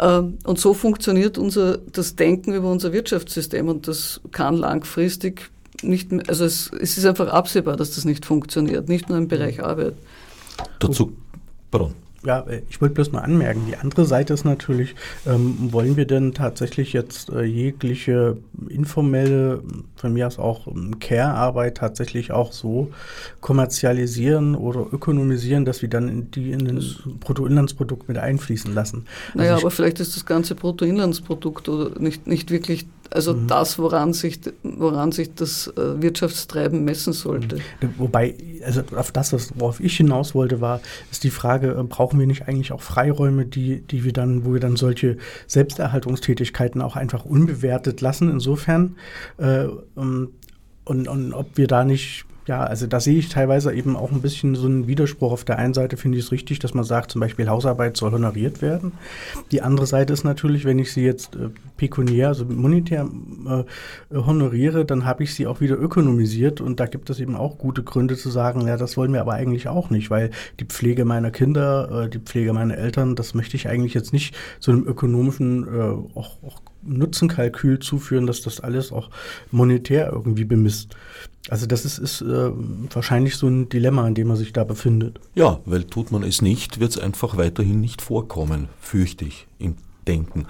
Ähm, 0.00 0.38
und 0.44 0.58
so 0.58 0.74
funktioniert 0.74 1.38
unser, 1.38 1.78
das 1.78 2.16
Denken 2.16 2.52
über 2.52 2.70
unser 2.70 2.92
Wirtschaftssystem 2.92 3.68
und 3.68 3.88
das 3.88 4.20
kann 4.32 4.56
langfristig 4.56 5.50
nicht 5.82 6.12
mehr, 6.12 6.24
also 6.28 6.44
es, 6.44 6.70
es 6.80 6.96
ist 6.96 7.04
einfach 7.04 7.28
absehbar, 7.28 7.76
dass 7.76 7.94
das 7.94 8.04
nicht 8.04 8.24
funktioniert, 8.24 8.88
nicht 8.88 9.08
nur 9.08 9.18
im 9.18 9.28
Bereich 9.28 9.58
mhm. 9.58 9.64
Arbeit. 9.64 9.94
Dazu, 10.78 11.12
pardon. 11.70 11.94
Ja, 12.24 12.40
äh, 12.40 12.62
ich 12.68 12.80
wollte 12.80 12.94
bloß 12.94 13.12
mal 13.12 13.20
anmerken, 13.20 13.62
die 13.68 13.76
andere 13.76 14.04
Seite 14.04 14.34
ist 14.34 14.44
natürlich, 14.44 14.94
ähm, 15.26 15.72
wollen 15.72 15.96
wir 15.96 16.06
denn 16.06 16.32
tatsächlich 16.32 16.92
jetzt 16.92 17.30
äh, 17.30 17.42
jegliche 17.42 18.36
informelle, 18.68 19.62
von 19.96 20.12
mir 20.12 20.26
aus 20.26 20.38
auch 20.38 20.66
ähm, 20.66 20.98
Care-Arbeit 20.98 21.76
tatsächlich 21.76 22.32
auch 22.32 22.52
so 22.52 22.90
kommerzialisieren 23.40 24.54
oder 24.54 24.86
ökonomisieren, 24.92 25.64
dass 25.64 25.82
wir 25.82 25.88
dann 25.88 26.30
die 26.30 26.52
in 26.52 26.76
das 26.76 26.98
Bruttoinlandsprodukt 27.20 28.08
mit 28.08 28.18
einfließen 28.18 28.72
lassen? 28.74 29.06
Naja, 29.34 29.54
also 29.54 29.66
aber 29.66 29.70
vielleicht 29.70 30.00
ist 30.00 30.16
das 30.16 30.26
ganze 30.26 30.54
Bruttoinlandsprodukt 30.54 31.68
oder 31.68 31.98
nicht, 32.00 32.26
nicht 32.26 32.50
wirklich 32.50 32.86
also 33.14 33.32
mhm. 33.32 33.46
das, 33.46 33.78
woran 33.78 34.12
sich, 34.12 34.40
woran 34.64 35.12
sich 35.12 35.34
das 35.34 35.68
äh, 35.68 36.02
Wirtschaftstreiben 36.02 36.84
messen 36.84 37.12
sollte. 37.12 37.56
Mhm. 37.80 37.94
Wobei, 37.98 38.34
also 38.64 38.82
auf 38.96 39.12
das, 39.12 39.52
worauf 39.54 39.78
ich 39.78 39.96
hinaus 39.96 40.34
wollte, 40.34 40.60
war, 40.60 40.80
ist 41.12 41.22
die 41.22 41.30
Frage, 41.30 41.76
äh, 41.78 41.82
brauchen 41.84 42.18
wir 42.18 42.26
nicht 42.26 42.48
eigentlich 42.48 42.72
auch 42.72 42.82
Freiräume, 42.82 43.46
die, 43.46 43.82
die 43.82 44.02
wir 44.02 44.12
dann, 44.12 44.44
wo 44.44 44.52
wir 44.52 44.60
dann 44.60 44.74
solche 44.74 45.16
Selbsterhaltungstätigkeiten 45.46 46.82
auch 46.82 46.96
einfach 46.96 47.24
unbewertet 47.24 48.00
lassen, 48.00 48.30
insofern, 48.30 48.96
äh, 49.38 49.66
und, 49.94 51.08
und 51.08 51.32
ob 51.32 51.56
wir 51.56 51.68
da 51.68 51.84
nicht 51.84 52.26
ja, 52.46 52.62
also 52.62 52.86
da 52.86 53.00
sehe 53.00 53.18
ich 53.18 53.30
teilweise 53.30 53.72
eben 53.72 53.96
auch 53.96 54.12
ein 54.12 54.20
bisschen 54.20 54.54
so 54.54 54.66
einen 54.66 54.86
Widerspruch. 54.86 55.32
Auf 55.32 55.44
der 55.44 55.58
einen 55.58 55.72
Seite 55.72 55.96
finde 55.96 56.18
ich 56.18 56.24
es 56.24 56.32
richtig, 56.32 56.58
dass 56.58 56.74
man 56.74 56.84
sagt, 56.84 57.10
zum 57.10 57.20
Beispiel 57.20 57.48
Hausarbeit 57.48 57.96
soll 57.96 58.12
honoriert 58.12 58.60
werden. 58.60 58.92
Die 59.50 59.62
andere 59.62 59.86
Seite 59.86 60.12
ist 60.12 60.24
natürlich, 60.24 60.66
wenn 60.66 60.78
ich 60.78 60.92
sie 60.92 61.02
jetzt 61.02 61.36
äh, 61.36 61.48
pekuniär, 61.78 62.28
also 62.28 62.44
monetär 62.44 63.08
äh, 63.46 63.64
honoriere, 64.14 64.84
dann 64.84 65.06
habe 65.06 65.22
ich 65.22 65.34
sie 65.34 65.46
auch 65.46 65.62
wieder 65.62 65.78
ökonomisiert. 65.78 66.60
Und 66.60 66.80
da 66.80 66.86
gibt 66.86 67.08
es 67.08 67.18
eben 67.18 67.34
auch 67.34 67.56
gute 67.56 67.82
Gründe 67.82 68.16
zu 68.16 68.28
sagen, 68.28 68.66
ja, 68.66 68.76
das 68.76 68.98
wollen 68.98 69.14
wir 69.14 69.22
aber 69.22 69.32
eigentlich 69.32 69.68
auch 69.68 69.88
nicht, 69.88 70.10
weil 70.10 70.30
die 70.60 70.66
Pflege 70.66 71.06
meiner 71.06 71.30
Kinder, 71.30 72.04
äh, 72.04 72.10
die 72.10 72.18
Pflege 72.18 72.52
meiner 72.52 72.76
Eltern, 72.76 73.16
das 73.16 73.32
möchte 73.32 73.56
ich 73.56 73.68
eigentlich 73.68 73.94
jetzt 73.94 74.12
nicht 74.12 74.34
zu 74.60 74.70
einem 74.70 74.86
ökonomischen, 74.86 75.64
äh, 75.66 76.18
auch, 76.18 76.42
auch 76.42 76.60
Nutzenkalkül 76.86 77.78
zuführen, 77.78 78.26
dass 78.26 78.42
das 78.42 78.60
alles 78.60 78.92
auch 78.92 79.10
monetär 79.50 80.10
irgendwie 80.12 80.44
bemisst. 80.44 80.96
Also 81.50 81.66
das 81.66 81.84
ist, 81.84 81.98
ist 81.98 82.22
äh, 82.22 82.50
wahrscheinlich 82.90 83.36
so 83.36 83.46
ein 83.46 83.68
Dilemma, 83.68 84.06
in 84.08 84.14
dem 84.14 84.28
man 84.28 84.36
sich 84.36 84.52
da 84.52 84.64
befindet. 84.64 85.20
Ja, 85.34 85.60
weil 85.66 85.84
tut 85.84 86.10
man 86.10 86.22
es 86.22 86.40
nicht, 86.40 86.80
wird 86.80 86.92
es 86.92 86.98
einfach 86.98 87.36
weiterhin 87.36 87.80
nicht 87.80 88.00
vorkommen, 88.00 88.68
fürchte 88.80 89.26
ich, 89.26 89.46
im 89.58 89.76
Denken. 90.06 90.46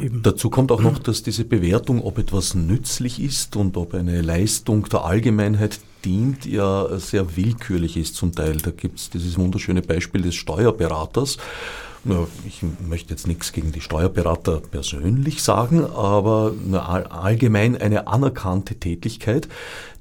Eben. 0.00 0.22
Dazu 0.22 0.50
kommt 0.50 0.72
auch 0.72 0.80
noch, 0.80 0.98
dass 0.98 1.22
diese 1.22 1.44
Bewertung, 1.44 2.02
ob 2.02 2.18
etwas 2.18 2.54
nützlich 2.54 3.20
ist 3.20 3.56
und 3.56 3.76
ob 3.76 3.94
eine 3.94 4.22
Leistung 4.22 4.88
der 4.88 5.04
Allgemeinheit 5.04 5.80
dient, 6.04 6.46
ja 6.46 6.98
sehr 6.98 7.36
willkürlich 7.36 7.96
ist 7.96 8.14
zum 8.14 8.32
Teil. 8.32 8.56
Da 8.56 8.70
gibt 8.70 8.98
es 8.98 9.10
dieses 9.10 9.38
wunderschöne 9.38 9.82
Beispiel 9.82 10.22
des 10.22 10.34
Steuerberaters, 10.34 11.36
ich 12.46 12.62
möchte 12.86 13.10
jetzt 13.10 13.26
nichts 13.26 13.52
gegen 13.52 13.72
die 13.72 13.80
Steuerberater 13.80 14.60
persönlich 14.60 15.42
sagen, 15.42 15.84
aber 15.84 16.52
allgemein 16.74 17.76
eine 17.76 18.06
anerkannte 18.06 18.76
Tätigkeit, 18.76 19.48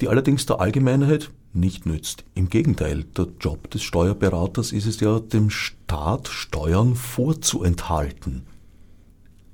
die 0.01 0.07
allerdings 0.07 0.45
der 0.45 0.59
Allgemeinheit 0.59 1.31
nicht 1.53 1.85
nützt. 1.85 2.23
Im 2.35 2.49
Gegenteil, 2.49 3.05
der 3.17 3.27
Job 3.39 3.71
des 3.71 3.83
Steuerberaters 3.83 4.71
ist 4.71 4.85
es 4.85 4.99
ja, 4.99 5.19
dem 5.19 5.49
Staat 5.49 6.27
Steuern 6.27 6.95
vorzuenthalten. 6.95 8.43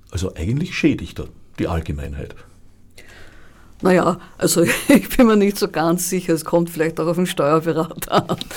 Also 0.09 0.35
eigentlich 0.35 0.75
schädigt 0.75 1.19
er 1.19 1.27
die 1.59 1.67
Allgemeinheit. 1.67 2.35
Naja, 3.81 4.19
also 4.37 4.63
ich 4.87 5.09
bin 5.15 5.27
mir 5.27 5.35
nicht 5.35 5.57
so 5.57 5.67
ganz 5.67 6.09
sicher, 6.09 6.33
es 6.33 6.45
kommt 6.45 6.69
vielleicht 6.69 6.99
auch 6.99 7.07
auf 7.07 7.15
den 7.15 7.25
Steuerberater 7.25 8.29
an. 8.29 8.37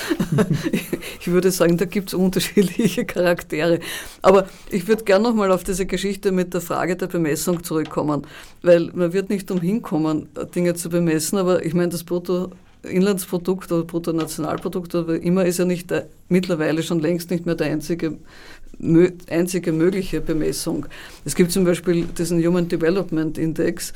Ich 1.21 1.31
würde 1.31 1.51
sagen, 1.51 1.79
da 1.79 1.87
gibt 1.87 2.09
es 2.09 2.15
unterschiedliche 2.15 3.07
Charaktere. 3.07 3.81
Aber 4.21 4.47
ich 4.71 4.87
würde 4.89 5.05
gerne 5.05 5.25
nochmal 5.25 5.51
auf 5.53 5.65
diese 5.65 5.87
Geschichte 5.87 6.33
mit 6.33 6.53
der 6.53 6.61
Frage 6.61 6.97
der 6.97 7.07
Bemessung 7.07 7.65
zurückkommen, 7.65 8.27
weil 8.63 8.91
man 8.93 9.15
wird 9.15 9.31
nicht 9.31 9.51
umhin 9.51 9.81
kommen, 9.81 10.29
Dinge 10.55 10.75
zu 10.75 10.91
bemessen, 10.91 11.39
aber 11.39 11.65
ich 11.65 11.73
meine, 11.73 11.89
das 11.89 12.05
Bruttoinlandsprodukt 12.05 13.73
oder 13.73 13.85
Bruttonationalprodukt 13.85 14.95
oder 14.95 15.19
immer 15.19 15.47
ist 15.47 15.59
ja 15.59 15.65
nicht 15.65 15.91
der, 15.91 16.09
mittlerweile 16.29 16.83
schon 16.83 17.01
längst 17.01 17.31
nicht 17.31 17.47
mehr 17.47 17.55
der 17.55 17.69
einzige 17.69 18.19
einzige 19.31 19.73
mögliche 19.73 20.21
Bemessung. 20.21 20.87
Es 21.25 21.35
gibt 21.35 21.53
zum 21.53 21.65
Beispiel 21.65 22.05
diesen 22.07 22.45
Human 22.45 22.69
Development 22.69 23.39
Index, 23.39 23.93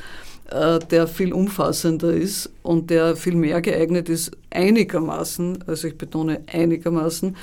der 0.51 1.07
viel 1.07 1.33
umfassender 1.33 2.11
ist 2.11 2.51
und 2.63 2.89
der 2.91 3.17
viel 3.17 3.35
mehr 3.35 3.61
geeignet 3.61 4.09
ist, 4.09 4.31
einigermaßen, 4.51 5.65
also 5.67 5.89
ich 5.89 5.99
betone 5.99 6.41
einigermaßen, 6.47 7.37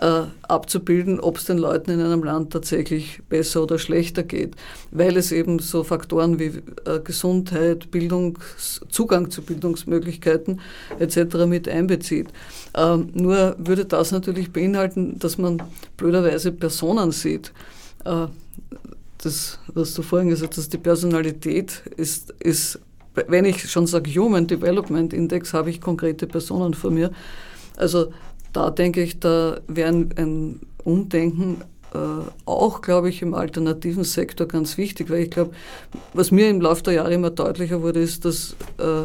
äh, 0.00 0.22
abzubilden, 0.42 1.20
ob 1.20 1.36
es 1.36 1.44
den 1.44 1.58
Leuten 1.58 1.90
in 1.90 2.00
einem 2.00 2.24
Land 2.24 2.52
tatsächlich 2.52 3.20
besser 3.28 3.62
oder 3.62 3.78
schlechter 3.78 4.22
geht, 4.22 4.54
weil 4.90 5.16
es 5.16 5.30
eben 5.30 5.58
so 5.58 5.84
Faktoren 5.84 6.38
wie 6.38 6.52
äh, 6.86 7.00
Gesundheit, 7.04 7.90
Bildungs, 7.90 8.80
Zugang 8.88 9.30
zu 9.30 9.42
Bildungsmöglichkeiten 9.42 10.60
etc. 10.98 11.46
mit 11.46 11.68
einbezieht. 11.68 12.28
Ähm, 12.74 13.10
nur 13.12 13.56
würde 13.58 13.84
das 13.84 14.10
natürlich 14.10 14.52
beinhalten, 14.52 15.18
dass 15.18 15.36
man 15.38 15.62
blöderweise 15.96 16.52
Personen 16.52 17.12
sieht. 17.12 17.52
Das, 19.22 19.58
was 19.68 19.94
du 19.94 20.02
vorhin 20.02 20.28
gesagt 20.30 20.56
hast, 20.56 20.72
die 20.72 20.78
Personalität 20.78 21.82
ist, 21.96 22.30
ist 22.40 22.80
wenn 23.14 23.44
ich 23.44 23.68
schon 23.68 23.86
sage 23.86 24.10
Human 24.10 24.46
Development 24.46 25.12
Index, 25.12 25.52
habe 25.52 25.70
ich 25.70 25.80
konkrete 25.80 26.26
Personen 26.26 26.74
vor 26.74 26.90
mir. 26.90 27.10
Also 27.76 28.12
da 28.52 28.70
denke 28.70 29.02
ich, 29.02 29.20
da 29.20 29.60
wäre 29.66 29.88
ein, 29.88 30.60
Umdenken 30.82 31.62
äh, 31.92 31.98
auch, 32.46 32.80
glaube 32.80 33.10
ich, 33.10 33.20
im 33.20 33.34
alternativen 33.34 34.04
Sektor 34.04 34.48
ganz 34.48 34.78
wichtig, 34.78 35.10
weil 35.10 35.24
ich 35.24 35.30
glaube, 35.30 35.50
was 36.14 36.30
mir 36.30 36.48
im 36.48 36.62
Laufe 36.62 36.82
der 36.84 36.94
Jahre 36.94 37.12
immer 37.12 37.28
deutlicher 37.28 37.82
wurde, 37.82 38.00
ist, 38.00 38.24
dass 38.24 38.56
äh, 38.78 39.02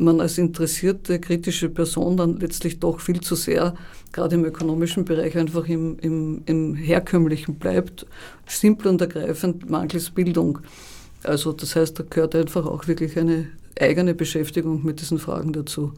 man 0.00 0.20
als 0.20 0.38
interessierte, 0.38 1.18
kritische 1.18 1.68
Person 1.68 2.16
dann 2.16 2.38
letztlich 2.38 2.78
doch 2.78 3.00
viel 3.00 3.20
zu 3.20 3.34
sehr, 3.34 3.74
gerade 4.12 4.36
im 4.36 4.44
ökonomischen 4.44 5.04
Bereich, 5.04 5.36
einfach 5.36 5.66
im, 5.68 5.98
im, 5.98 6.42
im 6.46 6.74
herkömmlichen 6.74 7.56
bleibt, 7.56 8.06
simpel 8.46 8.88
und 8.88 9.00
ergreifend 9.00 9.68
mangels 9.68 10.10
Bildung. 10.10 10.60
Also 11.22 11.52
das 11.52 11.76
heißt, 11.76 11.98
da 11.98 12.04
gehört 12.08 12.34
einfach 12.34 12.66
auch 12.66 12.86
wirklich 12.86 13.18
eine 13.18 13.48
eigene 13.78 14.14
Beschäftigung 14.14 14.84
mit 14.84 15.00
diesen 15.00 15.18
Fragen 15.18 15.52
dazu. 15.52 15.92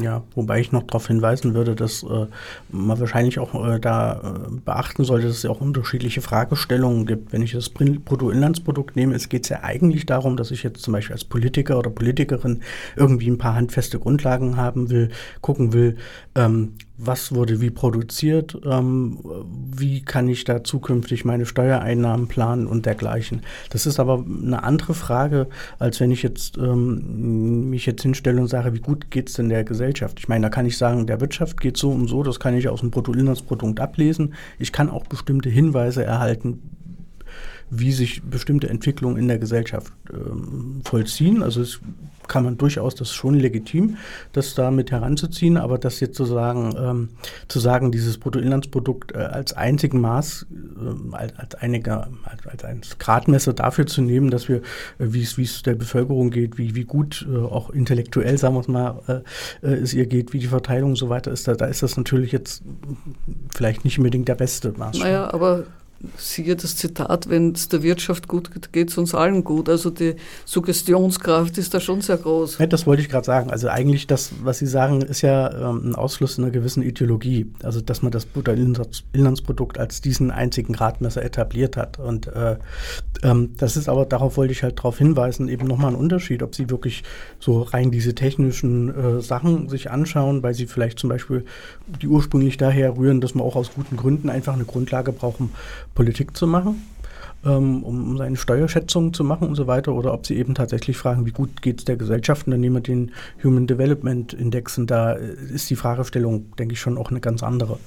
Ja, 0.00 0.22
wobei 0.34 0.60
ich 0.60 0.72
noch 0.72 0.84
darauf 0.84 1.08
hinweisen 1.08 1.52
würde, 1.52 1.74
dass 1.74 2.02
äh, 2.02 2.26
man 2.70 2.98
wahrscheinlich 2.98 3.38
auch 3.38 3.54
äh, 3.54 3.78
da 3.78 4.46
äh, 4.48 4.50
beachten 4.64 5.04
sollte, 5.04 5.26
dass 5.26 5.36
es 5.36 5.42
ja 5.42 5.50
auch 5.50 5.60
unterschiedliche 5.60 6.22
Fragestellungen 6.22 7.04
gibt. 7.04 7.32
Wenn 7.32 7.42
ich 7.42 7.52
das 7.52 7.68
Bruttoinlandsprodukt 7.68 8.96
nehme, 8.96 9.14
es 9.14 9.28
geht 9.28 9.50
ja 9.50 9.62
eigentlich 9.62 10.06
darum, 10.06 10.38
dass 10.38 10.50
ich 10.50 10.62
jetzt 10.62 10.80
zum 10.80 10.92
Beispiel 10.92 11.12
als 11.12 11.24
Politiker 11.24 11.78
oder 11.78 11.90
Politikerin 11.90 12.62
irgendwie 12.96 13.30
ein 13.30 13.36
paar 13.36 13.54
handfeste 13.54 13.98
Grundlagen 13.98 14.56
haben 14.56 14.88
will, 14.88 15.10
gucken 15.42 15.74
will, 15.74 15.96
ähm, 16.36 16.72
was 17.04 17.34
wurde 17.34 17.60
wie 17.60 17.70
produziert, 17.70 18.58
ähm, 18.64 19.18
wie 19.76 20.02
kann 20.02 20.28
ich 20.28 20.44
da 20.44 20.62
zukünftig 20.62 21.24
meine 21.24 21.46
Steuereinnahmen 21.46 22.28
planen 22.28 22.66
und 22.66 22.86
dergleichen. 22.86 23.42
Das 23.70 23.86
ist 23.86 23.98
aber 23.98 24.24
eine 24.24 24.62
andere 24.62 24.94
Frage, 24.94 25.48
als 25.78 26.00
wenn 26.00 26.12
ich 26.12 26.22
jetzt 26.22 26.58
ähm, 26.58 27.70
mich 27.70 27.86
jetzt 27.86 28.02
hinstelle 28.02 28.40
und 28.40 28.48
sage, 28.48 28.72
wie 28.74 28.80
gut 28.80 29.10
geht 29.10 29.28
es 29.28 29.34
denn 29.34 29.48
der 29.48 29.64
Gesellschaft? 29.64 30.18
Ich 30.20 30.28
meine, 30.28 30.46
da 30.46 30.50
kann 30.50 30.66
ich 30.66 30.78
sagen, 30.78 31.06
der 31.06 31.20
Wirtschaft 31.20 31.60
geht 31.60 31.76
so 31.76 31.90
und 31.90 32.06
so, 32.06 32.22
das 32.22 32.38
kann 32.38 32.56
ich 32.56 32.68
aus 32.68 32.80
dem 32.80 32.90
Bruttoinlandsprodukt 32.90 33.80
ablesen. 33.80 34.34
Ich 34.58 34.72
kann 34.72 34.88
auch 34.88 35.04
bestimmte 35.06 35.48
Hinweise 35.48 36.04
erhalten, 36.04 36.60
wie 37.74 37.92
sich 37.92 38.22
bestimmte 38.22 38.68
Entwicklungen 38.68 39.16
in 39.16 39.28
der 39.28 39.38
Gesellschaft 39.38 39.92
ähm, 40.12 40.82
vollziehen. 40.84 41.42
Also 41.42 41.62
es 41.62 41.80
kann 42.28 42.44
man 42.44 42.58
durchaus, 42.58 42.94
das 42.94 43.08
ist 43.08 43.14
schon 43.14 43.34
legitim, 43.34 43.96
das 44.32 44.54
da 44.54 44.70
mit 44.70 44.90
heranzuziehen, 44.90 45.56
aber 45.56 45.78
das 45.78 46.00
jetzt 46.00 46.16
sozusagen 46.16 46.74
ähm, 46.78 47.08
zu 47.48 47.60
sagen, 47.60 47.90
dieses 47.90 48.18
Bruttoinlandsprodukt 48.18 49.12
äh, 49.12 49.18
als 49.18 49.54
einzigen 49.54 50.00
Maß, 50.00 50.46
äh, 50.50 51.16
als, 51.16 51.38
als, 51.38 51.54
einiger, 51.56 52.08
als, 52.24 52.46
als 52.46 52.64
ein 52.64 52.82
Gradmesser 52.98 53.54
dafür 53.54 53.86
zu 53.86 54.02
nehmen, 54.02 54.30
dass 54.30 54.48
wir, 54.48 54.56
äh, 54.56 54.60
wie 54.98 55.22
es 55.22 55.62
der 55.62 55.74
Bevölkerung 55.74 56.30
geht, 56.30 56.58
wie, 56.58 56.74
wie 56.74 56.84
gut 56.84 57.26
äh, 57.30 57.38
auch 57.38 57.70
intellektuell, 57.70 58.36
sagen 58.36 58.54
wir 58.54 58.60
es 58.60 58.68
mal, 58.68 59.02
äh, 59.62 59.66
äh, 59.66 59.74
es 59.76 59.94
ihr 59.94 60.06
geht, 60.06 60.34
wie 60.34 60.38
die 60.38 60.46
Verteilung 60.46 60.90
und 60.90 60.96
so 60.96 61.08
weiter 61.08 61.32
ist, 61.32 61.48
da, 61.48 61.54
da 61.54 61.66
ist 61.66 61.82
das 61.82 61.96
natürlich 61.96 62.32
jetzt 62.32 62.62
vielleicht 63.50 63.84
nicht 63.86 63.98
unbedingt 63.98 64.28
der 64.28 64.34
beste 64.34 64.72
Maßstab. 64.72 65.06
Naja, 65.06 65.32
aber 65.32 65.64
siehe 66.16 66.56
das 66.56 66.76
Zitat, 66.76 67.28
wenn 67.28 67.52
es 67.52 67.68
der 67.68 67.82
Wirtschaft 67.82 68.28
gut 68.28 68.52
geht, 68.52 68.72
geht 68.72 68.90
es 68.90 68.98
uns 68.98 69.14
allen 69.14 69.44
gut. 69.44 69.68
Also 69.68 69.90
die 69.90 70.16
Suggestionskraft 70.44 71.58
ist 71.58 71.74
da 71.74 71.80
schon 71.80 72.00
sehr 72.00 72.16
groß. 72.16 72.58
Das 72.68 72.86
wollte 72.86 73.02
ich 73.02 73.08
gerade 73.08 73.24
sagen. 73.24 73.50
Also 73.50 73.68
eigentlich 73.68 74.06
das, 74.06 74.32
was 74.42 74.58
Sie 74.58 74.66
sagen, 74.66 75.02
ist 75.02 75.22
ja 75.22 75.70
ähm, 75.70 75.90
ein 75.90 75.94
Ausfluss 75.94 76.38
einer 76.38 76.50
gewissen 76.50 76.82
Ideologie. 76.82 77.46
Also 77.62 77.80
dass 77.80 78.02
man 78.02 78.12
das 78.12 78.26
Bruttoinlandsprodukt 78.26 79.78
als 79.78 80.00
diesen 80.00 80.30
einzigen 80.30 80.72
Gradmesser 80.72 81.22
etabliert 81.22 81.76
hat. 81.76 81.98
Und 81.98 82.26
äh, 82.28 82.56
ähm, 83.22 83.54
das 83.56 83.76
ist 83.76 83.88
aber, 83.88 84.04
darauf 84.06 84.36
wollte 84.36 84.52
ich 84.52 84.62
halt 84.62 84.78
darauf 84.78 84.98
hinweisen, 84.98 85.48
eben 85.48 85.66
nochmal 85.66 85.92
ein 85.92 85.96
Unterschied, 85.98 86.42
ob 86.42 86.54
Sie 86.54 86.70
wirklich 86.70 87.02
so 87.38 87.62
rein 87.62 87.90
diese 87.90 88.14
technischen 88.14 89.18
äh, 89.18 89.20
Sachen 89.20 89.68
sich 89.68 89.90
anschauen, 89.90 90.42
weil 90.42 90.54
Sie 90.54 90.66
vielleicht 90.66 90.98
zum 90.98 91.10
Beispiel 91.10 91.44
die 92.00 92.08
ursprünglich 92.08 92.56
daher 92.56 92.96
rühren, 92.96 93.20
dass 93.20 93.34
man 93.34 93.46
auch 93.46 93.56
aus 93.56 93.72
guten 93.74 93.96
Gründen 93.96 94.28
einfach 94.28 94.54
eine 94.54 94.64
Grundlage 94.64 95.12
brauchen, 95.12 95.50
Politik 95.94 96.36
zu 96.36 96.46
machen, 96.46 96.82
ähm, 97.44 97.82
um 97.82 98.16
seine 98.16 98.36
Steuerschätzungen 98.36 99.12
zu 99.14 99.24
machen 99.24 99.48
und 99.48 99.54
so 99.54 99.66
weiter, 99.66 99.92
oder 99.92 100.12
ob 100.12 100.26
sie 100.26 100.36
eben 100.36 100.54
tatsächlich 100.54 100.96
fragen, 100.96 101.26
wie 101.26 101.32
gut 101.32 101.62
geht 101.62 101.80
es 101.80 101.84
der 101.84 101.96
Gesellschaft, 101.96 102.46
und 102.46 102.52
dann 102.52 102.60
nehmen 102.60 102.76
wir 102.76 102.82
den 102.82 103.12
Human 103.42 103.66
Development 103.66 104.32
Index 104.32 104.78
und 104.78 104.90
da 104.90 105.14
äh, 105.14 105.34
ist 105.52 105.68
die 105.70 105.76
Fragestellung, 105.76 106.54
denke 106.56 106.74
ich, 106.74 106.80
schon 106.80 106.98
auch 106.98 107.10
eine 107.10 107.20
ganz 107.20 107.42
andere. 107.42 107.78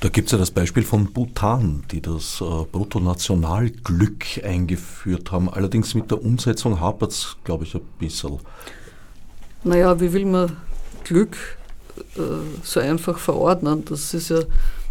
Da 0.00 0.08
gibt 0.10 0.28
es 0.28 0.32
ja 0.32 0.38
das 0.38 0.52
Beispiel 0.52 0.84
von 0.84 1.12
Bhutan, 1.12 1.82
die 1.90 2.00
das 2.00 2.40
äh, 2.40 2.44
Bruttonationalglück 2.70 4.44
eingeführt 4.44 5.32
haben. 5.32 5.48
Allerdings 5.50 5.94
mit 5.94 6.12
der 6.12 6.22
Umsetzung 6.22 6.78
hapert 6.78 7.10
es, 7.10 7.36
glaube 7.42 7.64
ich, 7.64 7.74
ein 7.74 7.80
bisschen. 7.98 8.38
Naja, 9.64 10.00
wie 10.00 10.12
will 10.12 10.24
man 10.24 10.56
Glück 11.02 11.36
äh, 12.14 12.20
so 12.62 12.78
einfach 12.78 13.18
verordnen? 13.18 13.84
Das 13.86 14.14
ist 14.14 14.28
ja 14.28 14.38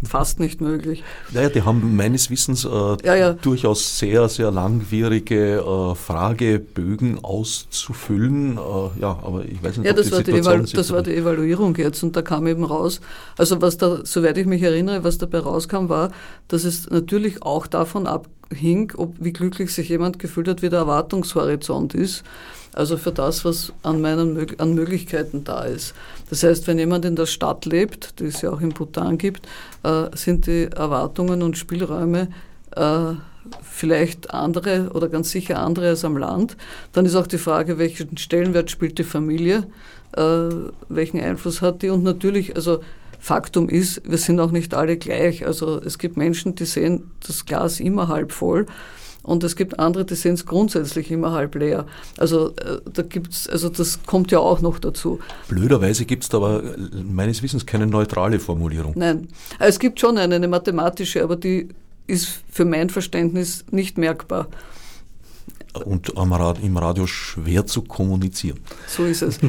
fast 0.06 0.40
nicht 0.40 0.60
möglich. 0.60 1.02
Naja, 1.32 1.48
die 1.48 1.62
haben 1.62 1.96
meines 1.96 2.30
Wissens 2.30 2.64
äh, 2.64 2.68
ja, 3.04 3.14
ja. 3.14 3.32
durchaus 3.32 3.98
sehr, 3.98 4.28
sehr 4.28 4.50
langwierige 4.50 5.58
äh, 5.58 5.94
Fragebögen 5.94 7.22
auszufüllen. 7.22 8.58
Äh, 8.58 9.00
ja, 9.00 9.18
aber 9.22 9.44
ich 9.44 9.62
weiß 9.62 9.78
nicht, 9.78 9.86
ja, 9.86 9.92
das, 9.92 10.12
war 10.12 10.22
die, 10.22 10.32
Evalu 10.32 10.64
das 10.72 10.90
war 10.92 11.02
die 11.02 11.14
Evaluierung 11.14 11.74
jetzt 11.76 12.02
und 12.02 12.14
da 12.16 12.22
kam 12.22 12.46
eben 12.46 12.64
raus, 12.64 13.00
also 13.36 13.60
was 13.60 13.76
da, 13.76 14.00
soweit 14.04 14.38
ich 14.38 14.46
mich 14.46 14.62
erinnere, 14.62 15.04
was 15.04 15.18
dabei 15.18 15.38
rauskam, 15.38 15.88
war, 15.88 16.12
dass 16.48 16.64
es 16.64 16.88
natürlich 16.90 17.42
auch 17.42 17.66
davon 17.66 18.06
abhing, 18.06 18.92
ob 18.96 19.14
wie 19.18 19.32
glücklich 19.32 19.72
sich 19.72 19.88
jemand 19.88 20.18
gefühlt 20.18 20.48
hat, 20.48 20.62
wie 20.62 20.68
der 20.68 20.80
Erwartungshorizont 20.80 21.94
ist. 21.94 22.24
Also 22.72 22.96
für 22.96 23.12
das, 23.12 23.44
was 23.44 23.72
an, 23.82 24.00
meinen, 24.00 24.46
an 24.58 24.74
Möglichkeiten 24.74 25.44
da 25.44 25.64
ist. 25.64 25.94
Das 26.30 26.42
heißt, 26.42 26.66
wenn 26.66 26.78
jemand 26.78 27.04
in 27.04 27.16
der 27.16 27.26
Stadt 27.26 27.64
lebt, 27.64 28.20
die 28.20 28.26
es 28.26 28.42
ja 28.42 28.50
auch 28.50 28.60
in 28.60 28.70
Bhutan 28.70 29.18
gibt, 29.18 29.46
äh, 29.82 30.04
sind 30.14 30.46
die 30.46 30.64
Erwartungen 30.64 31.42
und 31.42 31.58
Spielräume 31.58 32.28
äh, 32.76 33.14
vielleicht 33.62 34.32
andere 34.32 34.90
oder 34.92 35.08
ganz 35.08 35.30
sicher 35.30 35.58
andere 35.58 35.88
als 35.88 36.04
am 36.04 36.16
Land. 36.16 36.56
Dann 36.92 37.06
ist 37.06 37.14
auch 37.14 37.26
die 37.26 37.38
Frage, 37.38 37.78
welchen 37.78 38.16
Stellenwert 38.16 38.70
spielt 38.70 38.98
die 38.98 39.04
Familie, 39.04 39.66
äh, 40.16 40.22
welchen 40.88 41.20
Einfluss 41.20 41.62
hat 41.62 41.82
die 41.82 41.90
und 41.90 42.02
natürlich, 42.02 42.56
also 42.56 42.80
Faktum 43.20 43.68
ist, 43.68 44.08
wir 44.08 44.18
sind 44.18 44.38
auch 44.38 44.52
nicht 44.52 44.74
alle 44.74 44.96
gleich. 44.96 45.44
Also 45.44 45.80
es 45.80 45.98
gibt 45.98 46.16
Menschen, 46.16 46.54
die 46.54 46.66
sehen 46.66 47.10
das 47.26 47.46
Glas 47.46 47.80
immer 47.80 48.08
halb 48.08 48.32
voll 48.32 48.66
und 49.28 49.44
es 49.44 49.56
gibt 49.56 49.78
andere, 49.78 50.06
die 50.06 50.14
sehen 50.14 50.34
es 50.34 50.46
grundsätzlich 50.46 51.10
immer 51.10 51.32
halb 51.32 51.54
leer. 51.54 51.86
Also 52.16 52.54
äh, 52.56 52.80
da 52.90 53.02
gibt's, 53.02 53.46
also 53.46 53.68
das 53.68 54.00
kommt 54.06 54.30
ja 54.30 54.38
auch 54.38 54.62
noch 54.62 54.78
dazu. 54.78 55.20
Blöderweise 55.48 56.06
gibt 56.06 56.24
es 56.24 56.34
aber 56.34 56.64
äh, 56.64 57.02
meines 57.02 57.42
Wissens 57.42 57.66
keine 57.66 57.86
neutrale 57.86 58.40
Formulierung. 58.40 58.94
Nein, 58.96 59.28
es 59.58 59.78
gibt 59.78 60.00
schon 60.00 60.16
eine, 60.16 60.36
eine 60.36 60.48
mathematische, 60.48 61.22
aber 61.22 61.36
die 61.36 61.68
ist 62.06 62.40
für 62.50 62.64
mein 62.64 62.88
Verständnis 62.88 63.66
nicht 63.70 63.98
merkbar. 63.98 64.48
Und 65.84 66.08
im 66.08 66.76
Radio 66.78 67.06
schwer 67.06 67.66
zu 67.66 67.82
kommunizieren. 67.82 68.58
So 68.86 69.04
ist 69.04 69.20
es. 69.20 69.38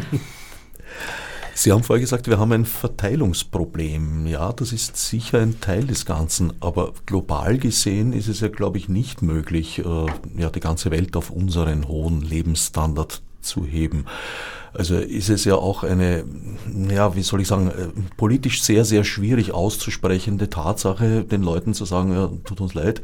Sie 1.62 1.74
haben 1.74 1.84
vorher 1.84 2.00
gesagt, 2.00 2.30
wir 2.30 2.40
haben 2.40 2.54
ein 2.54 2.64
Verteilungsproblem. 2.64 4.28
Ja, 4.28 4.54
das 4.54 4.72
ist 4.72 4.96
sicher 4.96 5.40
ein 5.40 5.60
Teil 5.60 5.84
des 5.84 6.06
Ganzen, 6.06 6.54
aber 6.62 6.94
global 7.06 7.58
gesehen 7.58 8.14
ist 8.14 8.30
es 8.30 8.40
ja, 8.40 8.48
glaube 8.48 8.78
ich, 8.78 8.88
nicht 8.88 9.22
möglich, 9.22 9.80
äh, 9.80 10.06
ja, 10.38 10.50
die 10.52 10.62
ganze 10.62 10.90
Welt 10.90 11.18
auf 11.18 11.30
unseren 11.30 11.90
hohen 11.90 12.22
Lebensstandard 12.22 13.22
zu 13.42 13.66
heben. 13.66 14.06
Also 14.74 14.96
ist 14.96 15.30
es 15.30 15.46
ja 15.46 15.56
auch 15.56 15.84
eine, 15.84 16.24
ja, 16.90 17.16
wie 17.16 17.24
soll 17.24 17.42
ich 17.42 17.48
sagen, 17.48 17.68
äh, 17.70 17.88
politisch 18.18 18.62
sehr, 18.62 18.86
sehr 18.86 19.04
schwierig 19.04 19.52
auszusprechende 19.52 20.50
Tatsache, 20.50 21.24
den 21.24 21.42
Leuten 21.42 21.74
zu 21.74 21.86
sagen, 21.86 22.12
ja, 22.12 22.30
tut 22.46 22.62
uns 22.62 22.74
leid. 22.74 23.02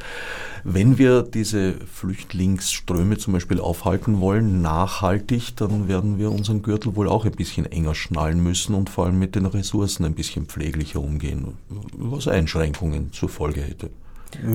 Wenn 0.63 0.97
wir 0.97 1.23
diese 1.23 1.73
Flüchtlingsströme 1.73 3.17
zum 3.17 3.33
Beispiel 3.33 3.59
aufhalten 3.59 4.19
wollen, 4.19 4.61
nachhaltig, 4.61 5.55
dann 5.55 5.87
werden 5.87 6.17
wir 6.17 6.31
unseren 6.31 6.61
Gürtel 6.61 6.95
wohl 6.95 7.07
auch 7.07 7.25
ein 7.25 7.31
bisschen 7.31 7.65
enger 7.65 7.95
schnallen 7.95 8.41
müssen 8.41 8.75
und 8.75 8.89
vor 8.89 9.05
allem 9.05 9.19
mit 9.19 9.35
den 9.35 9.45
Ressourcen 9.45 10.05
ein 10.05 10.15
bisschen 10.15 10.45
pfleglicher 10.45 10.99
umgehen, 10.99 11.57
was 11.97 12.27
Einschränkungen 12.27 13.11
zur 13.11 13.29
Folge 13.29 13.61
hätte. 13.61 13.89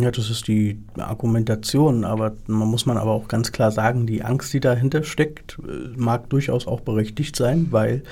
Ja, 0.00 0.10
das 0.10 0.30
ist 0.30 0.46
die 0.46 0.78
Argumentation, 0.98 2.04
aber 2.04 2.32
man 2.46 2.68
muss 2.68 2.86
man 2.86 2.96
aber 2.96 3.12
auch 3.12 3.28
ganz 3.28 3.50
klar 3.52 3.70
sagen, 3.70 4.06
die 4.06 4.22
Angst, 4.22 4.52
die 4.52 4.60
dahinter 4.60 5.02
steckt, 5.04 5.58
äh, 5.66 5.96
mag 5.96 6.28
durchaus 6.30 6.66
auch 6.66 6.80
berechtigt 6.80 7.36
sein, 7.36 7.68
weil 7.70 8.02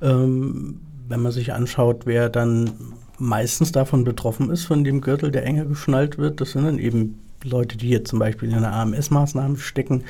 ähm, 0.00 0.80
wenn 1.08 1.20
man 1.20 1.32
sich 1.32 1.52
anschaut, 1.52 2.06
wer 2.06 2.28
dann 2.28 2.70
meistens 3.18 3.72
davon 3.72 4.04
betroffen 4.04 4.50
ist, 4.50 4.64
von 4.64 4.82
dem 4.82 5.00
Gürtel, 5.00 5.30
der 5.30 5.44
enger 5.44 5.66
geschnallt 5.66 6.16
wird, 6.16 6.40
das 6.40 6.52
sind 6.52 6.64
dann 6.64 6.78
eben 6.78 7.18
Leute, 7.44 7.76
die 7.76 7.90
jetzt 7.90 8.10
zum 8.10 8.18
Beispiel 8.18 8.50
in 8.50 8.56
einer 8.56 8.72
AMS-Maßnahme 8.72 9.56
stecken, 9.58 10.04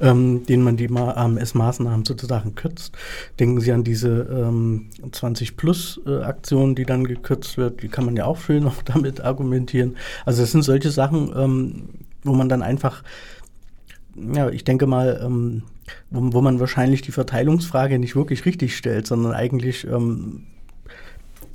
ähm, 0.00 0.44
denen 0.46 0.62
man 0.62 0.76
die 0.76 0.88
AMS-Maßnahmen 0.88 2.04
sozusagen 2.04 2.54
kürzt. 2.54 2.96
Denken 3.38 3.60
Sie 3.60 3.72
an 3.72 3.84
diese 3.84 4.28
ähm, 4.30 4.86
20-Plus-Aktion, 5.02 6.72
äh, 6.72 6.74
die 6.74 6.84
dann 6.84 7.04
gekürzt 7.04 7.56
wird. 7.56 7.82
Die 7.82 7.88
kann 7.88 8.04
man 8.04 8.16
ja 8.16 8.26
auch 8.26 8.38
schön 8.38 8.62
noch 8.62 8.82
damit 8.84 9.20
argumentieren. 9.20 9.96
Also 10.24 10.42
es 10.42 10.52
sind 10.52 10.62
solche 10.62 10.90
Sachen, 10.90 11.32
ähm, 11.36 11.88
wo 12.22 12.32
man 12.32 12.48
dann 12.48 12.62
einfach, 12.62 13.02
ja, 14.16 14.48
ich 14.50 14.64
denke 14.64 14.86
mal, 14.86 15.20
ähm, 15.24 15.62
wo, 16.10 16.32
wo, 16.32 16.40
man 16.40 16.60
wahrscheinlich 16.60 17.02
die 17.02 17.12
Verteilungsfrage 17.12 17.98
nicht 17.98 18.16
wirklich 18.16 18.46
richtig 18.46 18.76
stellt, 18.76 19.06
sondern 19.06 19.32
eigentlich 19.32 19.86
ähm, 19.86 20.44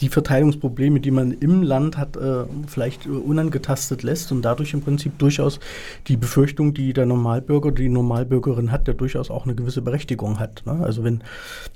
die 0.02 0.10
Verteilungsprobleme, 0.10 1.00
die 1.00 1.12
man 1.12 1.32
im 1.32 1.62
Land 1.62 1.98
hat, 1.98 2.16
äh, 2.16 2.46
vielleicht 2.68 3.06
äh, 3.06 3.10
unangetastet 3.10 4.04
lässt 4.04 4.32
und 4.32 4.42
dadurch 4.44 4.74
im 4.74 4.82
Prinzip 4.82 5.18
durchaus 5.20 5.60
die 6.08 6.18
Befürchtung, 6.18 6.74
die 6.74 6.94
der 6.94 7.06
Normalbürger, 7.06 7.72
die 7.72 7.90
Normalbürgerin 7.90 8.72
hat, 8.72 8.88
der 8.88 8.94
durchaus 8.94 9.30
auch 9.30 9.46
eine 9.46 9.56
gewisse 9.56 9.82
Berechtigung 9.82 10.40
hat. 10.40 10.64
Ne? 10.66 10.80
Also 10.84 11.04
wenn 11.04 11.24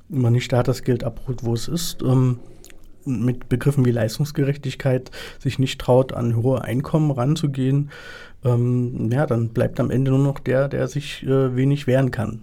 man 0.10 0.34
nicht 0.34 0.52
da 0.52 0.64
das 0.64 0.84
Geld 0.84 1.04
abholt, 1.04 1.44
wo 1.44 1.54
es 1.54 1.68
ist, 1.68 2.02
ähm, 2.02 2.40
mit 3.06 3.50
Begriffen 3.50 3.86
wie 3.86 3.92
Leistungsgerechtigkeit 3.92 5.12
sich 5.40 5.60
nicht 5.60 5.80
traut, 5.80 6.14
an 6.14 6.38
hohe 6.38 6.64
Einkommen 6.64 7.12
ranzugehen, 7.12 7.90
ähm, 8.46 9.10
ja, 9.12 9.26
dann 9.26 9.50
bleibt 9.50 9.80
am 9.80 9.92
Ende 9.92 10.12
nur 10.12 10.20
noch 10.20 10.40
der, 10.40 10.70
der 10.70 10.88
sich 10.88 11.24
äh, 11.24 11.56
wenig 11.56 11.88
wehren 11.88 12.12
kann. 12.12 12.42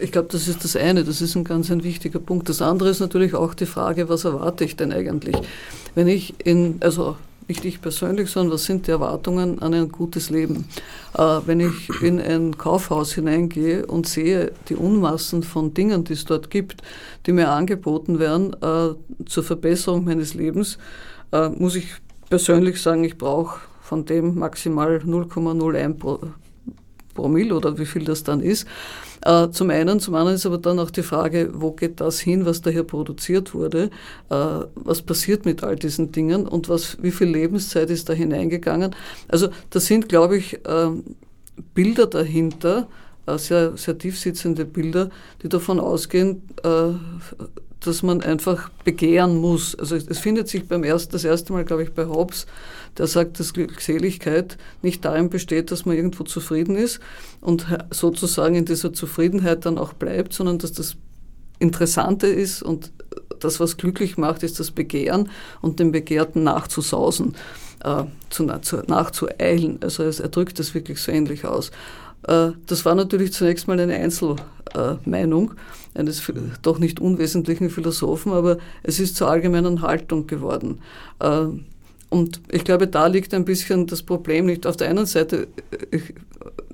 Ich 0.00 0.12
glaube, 0.12 0.28
das 0.30 0.48
ist 0.48 0.64
das 0.64 0.76
eine, 0.76 1.04
das 1.04 1.20
ist 1.20 1.34
ein 1.34 1.44
ganz 1.44 1.70
ein 1.70 1.82
wichtiger 1.82 2.20
Punkt. 2.20 2.48
Das 2.48 2.62
andere 2.62 2.88
ist 2.90 3.00
natürlich 3.00 3.34
auch 3.34 3.54
die 3.54 3.66
Frage, 3.66 4.08
was 4.08 4.24
erwarte 4.24 4.64
ich 4.64 4.76
denn 4.76 4.92
eigentlich? 4.92 5.36
Wenn 5.94 6.08
ich 6.08 6.34
in, 6.44 6.76
also 6.80 7.16
nicht 7.48 7.64
ich 7.64 7.80
persönlich, 7.80 8.30
sondern 8.30 8.52
was 8.52 8.64
sind 8.64 8.86
die 8.86 8.90
Erwartungen 8.90 9.60
an 9.60 9.72
ein 9.72 9.88
gutes 9.88 10.28
Leben? 10.28 10.68
Äh, 11.16 11.40
wenn 11.46 11.60
ich 11.60 11.88
in 12.02 12.20
ein 12.20 12.58
Kaufhaus 12.58 13.14
hineingehe 13.14 13.86
und 13.86 14.06
sehe 14.06 14.52
die 14.68 14.76
Unmassen 14.76 15.42
von 15.42 15.72
Dingen, 15.72 16.04
die 16.04 16.12
es 16.12 16.26
dort 16.26 16.50
gibt, 16.50 16.82
die 17.26 17.32
mir 17.32 17.48
angeboten 17.48 18.18
werden 18.18 18.52
äh, 18.62 18.94
zur 19.26 19.44
Verbesserung 19.44 20.04
meines 20.04 20.34
Lebens, 20.34 20.78
äh, 21.32 21.48
muss 21.48 21.74
ich 21.74 21.88
persönlich 22.28 22.82
sagen, 22.82 23.04
ich 23.04 23.16
brauche 23.16 23.60
von 23.80 24.04
dem 24.04 24.38
maximal 24.38 24.98
0,01 24.98 25.94
pro, 25.94 26.20
Promille 27.18 27.54
oder 27.54 27.78
wie 27.78 27.86
viel 27.86 28.04
das 28.04 28.22
dann 28.22 28.40
ist. 28.40 28.66
Äh, 29.24 29.50
zum 29.50 29.70
einen, 29.70 29.98
zum 29.98 30.14
anderen 30.14 30.36
ist 30.36 30.46
aber 30.46 30.58
dann 30.58 30.78
auch 30.78 30.92
die 30.92 31.02
Frage, 31.02 31.50
wo 31.52 31.72
geht 31.72 32.00
das 32.00 32.20
hin, 32.20 32.46
was 32.46 32.62
da 32.62 32.70
hier 32.70 32.84
produziert 32.84 33.54
wurde? 33.54 33.90
Äh, 34.30 34.36
was 34.76 35.02
passiert 35.02 35.44
mit 35.44 35.64
all 35.64 35.74
diesen 35.74 36.12
Dingen 36.12 36.46
und 36.46 36.68
was, 36.68 37.02
wie 37.02 37.10
viel 37.10 37.28
Lebenszeit 37.28 37.90
ist 37.90 38.08
da 38.08 38.12
hineingegangen? 38.12 38.94
Also 39.26 39.48
da 39.70 39.80
sind, 39.80 40.08
glaube 40.08 40.36
ich, 40.36 40.64
äh, 40.64 40.90
Bilder 41.74 42.06
dahinter, 42.06 42.86
äh, 43.26 43.36
sehr, 43.38 43.76
sehr 43.76 43.98
tiefsitzende 43.98 44.64
Bilder, 44.64 45.10
die 45.42 45.48
davon 45.48 45.80
ausgehen, 45.80 46.42
dass 47.80 48.02
man 48.02 48.22
einfach 48.22 48.70
begehren 48.84 49.36
muss. 49.36 49.74
Also 49.74 49.96
es 49.96 50.18
findet 50.18 50.48
sich 50.48 50.66
beim 50.66 50.84
ersten, 50.84 51.12
das 51.12 51.24
erste 51.24 51.52
Mal, 51.52 51.64
glaube 51.64 51.82
ich, 51.84 51.92
bei 51.92 52.06
Hobbes, 52.06 52.46
der 52.98 53.06
sagt, 53.06 53.38
dass 53.38 53.52
Glückseligkeit 53.52 54.58
nicht 54.82 55.04
darin 55.04 55.30
besteht, 55.30 55.70
dass 55.70 55.86
man 55.86 55.96
irgendwo 55.96 56.24
zufrieden 56.24 56.76
ist 56.76 57.00
und 57.40 57.66
sozusagen 57.90 58.56
in 58.56 58.64
dieser 58.64 58.92
Zufriedenheit 58.92 59.64
dann 59.64 59.78
auch 59.78 59.92
bleibt, 59.92 60.32
sondern 60.32 60.58
dass 60.58 60.72
das 60.72 60.96
Interessante 61.60 62.26
ist 62.26 62.62
und 62.62 62.92
das, 63.40 63.60
was 63.60 63.76
glücklich 63.76 64.18
macht, 64.18 64.42
ist 64.42 64.60
das 64.60 64.70
Begehren 64.70 65.30
und 65.60 65.80
dem 65.80 65.92
Begehrten 65.92 66.42
nachzusausen, 66.42 67.36
äh, 67.84 68.04
zu, 68.30 68.46
zu, 68.60 68.76
nachzueilen. 68.86 69.78
Also 69.82 70.02
er 70.04 70.28
drückt 70.28 70.58
das 70.58 70.74
wirklich 70.74 71.00
so 71.00 71.12
ähnlich 71.12 71.44
aus. 71.44 71.70
Äh, 72.24 72.50
das 72.66 72.84
war 72.84 72.94
natürlich 72.94 73.32
zunächst 73.32 73.68
mal 73.68 73.78
eine 73.78 73.94
Einzelmeinung 73.94 75.54
eines 75.94 76.22
doch 76.62 76.78
nicht 76.78 77.00
unwesentlichen 77.00 77.70
Philosophen, 77.70 78.32
aber 78.32 78.58
es 78.82 79.00
ist 79.00 79.16
zur 79.16 79.30
allgemeinen 79.30 79.82
Haltung 79.82 80.26
geworden. 80.26 80.80
Äh, 82.10 82.14
und 82.14 82.40
ich 82.50 82.64
glaube, 82.64 82.86
da 82.86 83.06
liegt 83.06 83.34
ein 83.34 83.44
bisschen 83.44 83.86
das 83.86 84.02
Problem 84.02 84.46
nicht. 84.46 84.66
Auf 84.66 84.76
der 84.76 84.88
einen 84.88 85.06
Seite 85.06 85.48
äh, 85.90 85.98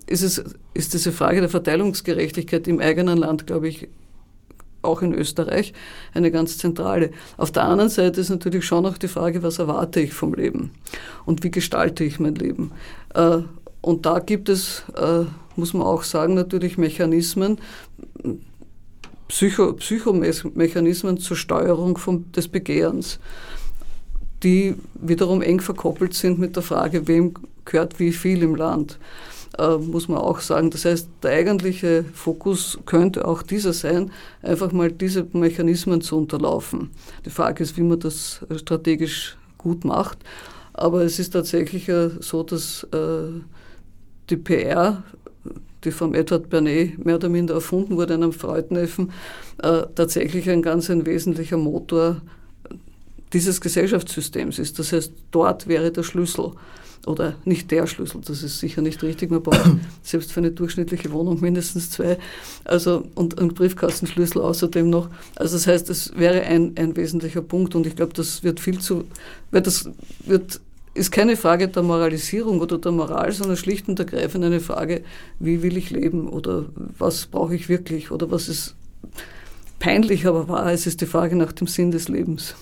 ist, 0.07 0.23
es, 0.23 0.45
ist 0.75 0.95
diese 0.95 1.13
Frage 1.13 1.41
der 1.41 1.49
Verteilungsgerechtigkeit 1.49 2.69
im 2.69 2.81
eigenen 2.81 3.19
Land, 3.19 3.47
glaube 3.47 3.69
ich, 3.69 3.89
auch 4.83 5.01
in 5.01 5.15
Österreich 5.15 5.73
eine 6.13 6.31
ganz 6.31 6.59
zentrale. 6.59 7.11
Auf 7.39 7.51
der 7.51 7.65
anderen 7.65 7.89
Seite 7.89 8.21
ist 8.21 8.29
natürlich 8.29 8.67
schon 8.67 8.85
auch 8.85 8.99
die 8.99 9.09
Frage, 9.09 9.43
was 9.43 9.59
erwarte 9.59 10.01
ich 10.01 10.13
vom 10.13 10.35
Leben 10.35 10.73
und 11.25 11.43
wie 11.43 11.51
gestalte 11.51 12.05
ich 12.05 12.21
mein 12.21 12.35
Leben. 12.35 12.71
Und 13.81 14.05
da 14.07 14.19
gibt 14.19 14.51
es, 14.51 14.83
äh, 14.95 15.25
muss 15.57 15.73
man 15.73 15.87
auch 15.87 16.03
sagen, 16.03 16.35
natürlich 16.35 16.77
Mechanismen, 16.77 17.59
Psycho, 19.29 19.73
Psychomechanismen 19.73 21.19
zur 21.19 21.37
Steuerung 21.37 21.97
vom, 21.99 22.31
des 22.33 22.49
Begehrens, 22.49 23.19
die 24.45 24.77
wiederum 24.95 25.43
eng 25.43 25.61
verkoppelt 25.61 26.15
sind 26.15 26.39
mit 26.39 26.55
der 26.55 26.63
Frage, 26.63 27.09
wem 27.09 27.35
gehört 27.65 27.99
wie 27.99 28.13
viel 28.13 28.43
im 28.43 28.55
Land. 28.55 28.99
Äh, 29.59 29.77
muss 29.79 30.09
man 30.09 30.19
auch 30.19 30.41
sagen. 30.41 30.71
Das 30.71 30.85
heißt, 30.85 31.09
der 31.23 31.31
eigentliche 31.33 32.05
Fokus 32.13 32.79
könnte 32.87 33.27
auch 33.27 33.43
dieser 33.43 33.73
sein, 33.73 34.11
einfach 34.43 34.73
mal 34.73 34.91
diese 34.91 35.27
Mechanismen 35.33 36.01
zu 36.01 36.19
unterlaufen. 36.19 36.91
Die 37.25 37.31
Frage 37.31 37.63
ist, 37.63 37.77
wie 37.77 37.83
man 37.83 38.01
das 38.01 38.41
strategisch 38.57 39.37
gut 39.57 39.85
macht. 39.85 40.19
Aber 40.73 41.03
es 41.03 41.21
ist 41.21 41.31
tatsächlich 41.31 41.89
so, 42.19 42.43
dass 42.43 42.83
äh, 42.93 43.41
die 44.29 44.37
PR, 44.37 45.05
die 45.85 45.93
vom 45.93 46.15
Edward 46.15 46.51
Bernet 46.51 47.05
mehr 47.05 47.15
oder 47.15 47.29
minder 47.29 47.55
erfunden 47.55 47.97
wurde, 47.97 48.15
einem 48.15 48.33
Freudneffen, 48.33 49.13
äh, 49.63 49.83
tatsächlich 49.95 50.51
ein 50.51 50.63
ganz 50.63 50.91
ein 50.91 51.07
wesentlicher 51.07 51.59
Motor 51.59 52.23
dieses 53.35 53.61
Gesellschaftssystems 53.61 54.59
ist. 54.59 54.79
Das 54.79 54.93
heißt, 54.93 55.13
dort 55.31 55.67
wäre 55.67 55.91
der 55.91 56.05
Schlüssel 56.05 56.53
oder 57.07 57.35
nicht 57.45 57.71
der 57.71 57.87
Schlüssel, 57.87 58.23
das 58.25 58.43
ist 58.43 58.61
sicher 58.61 58.81
nicht 58.81 59.03
richtig. 59.03 59.31
Man 59.31 59.43
braucht 59.43 59.71
selbst 60.03 60.33
für 60.33 60.41
eine 60.41 60.53
durchschnittliche 60.53 61.13
Wohnung 61.13 61.41
mindestens 61.41 61.91
zwei. 61.91 62.17
Also, 62.65 63.05
und 63.15 63.39
einen 63.39 63.53
Briefkastenschlüssel 63.53 64.41
außerdem 64.41 64.89
noch. 64.89 65.11
Also, 65.37 65.57
das 65.57 65.67
heißt, 65.67 65.91
es 65.91 66.17
wäre 66.17 66.43
ein, 66.43 66.73
ein 66.79 66.97
wesentlicher 66.97 67.43
Punkt 67.43 67.75
und 67.75 67.87
ich 67.87 67.97
glaube, 67.97 68.15
das 68.15 68.43
wird 68.43 68.61
viel 68.61 68.79
zu, 68.79 69.05
weil 69.51 69.61
das 69.61 69.91
wird 70.25 70.61
ist 70.97 71.11
keine 71.11 71.37
Frage 71.37 71.67
der 71.67 71.83
Moralisierung 71.83 72.61
oder 72.61 72.79
der 72.79 72.93
Moral, 72.93 73.33
sondern 73.33 73.57
schlicht 73.57 73.89
und 73.89 73.99
ergreifend 73.99 74.45
eine 74.45 74.61
Frage, 74.61 75.03
wie 75.41 75.61
will 75.61 75.77
ich 75.77 75.91
leben 75.91 76.29
oder 76.29 76.67
was 76.77 77.27
brauche 77.27 77.57
ich 77.57 77.69
wirklich 77.69 78.13
oder 78.13 78.31
was 78.31 78.49
ist 78.49 78.77
peinlich, 79.81 80.25
aber 80.27 80.49
wahr. 80.49 80.73
Es 80.73 80.87
ist 80.87 81.01
die 81.01 81.07
Frage 81.07 81.35
nach 81.35 81.51
dem 81.51 81.67
Sinn 81.67 81.91
des 81.91 82.09
Lebens. 82.09 82.55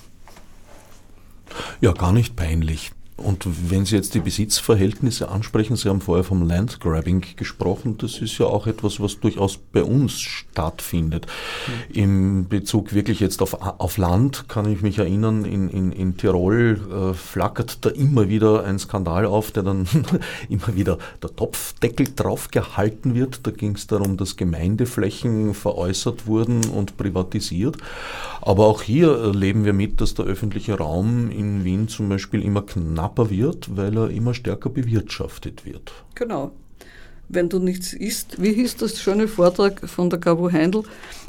Ja, 1.80 1.92
gar 1.92 2.12
nicht 2.12 2.36
peinlich. 2.36 2.92
Und 3.16 3.46
wenn 3.70 3.84
Sie 3.84 3.94
jetzt 3.94 4.14
die 4.14 4.20
Besitzverhältnisse 4.20 5.28
ansprechen, 5.28 5.76
Sie 5.76 5.88
haben 5.88 6.00
vorher 6.00 6.24
vom 6.24 6.46
Landgrabbing 6.46 7.22
gesprochen, 7.36 7.96
das 7.98 8.18
ist 8.18 8.38
ja 8.38 8.46
auch 8.46 8.66
etwas, 8.66 9.00
was 9.00 9.20
durchaus 9.20 9.58
bei 9.58 9.84
uns 9.84 10.18
stattfindet. 10.18 11.26
Mhm. 11.26 11.94
Im 11.94 12.48
Bezug 12.48 12.94
wirklich 12.94 13.20
jetzt 13.20 13.42
auf, 13.42 13.54
auf 13.54 13.96
Land 13.98 14.48
kann 14.48 14.70
ich 14.70 14.82
mich 14.82 14.98
erinnern, 14.98 15.44
in, 15.44 15.68
in, 15.68 15.92
in 15.92 16.16
Tirol 16.16 16.80
äh, 16.90 17.14
flackert 17.14 17.84
da 17.84 17.90
immer 17.90 18.28
wieder 18.28 18.64
ein 18.64 18.78
Skandal 18.78 19.26
auf, 19.26 19.50
der 19.50 19.62
dann 19.62 19.86
immer 20.48 20.74
wieder 20.74 20.98
der 21.22 21.34
Topfdeckel 21.36 22.08
drauf 22.16 22.50
gehalten 22.50 23.14
wird. 23.14 23.46
Da 23.46 23.50
ging 23.50 23.76
es 23.76 23.86
darum, 23.86 24.16
dass 24.16 24.36
Gemeindeflächen 24.36 25.54
veräußert 25.54 26.26
wurden 26.26 26.64
und 26.64 26.96
privatisiert. 26.96 27.76
Aber 28.40 28.66
auch 28.66 28.82
hier 28.82 29.32
leben 29.32 29.64
wir 29.64 29.72
mit, 29.72 30.00
dass 30.00 30.14
der 30.14 30.24
öffentliche 30.24 30.78
Raum 30.78 31.30
in 31.30 31.64
Wien 31.64 31.88
zum 31.88 32.08
Beispiel 32.08 32.42
immer 32.42 32.62
knapper 33.02 33.30
wird, 33.30 33.76
weil 33.76 33.96
er 33.96 34.10
immer 34.10 34.32
stärker 34.32 34.70
bewirtschaftet 34.70 35.66
wird. 35.66 35.92
Genau. 36.14 36.52
Wenn 37.28 37.48
du 37.48 37.58
nichts 37.58 37.92
isst, 37.92 38.40
wie 38.40 38.52
hieß 38.52 38.76
das 38.76 39.00
schöne 39.00 39.26
Vortrag 39.26 39.88
von 39.88 40.10
der 40.10 40.18
Gabo 40.18 40.52
Heindl? 40.52 40.84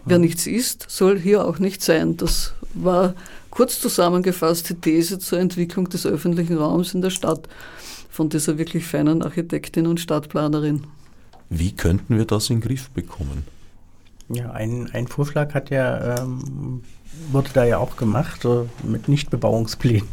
Wer 0.05 0.19
nichts 0.19 0.45
isst, 0.47 0.85
soll 0.89 1.19
hier 1.19 1.45
auch 1.45 1.59
nicht 1.59 1.81
sein. 1.81 2.17
Das 2.17 2.53
war 2.73 3.15
kurz 3.49 3.79
zusammengefasst 3.79 4.69
die 4.69 4.75
These 4.75 5.17
zur 5.19 5.39
Entwicklung 5.39 5.89
des 5.89 6.05
öffentlichen 6.05 6.57
Raums 6.57 6.93
in 6.93 7.01
der 7.01 7.09
Stadt 7.09 7.47
von 8.09 8.29
dieser 8.29 8.57
wirklich 8.57 8.85
feinen 8.85 9.23
Architektin 9.23 9.87
und 9.87 9.99
Stadtplanerin. 9.99 10.83
Wie 11.49 11.71
könnten 11.71 12.17
wir 12.17 12.25
das 12.25 12.49
in 12.49 12.59
den 12.59 12.67
Griff 12.67 12.89
bekommen? 12.89 13.43
Ja, 14.29 14.51
ein, 14.51 14.89
ein 14.93 15.07
Vorschlag 15.07 15.53
hat 15.53 15.69
ja 15.69 16.17
ähm, 16.17 16.83
wurde 17.31 17.49
da 17.53 17.63
ja 17.63 17.77
auch 17.77 17.95
gemacht, 17.95 18.45
äh, 18.45 18.65
mit 18.83 19.07
Nichtbebauungsplänen. 19.07 20.07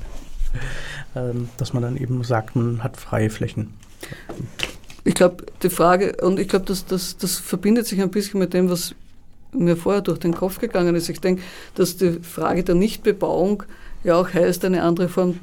Ähm, 1.17 1.49
dass 1.57 1.73
man 1.73 1.83
dann 1.83 1.97
eben 1.97 2.23
sagt, 2.23 2.55
man 2.55 2.85
hat 2.85 2.97
freie 2.97 3.31
Flächen. 3.31 3.75
Ich 5.03 5.15
glaube, 5.15 5.45
die 5.63 5.71
Frage, 5.71 6.17
und 6.23 6.39
ich 6.39 6.47
glaube, 6.47 6.67
das, 6.67 6.87
das, 6.87 7.17
das 7.17 7.37
verbindet 7.37 7.87
sich 7.87 8.01
ein 8.01 8.11
bisschen 8.11 8.39
mit 8.39 8.55
dem, 8.55 8.71
was 8.71 8.95
mir 9.53 9.77
vorher 9.77 10.03
durch 10.03 10.19
den 10.19 10.35
Kopf 10.35 10.61
gegangen 10.61 10.95
ist. 10.95 11.09
Ich 11.09 11.21
denke, 11.21 11.43
dass 11.75 11.97
die 11.97 12.21
Frage 12.23 12.63
der 12.63 12.77
Nichtbebauung 12.77 13.65
ja 14.05 14.15
auch 14.15 14.33
heißt, 14.33 14.65
eine 14.65 14.83
andere 14.83 15.09
Form 15.09 15.41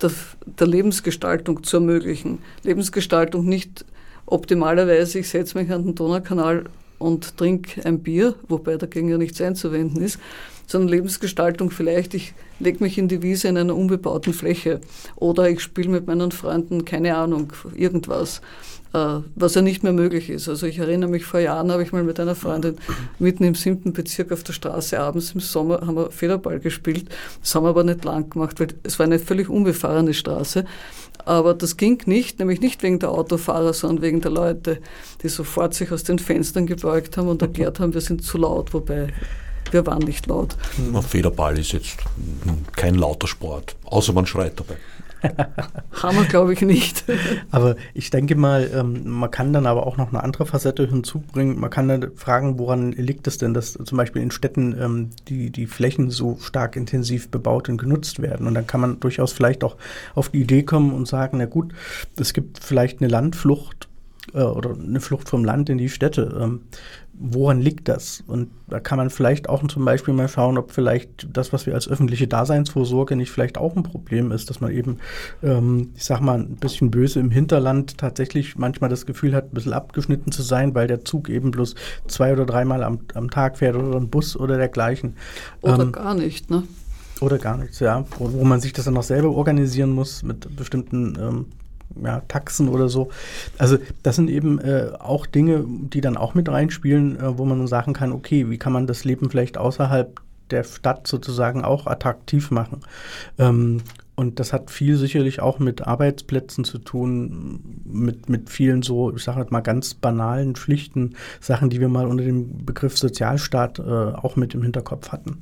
der, 0.00 0.10
der 0.46 0.66
Lebensgestaltung 0.66 1.64
zu 1.64 1.78
ermöglichen. 1.78 2.38
Lebensgestaltung 2.62 3.46
nicht 3.46 3.84
optimalerweise, 4.26 5.18
ich 5.18 5.28
setze 5.28 5.58
mich 5.58 5.70
an 5.72 5.84
den 5.84 5.94
Donaukanal 5.94 6.64
und 6.98 7.36
trinke 7.36 7.84
ein 7.84 7.98
Bier, 8.00 8.34
wobei 8.48 8.76
dagegen 8.76 9.08
ja 9.08 9.18
nichts 9.18 9.40
einzuwenden 9.40 10.02
ist, 10.02 10.18
sondern 10.66 10.88
Lebensgestaltung 10.88 11.70
vielleicht, 11.70 12.14
ich 12.14 12.34
lege 12.60 12.82
mich 12.82 12.98
in 12.98 13.08
die 13.08 13.22
Wiese 13.22 13.48
in 13.48 13.56
einer 13.56 13.76
unbebauten 13.76 14.32
Fläche 14.32 14.80
oder 15.16 15.48
ich 15.48 15.60
spiele 15.60 15.88
mit 15.88 16.06
meinen 16.06 16.32
Freunden, 16.32 16.84
keine 16.84 17.16
Ahnung, 17.16 17.52
irgendwas, 17.74 18.40
äh, 18.92 19.20
was 19.34 19.54
ja 19.54 19.62
nicht 19.62 19.82
mehr 19.82 19.92
möglich 19.92 20.30
ist. 20.30 20.48
Also 20.48 20.66
ich 20.66 20.78
erinnere 20.78 21.10
mich, 21.10 21.24
vor 21.24 21.40
Jahren 21.40 21.70
habe 21.72 21.82
ich 21.82 21.92
mal 21.92 22.04
mit 22.04 22.20
einer 22.20 22.34
Freundin 22.34 22.76
mitten 23.18 23.44
im 23.44 23.54
siebten 23.54 23.92
Bezirk 23.92 24.32
auf 24.32 24.44
der 24.44 24.52
Straße 24.52 24.98
abends 24.98 25.32
im 25.32 25.40
Sommer 25.40 25.80
haben 25.80 25.96
wir 25.96 26.10
Federball 26.10 26.60
gespielt. 26.60 27.08
Das 27.40 27.54
haben 27.54 27.64
wir 27.64 27.70
aber 27.70 27.84
nicht 27.84 28.04
lang 28.04 28.30
gemacht, 28.30 28.58
weil 28.60 28.68
es 28.84 28.98
war 28.98 29.06
eine 29.06 29.18
völlig 29.18 29.48
unbefahrene 29.48 30.14
Straße. 30.14 30.64
Aber 31.24 31.54
das 31.54 31.76
ging 31.76 32.02
nicht, 32.06 32.38
nämlich 32.38 32.60
nicht 32.60 32.82
wegen 32.82 32.98
der 32.98 33.10
Autofahrer, 33.10 33.72
sondern 33.72 34.02
wegen 34.02 34.20
der 34.20 34.30
Leute, 34.30 34.78
die 35.22 35.28
sofort 35.28 35.74
sich 35.74 35.90
aus 35.90 36.04
den 36.04 36.18
Fenstern 36.18 36.66
gebeugt 36.66 37.16
haben 37.16 37.28
und 37.28 37.40
erklärt 37.40 37.80
haben, 37.80 37.94
wir 37.94 38.00
sind 38.00 38.22
zu 38.22 38.38
laut, 38.38 38.74
wobei 38.74 39.08
wir 39.74 39.86
waren 39.86 40.02
nicht 40.02 40.26
laut. 40.26 40.56
Federball 41.06 41.58
ist 41.58 41.72
jetzt 41.72 41.98
kein 42.76 42.94
lauter 42.94 43.26
Sport, 43.26 43.76
außer 43.84 44.12
man 44.12 44.24
schreit 44.24 44.58
dabei. 44.58 44.76
Haben 46.02 46.18
wir, 46.18 46.24
glaube 46.24 46.52
ich, 46.52 46.60
nicht. 46.60 47.04
aber 47.50 47.76
ich 47.94 48.10
denke 48.10 48.36
mal, 48.36 48.70
ähm, 48.74 49.08
man 49.08 49.30
kann 49.30 49.52
dann 49.52 49.66
aber 49.66 49.86
auch 49.86 49.96
noch 49.96 50.10
eine 50.10 50.22
andere 50.22 50.46
Facette 50.46 50.86
hinzubringen. 50.86 51.58
Man 51.58 51.70
kann 51.70 51.88
dann 51.88 52.12
fragen, 52.14 52.58
woran 52.58 52.92
liegt 52.92 53.26
es 53.26 53.38
denn, 53.38 53.54
dass 53.54 53.72
zum 53.72 53.96
Beispiel 53.96 54.22
in 54.22 54.30
Städten 54.30 54.76
ähm, 54.78 55.10
die, 55.28 55.50
die 55.50 55.66
Flächen 55.66 56.10
so 56.10 56.36
stark 56.40 56.76
intensiv 56.76 57.30
bebaut 57.30 57.68
und 57.68 57.78
genutzt 57.78 58.20
werden. 58.20 58.46
Und 58.46 58.54
dann 58.54 58.66
kann 58.66 58.80
man 58.80 59.00
durchaus 59.00 59.32
vielleicht 59.32 59.64
auch 59.64 59.76
auf 60.14 60.28
die 60.28 60.42
Idee 60.42 60.62
kommen 60.62 60.92
und 60.92 61.08
sagen, 61.08 61.38
na 61.38 61.46
gut, 61.46 61.72
es 62.18 62.32
gibt 62.32 62.62
vielleicht 62.62 63.00
eine 63.00 63.08
Landflucht 63.08 63.88
äh, 64.34 64.42
oder 64.42 64.74
eine 64.74 65.00
Flucht 65.00 65.28
vom 65.28 65.44
Land 65.44 65.70
in 65.70 65.78
die 65.78 65.88
Städte. 65.88 66.60
Woran 67.16 67.60
liegt 67.60 67.88
das? 67.88 68.24
Und 68.26 68.50
da 68.66 68.80
kann 68.80 68.98
man 68.98 69.08
vielleicht 69.08 69.48
auch 69.48 69.66
zum 69.68 69.84
Beispiel 69.84 70.12
mal 70.14 70.28
schauen, 70.28 70.58
ob 70.58 70.72
vielleicht 70.72 71.28
das, 71.32 71.52
was 71.52 71.64
wir 71.64 71.74
als 71.74 71.88
öffentliche 71.88 72.26
Daseinsvorsorge 72.26 73.14
nicht 73.14 73.30
vielleicht 73.30 73.56
auch 73.56 73.76
ein 73.76 73.84
Problem 73.84 74.32
ist, 74.32 74.50
dass 74.50 74.60
man 74.60 74.72
eben, 74.72 74.98
ähm, 75.42 75.90
ich 75.94 76.04
sag 76.04 76.20
mal, 76.20 76.40
ein 76.40 76.56
bisschen 76.56 76.90
böse 76.90 77.20
im 77.20 77.30
Hinterland 77.30 77.98
tatsächlich 77.98 78.56
manchmal 78.56 78.90
das 78.90 79.06
Gefühl 79.06 79.34
hat, 79.34 79.44
ein 79.44 79.54
bisschen 79.54 79.72
abgeschnitten 79.72 80.32
zu 80.32 80.42
sein, 80.42 80.74
weil 80.74 80.88
der 80.88 81.04
Zug 81.04 81.28
eben 81.28 81.52
bloß 81.52 81.76
zwei 82.08 82.32
oder 82.32 82.46
dreimal 82.46 82.82
am, 82.82 83.00
am 83.14 83.30
Tag 83.30 83.58
fährt 83.58 83.76
oder 83.76 83.96
ein 83.96 84.08
Bus 84.08 84.36
oder 84.36 84.56
dergleichen. 84.56 85.16
Oder 85.60 85.84
ähm, 85.84 85.92
gar 85.92 86.14
nicht, 86.14 86.50
ne? 86.50 86.64
Oder 87.20 87.38
gar 87.38 87.56
nichts, 87.56 87.78
ja. 87.78 88.04
Wo, 88.18 88.32
wo, 88.32 88.44
man 88.44 88.60
sich 88.60 88.72
das 88.72 88.86
dann 88.86 88.94
noch 88.94 89.02
selber 89.04 89.30
organisieren 89.30 89.90
muss 89.90 90.22
mit 90.22 90.56
bestimmten 90.56 91.16
ähm, 91.20 91.46
ja, 92.02 92.20
Taxen 92.28 92.68
oder 92.68 92.88
so. 92.88 93.10
Also 93.58 93.78
das 94.02 94.16
sind 94.16 94.30
eben 94.30 94.58
äh, 94.58 94.90
auch 94.98 95.26
Dinge, 95.26 95.64
die 95.66 96.00
dann 96.00 96.16
auch 96.16 96.34
mit 96.34 96.48
reinspielen, 96.48 97.18
äh, 97.18 97.38
wo 97.38 97.44
man 97.44 97.66
sagen 97.66 97.92
kann, 97.92 98.12
okay, 98.12 98.50
wie 98.50 98.58
kann 98.58 98.72
man 98.72 98.86
das 98.86 99.04
Leben 99.04 99.30
vielleicht 99.30 99.58
außerhalb 99.58 100.20
der 100.50 100.64
Stadt 100.64 101.06
sozusagen 101.06 101.64
auch 101.64 101.86
attraktiv 101.86 102.50
machen. 102.50 102.80
Ähm, 103.38 103.80
und 104.16 104.38
das 104.38 104.52
hat 104.52 104.70
viel 104.70 104.96
sicherlich 104.96 105.40
auch 105.40 105.58
mit 105.58 105.86
Arbeitsplätzen 105.86 106.64
zu 106.64 106.78
tun, 106.78 107.82
mit, 107.84 108.28
mit 108.28 108.48
vielen 108.48 108.82
so, 108.82 109.12
ich 109.14 109.24
sage 109.24 109.46
mal 109.50 109.60
ganz 109.60 109.94
banalen, 109.94 110.54
schlichten 110.54 111.14
Sachen, 111.40 111.68
die 111.68 111.80
wir 111.80 111.88
mal 111.88 112.06
unter 112.06 112.22
dem 112.22 112.64
Begriff 112.64 112.96
Sozialstaat 112.96 113.80
äh, 113.80 113.82
auch 113.82 114.36
mit 114.36 114.54
im 114.54 114.62
Hinterkopf 114.62 115.10
hatten. 115.10 115.40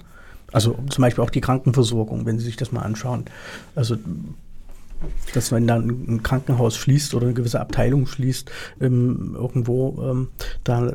Also 0.52 0.76
zum 0.88 1.02
Beispiel 1.02 1.22
auch 1.22 1.30
die 1.30 1.40
Krankenversorgung, 1.40 2.24
wenn 2.24 2.38
Sie 2.38 2.44
sich 2.44 2.56
das 2.56 2.72
mal 2.72 2.82
anschauen. 2.82 3.24
Also 3.74 3.96
dass 5.34 5.52
wenn 5.52 5.66
dann 5.66 5.88
ein 6.08 6.22
Krankenhaus 6.22 6.76
schließt 6.76 7.14
oder 7.14 7.26
eine 7.26 7.34
gewisse 7.34 7.60
Abteilung 7.60 8.06
schließt, 8.06 8.50
ähm, 8.80 9.36
irgendwo, 9.38 10.02
ähm, 10.02 10.28
da 10.64 10.94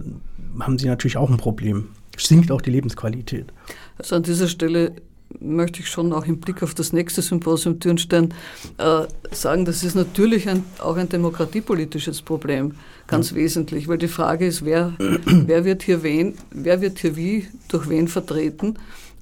haben 0.60 0.78
sie 0.78 0.88
natürlich 0.88 1.18
auch 1.18 1.30
ein 1.30 1.38
Problem. 1.38 1.89
Sinkt 2.18 2.51
auch 2.51 2.62
die 2.62 2.72
Lebensqualität. 2.72 3.53
Also 3.97 4.16
an 4.16 4.24
dieser 4.24 4.47
Stelle 4.47 4.93
möchte 5.39 5.82
ich 5.82 5.89
schon 5.89 6.14
auch 6.14 6.26
im 6.26 6.39
Blick 6.39 6.64
auf 6.64 6.74
das 6.74 6.93
nächste 6.93 7.22
Symposium 7.22 7.80
Dürnstein 7.80 8.34
äh, 8.78 9.01
sagen, 9.32 9.66
das 9.66 9.84
ist 9.84 9.95
natürlich 9.95 10.49
ein, 10.49 10.64
auch 10.80 10.95
ein 10.95 11.10
demokratiepolitisches 11.10 12.22
Problem, 12.22 12.74
ganz 13.08 13.32
ja. 13.32 13.38
wesentlich, 13.38 13.88
weil 13.88 13.97
die 13.97 14.08
Frage 14.08 14.47
ist, 14.47 14.66
wer, 14.66 14.93
wer 14.97 15.66
wird 15.66 15.84
hier 15.84 16.01
wen, 16.03 16.36
wer 16.51 16.82
wird 16.82 16.99
hier 16.99 17.16
wie 17.16 17.47
durch 17.68 17.89
wen 17.89 18.08
vertreten 18.08 18.78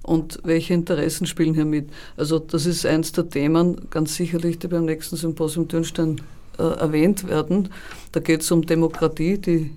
und 0.06 0.40
welche 0.44 0.74
Interessen 0.74 1.26
spielen 1.26 1.56
hier 1.56 1.66
mit. 1.66 1.90
Also 2.16 2.40
das 2.40 2.66
ist 2.66 2.86
eins 2.86 3.12
der 3.12 3.30
Themen, 3.30 3.90
ganz 3.90 4.16
sicherlich, 4.16 4.60
die 4.60 4.68
beim 4.68 4.86
nächsten 4.86 5.16
Symposium 5.16 5.68
Dürnstein 5.68 6.22
äh, 6.60 6.64
erwähnt 6.64 7.28
werden. 7.28 7.70
Da 8.12 8.20
geht 8.20 8.42
es 8.42 8.52
um 8.52 8.66
Demokratie, 8.66 9.38
die 9.38 9.72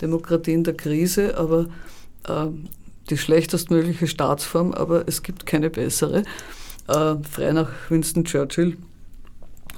Demokratie 0.00 0.54
in 0.54 0.64
der 0.64 0.74
Krise, 0.74 1.36
aber 1.36 1.66
äh, 2.26 2.46
die 3.10 3.18
schlechtestmögliche 3.18 4.06
Staatsform, 4.06 4.72
aber 4.72 5.06
es 5.06 5.22
gibt 5.22 5.44
keine 5.44 5.68
bessere. 5.68 6.22
Äh, 6.88 7.16
frei 7.30 7.52
nach 7.52 7.70
Winston 7.90 8.24
Churchill. 8.24 8.76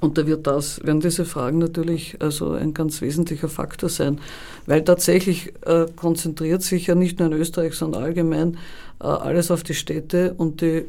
Und 0.03 0.19
da 0.19 0.27
wird 0.27 0.49
das, 0.49 0.85
werden 0.85 0.99
diese 0.99 1.25
Fragen 1.25 1.59
natürlich 1.59 2.17
also 2.19 2.55
ein 2.55 2.75
ganz 2.75 3.01
wesentlicher 3.01 3.49
Faktor 3.49 3.89
sein, 3.89 4.21
weil 4.67 4.83
tatsächlich 4.83 5.53
äh, 5.65 5.87
konzentriert 5.95 6.63
sich 6.63 6.89
ja 6.89 6.97
nicht 6.97 7.21
nur 7.21 7.29
in 7.29 7.35
Österreich, 7.35 7.75
sondern 7.75 8.03
allgemein 8.03 8.59
äh, 9.01 9.05
alles 9.05 9.53
auf 9.53 9.63
die 9.63 9.75
Städte 9.75 10.35
und 10.37 10.61
die, 10.61 10.87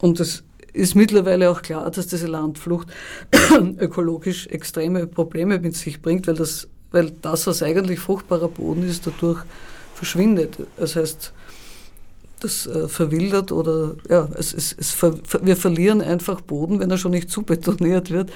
und 0.00 0.18
es 0.18 0.42
ist 0.72 0.96
mittlerweile 0.96 1.50
auch 1.50 1.62
klar, 1.62 1.88
dass 1.88 2.08
diese 2.08 2.26
Landflucht 2.26 2.88
ökologisch 3.78 4.48
extreme 4.48 5.06
Probleme 5.06 5.60
mit 5.60 5.76
sich 5.76 6.02
bringt, 6.02 6.26
weil 6.26 6.34
das, 6.34 6.66
weil 6.90 7.12
das, 7.22 7.46
was 7.46 7.62
eigentlich 7.62 8.00
fruchtbarer 8.00 8.48
Boden 8.48 8.82
ist, 8.82 9.06
dadurch 9.06 9.44
verschwindet. 9.94 10.56
Das 10.76 10.96
heißt, 10.96 11.32
das 12.40 12.66
äh, 12.66 12.88
verwildert 12.88 13.52
oder 13.52 13.96
ja, 14.08 14.28
es, 14.34 14.52
es, 14.54 14.74
es 14.78 14.92
ver, 14.92 15.14
wir 15.42 15.56
verlieren 15.56 16.00
einfach 16.00 16.40
Boden, 16.40 16.80
wenn 16.80 16.90
er 16.90 16.98
schon 16.98 17.12
nicht 17.12 17.30
zubetoniert 17.30 18.10
wird, 18.10 18.30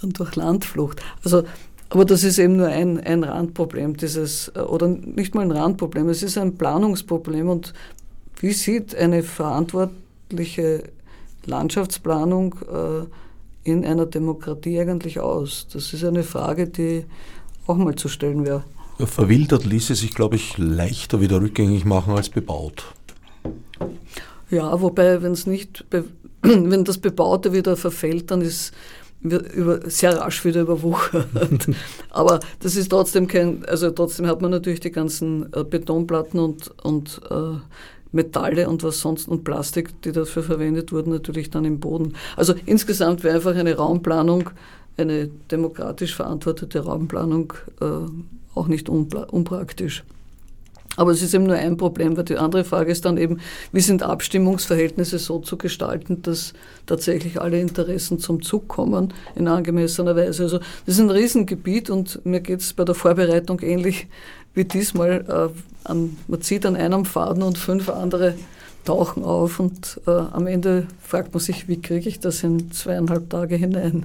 dann 0.00 0.10
durch 0.10 0.36
Landflucht. 0.36 1.00
Also 1.22 1.44
aber 1.90 2.04
das 2.04 2.24
ist 2.24 2.38
eben 2.38 2.56
nur 2.56 2.66
ein, 2.66 2.98
ein 2.98 3.22
Randproblem, 3.22 3.96
dieses, 3.96 4.48
äh, 4.56 4.60
oder 4.60 4.88
nicht 4.88 5.34
mal 5.34 5.42
ein 5.42 5.52
Randproblem, 5.52 6.08
es 6.08 6.22
ist 6.22 6.38
ein 6.38 6.56
Planungsproblem 6.56 7.48
und 7.48 7.72
wie 8.40 8.52
sieht 8.52 8.94
eine 8.96 9.22
verantwortliche 9.22 10.84
Landschaftsplanung 11.46 12.56
äh, 12.62 13.70
in 13.70 13.84
einer 13.84 14.06
Demokratie 14.06 14.80
eigentlich 14.80 15.20
aus? 15.20 15.68
Das 15.72 15.92
ist 15.92 16.04
eine 16.04 16.24
Frage, 16.24 16.66
die 16.66 17.04
auch 17.66 17.76
mal 17.76 17.94
zu 17.94 18.08
stellen 18.08 18.44
wäre. 18.44 18.64
Verwildert 18.98 19.64
ließe 19.64 19.94
sich, 19.94 20.14
glaube 20.14 20.36
ich, 20.36 20.58
leichter 20.58 21.20
wieder 21.20 21.40
rückgängig 21.40 21.84
machen 21.84 22.14
als 22.14 22.28
bebaut. 22.28 22.84
Ja, 24.50 24.80
wobei, 24.80 25.22
wenn 25.22 25.32
es 25.32 25.46
nicht, 25.46 25.84
wenn 26.42 26.84
das 26.84 26.98
Bebaute 26.98 27.52
wieder 27.52 27.76
verfällt, 27.76 28.30
dann 28.30 28.40
ist 28.40 28.72
über, 29.22 29.80
sehr 29.88 30.18
rasch 30.18 30.44
wieder 30.44 30.62
überwuchert. 30.62 31.66
Aber 32.10 32.40
das 32.60 32.76
ist 32.76 32.90
trotzdem 32.90 33.26
kein, 33.26 33.64
also 33.64 33.90
trotzdem 33.90 34.26
hat 34.26 34.42
man 34.42 34.50
natürlich 34.50 34.80
die 34.80 34.92
ganzen 34.92 35.52
äh, 35.54 35.64
Betonplatten 35.64 36.38
und, 36.38 36.70
und 36.82 37.20
äh, 37.30 37.58
Metalle 38.12 38.68
und 38.68 38.82
was 38.82 39.00
sonst 39.00 39.26
und 39.26 39.42
Plastik, 39.42 40.00
die 40.02 40.12
dafür 40.12 40.42
verwendet 40.42 40.92
wurden, 40.92 41.10
natürlich 41.10 41.50
dann 41.50 41.64
im 41.64 41.80
Boden. 41.80 42.14
Also 42.36 42.54
insgesamt 42.66 43.24
wäre 43.24 43.36
einfach 43.36 43.56
eine 43.56 43.76
Raumplanung, 43.76 44.50
eine 44.96 45.28
demokratisch 45.50 46.14
verantwortete 46.14 46.80
Raumplanung 46.80 47.54
äh, 47.80 47.86
auch 48.54 48.68
nicht 48.68 48.88
unpraktisch. 48.88 50.04
Aber 50.96 51.10
es 51.10 51.22
ist 51.22 51.34
eben 51.34 51.44
nur 51.44 51.56
ein 51.56 51.76
Problem, 51.76 52.16
weil 52.16 52.24
die 52.24 52.36
andere 52.36 52.64
Frage 52.64 52.92
ist 52.92 53.04
dann 53.04 53.16
eben, 53.16 53.40
wie 53.72 53.80
sind 53.80 54.02
Abstimmungsverhältnisse 54.02 55.18
so 55.18 55.38
zu 55.40 55.56
gestalten, 55.56 56.22
dass 56.22 56.52
tatsächlich 56.86 57.40
alle 57.40 57.60
Interessen 57.60 58.18
zum 58.18 58.42
Zug 58.42 58.68
kommen 58.68 59.12
in 59.34 59.48
angemessener 59.48 60.16
Weise. 60.16 60.44
Also 60.44 60.58
das 60.58 60.94
ist 60.94 61.00
ein 61.00 61.10
Riesengebiet 61.10 61.90
und 61.90 62.24
mir 62.24 62.40
geht 62.40 62.60
es 62.60 62.72
bei 62.72 62.84
der 62.84 62.94
Vorbereitung 62.94 63.60
ähnlich 63.60 64.06
wie 64.54 64.64
diesmal, 64.64 65.24
äh, 65.28 65.88
an, 65.88 66.16
man 66.28 66.40
zieht 66.40 66.64
an 66.64 66.76
einem 66.76 67.04
Faden 67.04 67.42
und 67.42 67.58
fünf 67.58 67.88
andere 67.88 68.34
tauchen 68.84 69.24
auf 69.24 69.60
und 69.60 70.00
äh, 70.06 70.10
am 70.10 70.46
Ende 70.46 70.86
fragt 71.00 71.32
man 71.32 71.40
sich, 71.40 71.68
wie 71.68 71.80
kriege 71.80 72.08
ich 72.08 72.20
das 72.20 72.42
in 72.42 72.70
zweieinhalb 72.70 73.30
Tage 73.30 73.56
hinein? 73.56 74.04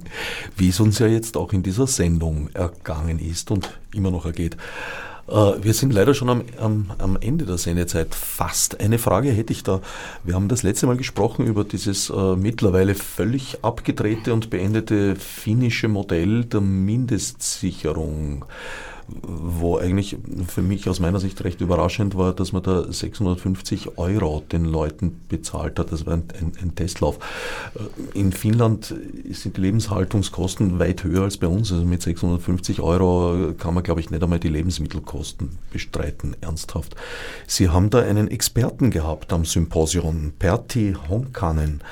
Wie 0.56 0.70
es 0.70 0.80
uns 0.80 0.98
ja 0.98 1.06
jetzt 1.06 1.36
auch 1.36 1.52
in 1.52 1.62
dieser 1.62 1.86
Sendung 1.86 2.48
ergangen 2.54 3.18
ist 3.18 3.50
und 3.50 3.78
immer 3.94 4.10
noch 4.10 4.24
ergeht. 4.24 4.56
Äh, 5.30 5.62
wir 5.62 5.74
sind 5.74 5.92
leider 5.92 6.14
schon 6.14 6.28
am, 6.28 6.42
am, 6.58 6.90
am, 6.98 7.16
Ende 7.20 7.46
der 7.46 7.58
Sendezeit 7.58 8.14
fast. 8.14 8.80
Eine 8.80 8.98
Frage 8.98 9.30
hätte 9.30 9.52
ich 9.52 9.62
da. 9.62 9.80
Wir 10.24 10.34
haben 10.34 10.48
das 10.48 10.62
letzte 10.62 10.86
Mal 10.86 10.96
gesprochen 10.96 11.46
über 11.46 11.64
dieses 11.64 12.10
äh, 12.10 12.36
mittlerweile 12.36 12.94
völlig 12.94 13.58
abgedrehte 13.62 14.34
und 14.34 14.50
beendete 14.50 15.16
finnische 15.16 15.88
Modell 15.88 16.44
der 16.44 16.60
Mindestsicherung 16.60 18.44
wo 19.22 19.78
eigentlich 19.78 20.16
für 20.46 20.62
mich 20.62 20.88
aus 20.88 21.00
meiner 21.00 21.20
Sicht 21.20 21.42
recht 21.44 21.60
überraschend 21.60 22.16
war, 22.16 22.32
dass 22.32 22.52
man 22.52 22.62
da 22.62 22.92
650 22.92 23.98
Euro 23.98 24.42
den 24.50 24.64
Leuten 24.64 25.20
bezahlt 25.28 25.78
hat. 25.78 25.92
Das 25.92 26.06
war 26.06 26.14
ein, 26.14 26.24
ein, 26.38 26.52
ein, 26.60 26.74
Testlauf. 26.74 27.18
In 28.14 28.32
Finnland 28.32 28.94
sind 29.30 29.56
die 29.56 29.60
Lebenshaltungskosten 29.60 30.78
weit 30.78 31.04
höher 31.04 31.22
als 31.22 31.36
bei 31.36 31.46
uns. 31.46 31.72
Also 31.72 31.84
mit 31.84 32.02
650 32.02 32.80
Euro 32.80 33.52
kann 33.58 33.74
man, 33.74 33.82
glaube 33.82 34.00
ich, 34.00 34.10
nicht 34.10 34.22
einmal 34.22 34.40
die 34.40 34.48
Lebensmittelkosten 34.48 35.58
bestreiten, 35.72 36.36
ernsthaft. 36.40 36.94
Sie 37.46 37.68
haben 37.68 37.90
da 37.90 38.00
einen 38.00 38.28
Experten 38.28 38.90
gehabt 38.90 39.32
am 39.32 39.44
Symposium, 39.44 40.32
Pertti 40.38 40.96
Honkanen. 41.08 41.82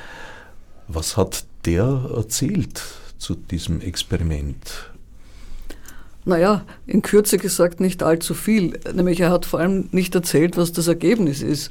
Was 0.87 1.17
hat 1.17 1.45
der 1.65 2.11
erzählt 2.15 2.83
zu 3.19 3.35
diesem 3.35 3.81
Experiment? 3.81 4.91
Naja, 6.25 6.63
in 6.87 7.03
Kürze 7.03 7.39
gesagt 7.39 7.81
nicht 7.81 8.03
allzu 8.03 8.35
viel. 8.35 8.79
Nämlich 8.93 9.21
er 9.21 9.31
hat 9.31 9.47
vor 9.47 9.61
allem 9.61 9.89
nicht 9.93 10.15
erzählt, 10.15 10.57
was 10.57 10.73
das 10.73 10.89
Ergebnis 10.89 11.43
ist. 11.43 11.71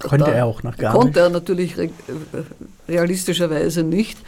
Konnte 0.00 0.26
da 0.26 0.32
er 0.32 0.46
auch 0.46 0.62
noch 0.62 0.76
gar 0.76 0.92
konnte 0.92 1.06
nicht. 1.08 1.16
Konnte 1.16 1.20
er 1.20 1.28
natürlich 1.28 1.78
re 1.78 1.90
realistischerweise 2.88 3.82
nicht, 3.82 4.18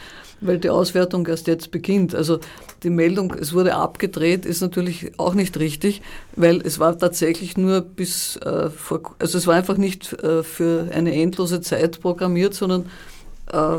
weil 0.41 0.59
die 0.59 0.69
Auswertung 0.69 1.25
erst 1.27 1.47
jetzt 1.47 1.71
beginnt. 1.71 2.13
Also 2.13 2.39
die 2.83 2.89
Meldung, 2.89 3.33
es 3.33 3.53
wurde 3.53 3.75
abgedreht, 3.75 4.45
ist 4.45 4.61
natürlich 4.61 5.11
auch 5.17 5.33
nicht 5.33 5.57
richtig, 5.57 6.01
weil 6.35 6.61
es 6.61 6.79
war 6.79 6.97
tatsächlich 6.97 7.57
nur 7.57 7.81
bis 7.81 8.37
äh, 8.37 8.69
vor, 8.69 9.15
also 9.19 9.37
es 9.37 9.47
war 9.47 9.55
einfach 9.55 9.77
nicht 9.77 10.13
äh, 10.13 10.43
für 10.43 10.89
eine 10.91 11.13
endlose 11.13 11.61
Zeit 11.61 12.01
programmiert, 12.01 12.53
sondern 12.53 12.85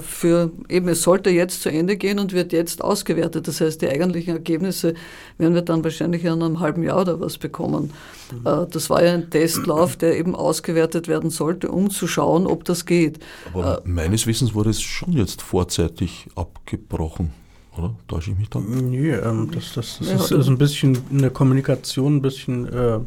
für 0.01 0.53
eben, 0.69 0.89
es 0.89 1.03
sollte 1.03 1.31
jetzt 1.31 1.63
zu 1.63 1.71
Ende 1.71 1.97
gehen 1.97 2.19
und 2.19 2.33
wird 2.33 2.53
jetzt 2.53 2.83
ausgewertet. 2.83 3.49
Das 3.49 3.61
heißt, 3.61 3.83
die 3.83 3.89
eigentlichen 3.89 4.35
Ergebnisse 4.35 4.95
werden 5.39 5.55
wir 5.55 5.63
dann 5.63 5.83
wahrscheinlich 5.83 6.25
in 6.25 6.33
einem 6.33 6.61
halben 6.61 6.83
Jahr 6.85 7.01
oder 7.01 7.21
was 7.21 7.37
bekommen. 7.37 7.93
Mhm. 8.31 8.47
Äh, 8.47 8.67
das 8.71 8.91
war 8.91 9.05
ja 9.05 9.15
ein 9.15 9.29
Testlauf, 9.29 9.97
der 9.97 10.17
eben 10.17 10.37
ausgewertet 10.37 11.09
werden 11.09 11.31
sollte, 11.31 11.69
um 11.71 11.91
zu 11.91 12.07
schauen, 12.07 12.47
ob 12.47 12.65
das 12.65 12.87
geht. 12.87 13.19
Aber 13.53 13.79
äh, 13.79 13.89
meines 13.89 14.27
Wissens 14.27 14.55
wurde 14.55 14.71
es 14.71 14.81
schon 14.81 15.13
jetzt 15.13 15.43
vorzeitig 15.43 16.29
abgebrochen 16.37 17.33
oder? 17.79 17.95
Täusche 18.09 18.31
ich 18.31 18.39
mich 18.39 18.51
da? 18.51 18.61
Nee, 18.61 19.11
ähm, 19.11 19.51
das, 19.53 19.75
das, 19.75 19.99
das 19.99 20.09
ja, 20.09 20.15
ist, 20.17 20.31
ist, 20.31 20.49
ein 20.49 20.59
bisschen 20.59 20.99
in 21.11 21.19
der 21.19 21.31
Kommunikation 21.31 22.17
ein 22.17 22.23
bisschen 22.23 22.67
äh, 22.67 22.99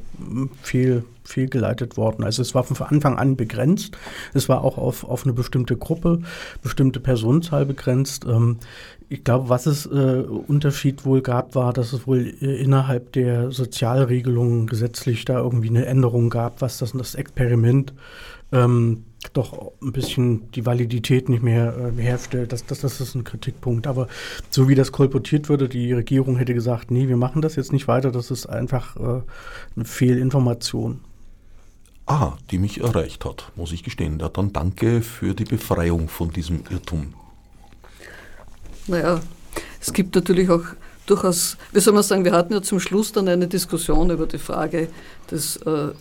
viel, 0.62 1.04
fehlgeleitet 1.24 1.98
worden. 1.98 2.24
Also 2.24 2.42
es 2.42 2.56
war 2.56 2.64
von 2.64 2.78
Anfang 2.88 3.18
an 3.18 3.36
begrenzt. 3.36 3.98
Es 4.34 4.50
war 4.50 4.64
auch 4.64 4.78
auf, 4.78 5.04
auf 5.04 5.24
eine 5.24 5.34
bestimmte 5.34 5.78
Gruppe, 5.78 6.22
bestimmte 6.62 7.00
Personenzahl 7.00 7.66
begrenzt. 7.66 8.26
Ähm, 8.26 8.58
ich 9.10 9.24
glaube, 9.24 9.50
was 9.50 9.66
es 9.66 9.86
äh, 9.88 10.24
Unterschied 10.48 11.04
wohl 11.06 11.22
gab, 11.22 11.56
war, 11.56 11.74
dass 11.74 11.94
es 11.94 12.06
wohl 12.06 12.34
äh, 12.42 12.62
innerhalb 12.62 13.12
der 13.14 13.52
Sozialregelungen 13.52 14.68
gesetzlich 14.68 15.26
da 15.26 15.40
irgendwie 15.40 15.70
eine 15.70 15.86
Änderung 15.86 16.30
gab, 16.30 16.62
was 16.62 16.78
das, 16.78 16.92
das 16.92 17.16
Experiment 17.16 17.94
ähm, 18.52 19.06
doch 19.34 19.74
ein 19.82 19.92
bisschen 19.92 20.50
die 20.52 20.66
Validität 20.66 21.30
nicht 21.30 21.44
mehr 21.44 21.94
äh, 21.98 22.02
herstellt. 22.02 22.54
Das, 22.54 22.66
das, 22.66 22.82
das 22.82 23.02
ist 23.02 23.16
ein 23.16 23.24
Kritikpunkt. 23.24 23.88
Aber 23.88 24.08
so 24.50 24.70
wie 24.70 24.76
das 24.76 24.92
kolportiert 24.92 25.50
würde, 25.50 25.68
die 25.68 25.94
Regierung 25.94 26.38
hätte 26.38 26.54
gesagt, 26.54 26.92
nee, 26.92 27.08
wir 27.08 27.18
machen 27.18 27.42
das 27.42 27.56
jetzt 27.56 27.74
nicht 27.74 27.88
weiter, 27.88 28.12
das 28.12 28.32
ist 28.32 28.46
einfach 28.46 28.96
äh, 28.96 29.22
eine 29.76 29.86
Fehlinformation. 29.86 31.02
Ah, 32.06 32.38
die 32.50 32.58
mich 32.58 32.82
erreicht 32.82 33.24
hat, 33.24 33.52
muss 33.56 33.72
ich 33.72 33.84
gestehen. 33.84 34.20
Ja, 34.20 34.30
dann 34.30 34.52
danke 34.52 35.02
für 35.02 35.36
die 35.36 35.44
Befreiung 35.44 36.08
von 36.08 36.32
diesem 36.32 36.64
Irrtum. 36.72 37.14
Naja, 38.88 39.22
es 39.80 39.94
gibt 39.94 40.16
natürlich 40.16 40.50
auch 40.50 40.64
durchaus, 41.10 41.58
wie 41.72 41.80
soll 41.80 41.94
man 41.94 42.04
sagen, 42.04 42.24
wir 42.24 42.34
hatten 42.34 42.54
ja 42.54 42.62
zum 42.62 42.80
Schluss 42.80 43.12
dann 43.12 43.28
eine 43.28 43.48
Diskussion 43.48 44.10
über 44.10 44.28
die 44.28 44.38
Frage 44.38 44.90
des 45.30 45.58
äh, 45.58 45.88
äh, 45.88 45.94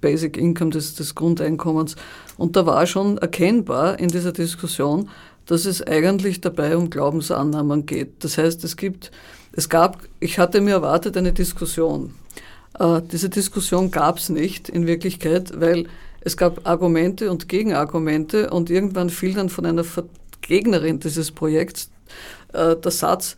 Basic 0.00 0.36
Income, 0.36 0.70
des, 0.70 0.94
des 0.94 1.14
Grundeinkommens. 1.14 1.96
Und 2.36 2.56
da 2.56 2.66
war 2.66 2.86
schon 2.86 3.18
erkennbar 3.18 3.98
in 3.98 4.08
dieser 4.08 4.32
Diskussion, 4.32 5.08
dass 5.46 5.64
es 5.66 5.82
eigentlich 5.82 6.40
dabei 6.40 6.76
um 6.76 6.90
Glaubensannahmen 6.90 7.86
geht. 7.86 8.24
Das 8.24 8.38
heißt, 8.38 8.62
es 8.64 8.76
gibt, 8.76 9.10
es 9.52 9.68
gab, 9.68 9.98
ich 10.20 10.38
hatte 10.38 10.60
mir 10.60 10.74
erwartet 10.74 11.16
eine 11.16 11.32
Diskussion. 11.32 12.14
Äh, 12.78 13.02
diese 13.10 13.28
Diskussion 13.28 13.90
gab 13.90 14.18
es 14.18 14.28
nicht 14.28 14.68
in 14.68 14.86
Wirklichkeit, 14.86 15.60
weil 15.60 15.86
es 16.20 16.36
gab 16.36 16.68
Argumente 16.68 17.30
und 17.30 17.48
Gegenargumente 17.48 18.50
und 18.50 18.70
irgendwann 18.70 19.10
fiel 19.10 19.34
dann 19.34 19.48
von 19.48 19.66
einer 19.66 19.84
Gegnerin 20.40 21.00
dieses 21.00 21.32
Projekts 21.32 21.91
äh, 22.52 22.76
der 22.76 22.90
Satz, 22.90 23.36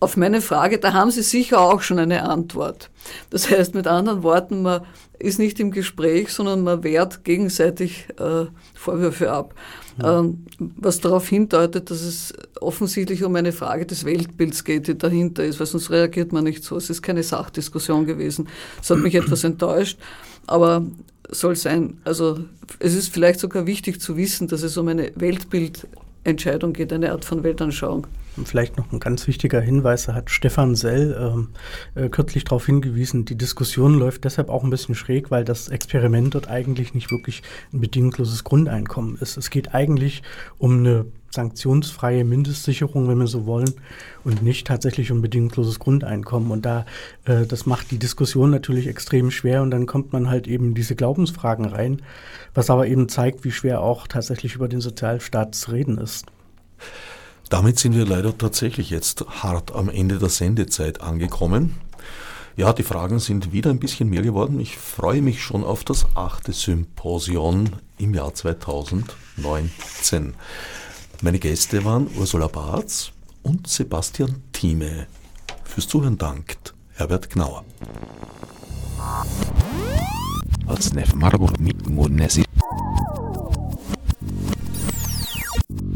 auf 0.00 0.16
meine 0.16 0.40
Frage, 0.40 0.78
da 0.78 0.92
haben 0.92 1.10
Sie 1.10 1.22
sicher 1.22 1.60
auch 1.60 1.82
schon 1.82 1.98
eine 1.98 2.22
Antwort. 2.22 2.90
Das 3.30 3.50
heißt, 3.50 3.74
mit 3.74 3.86
anderen 3.86 4.22
Worten, 4.22 4.62
man 4.62 4.82
ist 5.18 5.38
nicht 5.38 5.58
im 5.58 5.72
Gespräch, 5.72 6.32
sondern 6.32 6.62
man 6.62 6.84
wehrt 6.84 7.24
gegenseitig 7.24 8.06
äh, 8.18 8.46
Vorwürfe 8.74 9.32
ab. 9.32 9.54
Ja. 10.00 10.20
Ähm, 10.20 10.44
was 10.58 11.00
darauf 11.00 11.26
hindeutet, 11.26 11.90
dass 11.90 12.02
es 12.02 12.32
offensichtlich 12.60 13.24
um 13.24 13.34
eine 13.34 13.52
Frage 13.52 13.86
des 13.86 14.04
Weltbilds 14.04 14.62
geht, 14.62 14.86
die 14.86 14.96
dahinter 14.96 15.44
ist, 15.44 15.58
weil 15.58 15.66
sonst 15.66 15.90
reagiert 15.90 16.32
man 16.32 16.44
nicht 16.44 16.62
so. 16.62 16.76
Es 16.76 16.90
ist 16.90 17.02
keine 17.02 17.24
Sachdiskussion 17.24 18.06
gewesen. 18.06 18.48
Es 18.80 18.90
hat 18.90 18.98
mich 18.98 19.14
etwas 19.16 19.42
enttäuscht, 19.42 19.98
aber 20.46 20.86
soll 21.30 21.56
sein. 21.56 22.00
Also 22.04 22.38
es 22.78 22.94
ist 22.94 23.12
vielleicht 23.12 23.40
sogar 23.40 23.66
wichtig 23.66 24.00
zu 24.00 24.16
wissen, 24.16 24.46
dass 24.46 24.62
es 24.62 24.76
um 24.76 24.86
eine 24.86 25.10
Weltbild 25.16 25.88
Entscheidung 26.28 26.72
geht, 26.72 26.92
eine 26.92 27.12
Art 27.12 27.24
von 27.24 27.42
Weltanschauung. 27.42 28.06
Vielleicht 28.44 28.76
noch 28.76 28.92
ein 28.92 29.00
ganz 29.00 29.26
wichtiger 29.26 29.60
Hinweis, 29.60 30.06
da 30.06 30.14
hat 30.14 30.30
Stefan 30.30 30.76
Sell 30.76 31.16
ähm, 31.18 31.48
äh, 31.94 32.08
kürzlich 32.08 32.44
darauf 32.44 32.66
hingewiesen, 32.66 33.24
die 33.24 33.36
Diskussion 33.36 33.98
läuft 33.98 34.24
deshalb 34.24 34.48
auch 34.48 34.62
ein 34.62 34.70
bisschen 34.70 34.94
schräg, 34.94 35.30
weil 35.30 35.44
das 35.44 35.68
Experiment 35.68 36.34
dort 36.34 36.48
eigentlich 36.48 36.94
nicht 36.94 37.10
wirklich 37.10 37.42
ein 37.72 37.80
bedingungsloses 37.80 38.44
Grundeinkommen 38.44 39.16
ist. 39.20 39.36
Es 39.36 39.50
geht 39.50 39.74
eigentlich 39.74 40.22
um 40.58 40.78
eine 40.78 41.06
sanktionsfreie 41.30 42.24
Mindestsicherung, 42.24 43.08
wenn 43.08 43.18
wir 43.18 43.26
so 43.26 43.46
wollen, 43.46 43.74
und 44.24 44.42
nicht 44.42 44.66
tatsächlich 44.66 45.12
um 45.12 45.22
bedingungsloses 45.22 45.78
Grundeinkommen. 45.78 46.50
Und 46.50 46.64
da, 46.64 46.86
äh, 47.24 47.46
das 47.46 47.66
macht 47.66 47.90
die 47.90 47.98
Diskussion 47.98 48.50
natürlich 48.50 48.86
extrem 48.86 49.30
schwer 49.30 49.62
und 49.62 49.70
dann 49.70 49.86
kommt 49.86 50.12
man 50.12 50.30
halt 50.30 50.46
eben 50.46 50.74
diese 50.74 50.96
Glaubensfragen 50.96 51.66
rein, 51.66 52.02
was 52.54 52.70
aber 52.70 52.86
eben 52.86 53.08
zeigt, 53.08 53.44
wie 53.44 53.52
schwer 53.52 53.80
auch 53.80 54.06
tatsächlich 54.06 54.54
über 54.54 54.68
den 54.68 54.80
Sozialstaat 54.80 55.54
zu 55.54 55.72
reden 55.72 55.98
ist. 55.98 56.26
Damit 57.48 57.78
sind 57.78 57.94
wir 57.94 58.04
leider 58.04 58.36
tatsächlich 58.36 58.90
jetzt 58.90 59.24
hart 59.42 59.74
am 59.74 59.88
Ende 59.88 60.18
der 60.18 60.28
Sendezeit 60.28 61.00
angekommen. 61.00 61.76
Ja, 62.56 62.72
die 62.72 62.82
Fragen 62.82 63.20
sind 63.20 63.52
wieder 63.52 63.70
ein 63.70 63.78
bisschen 63.78 64.10
mehr 64.10 64.22
geworden. 64.22 64.58
Ich 64.58 64.76
freue 64.76 65.22
mich 65.22 65.42
schon 65.42 65.62
auf 65.62 65.84
das 65.84 66.04
achte 66.16 66.52
Symposion 66.52 67.76
im 67.98 68.14
Jahr 68.14 68.34
2019. 68.34 70.34
Meine 71.20 71.40
Gäste 71.40 71.84
waren 71.84 72.06
Ursula 72.16 72.46
Barz 72.46 73.10
und 73.42 73.66
Sebastian 73.66 74.40
Thieme. 74.52 75.08
Fürs 75.64 75.88
Zuhören 75.88 76.16
dankt 76.16 76.74
Herbert 76.94 77.28
Gnauer. 77.28 77.64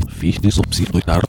Fichte 0.09 0.51
subsidiar 0.51 1.23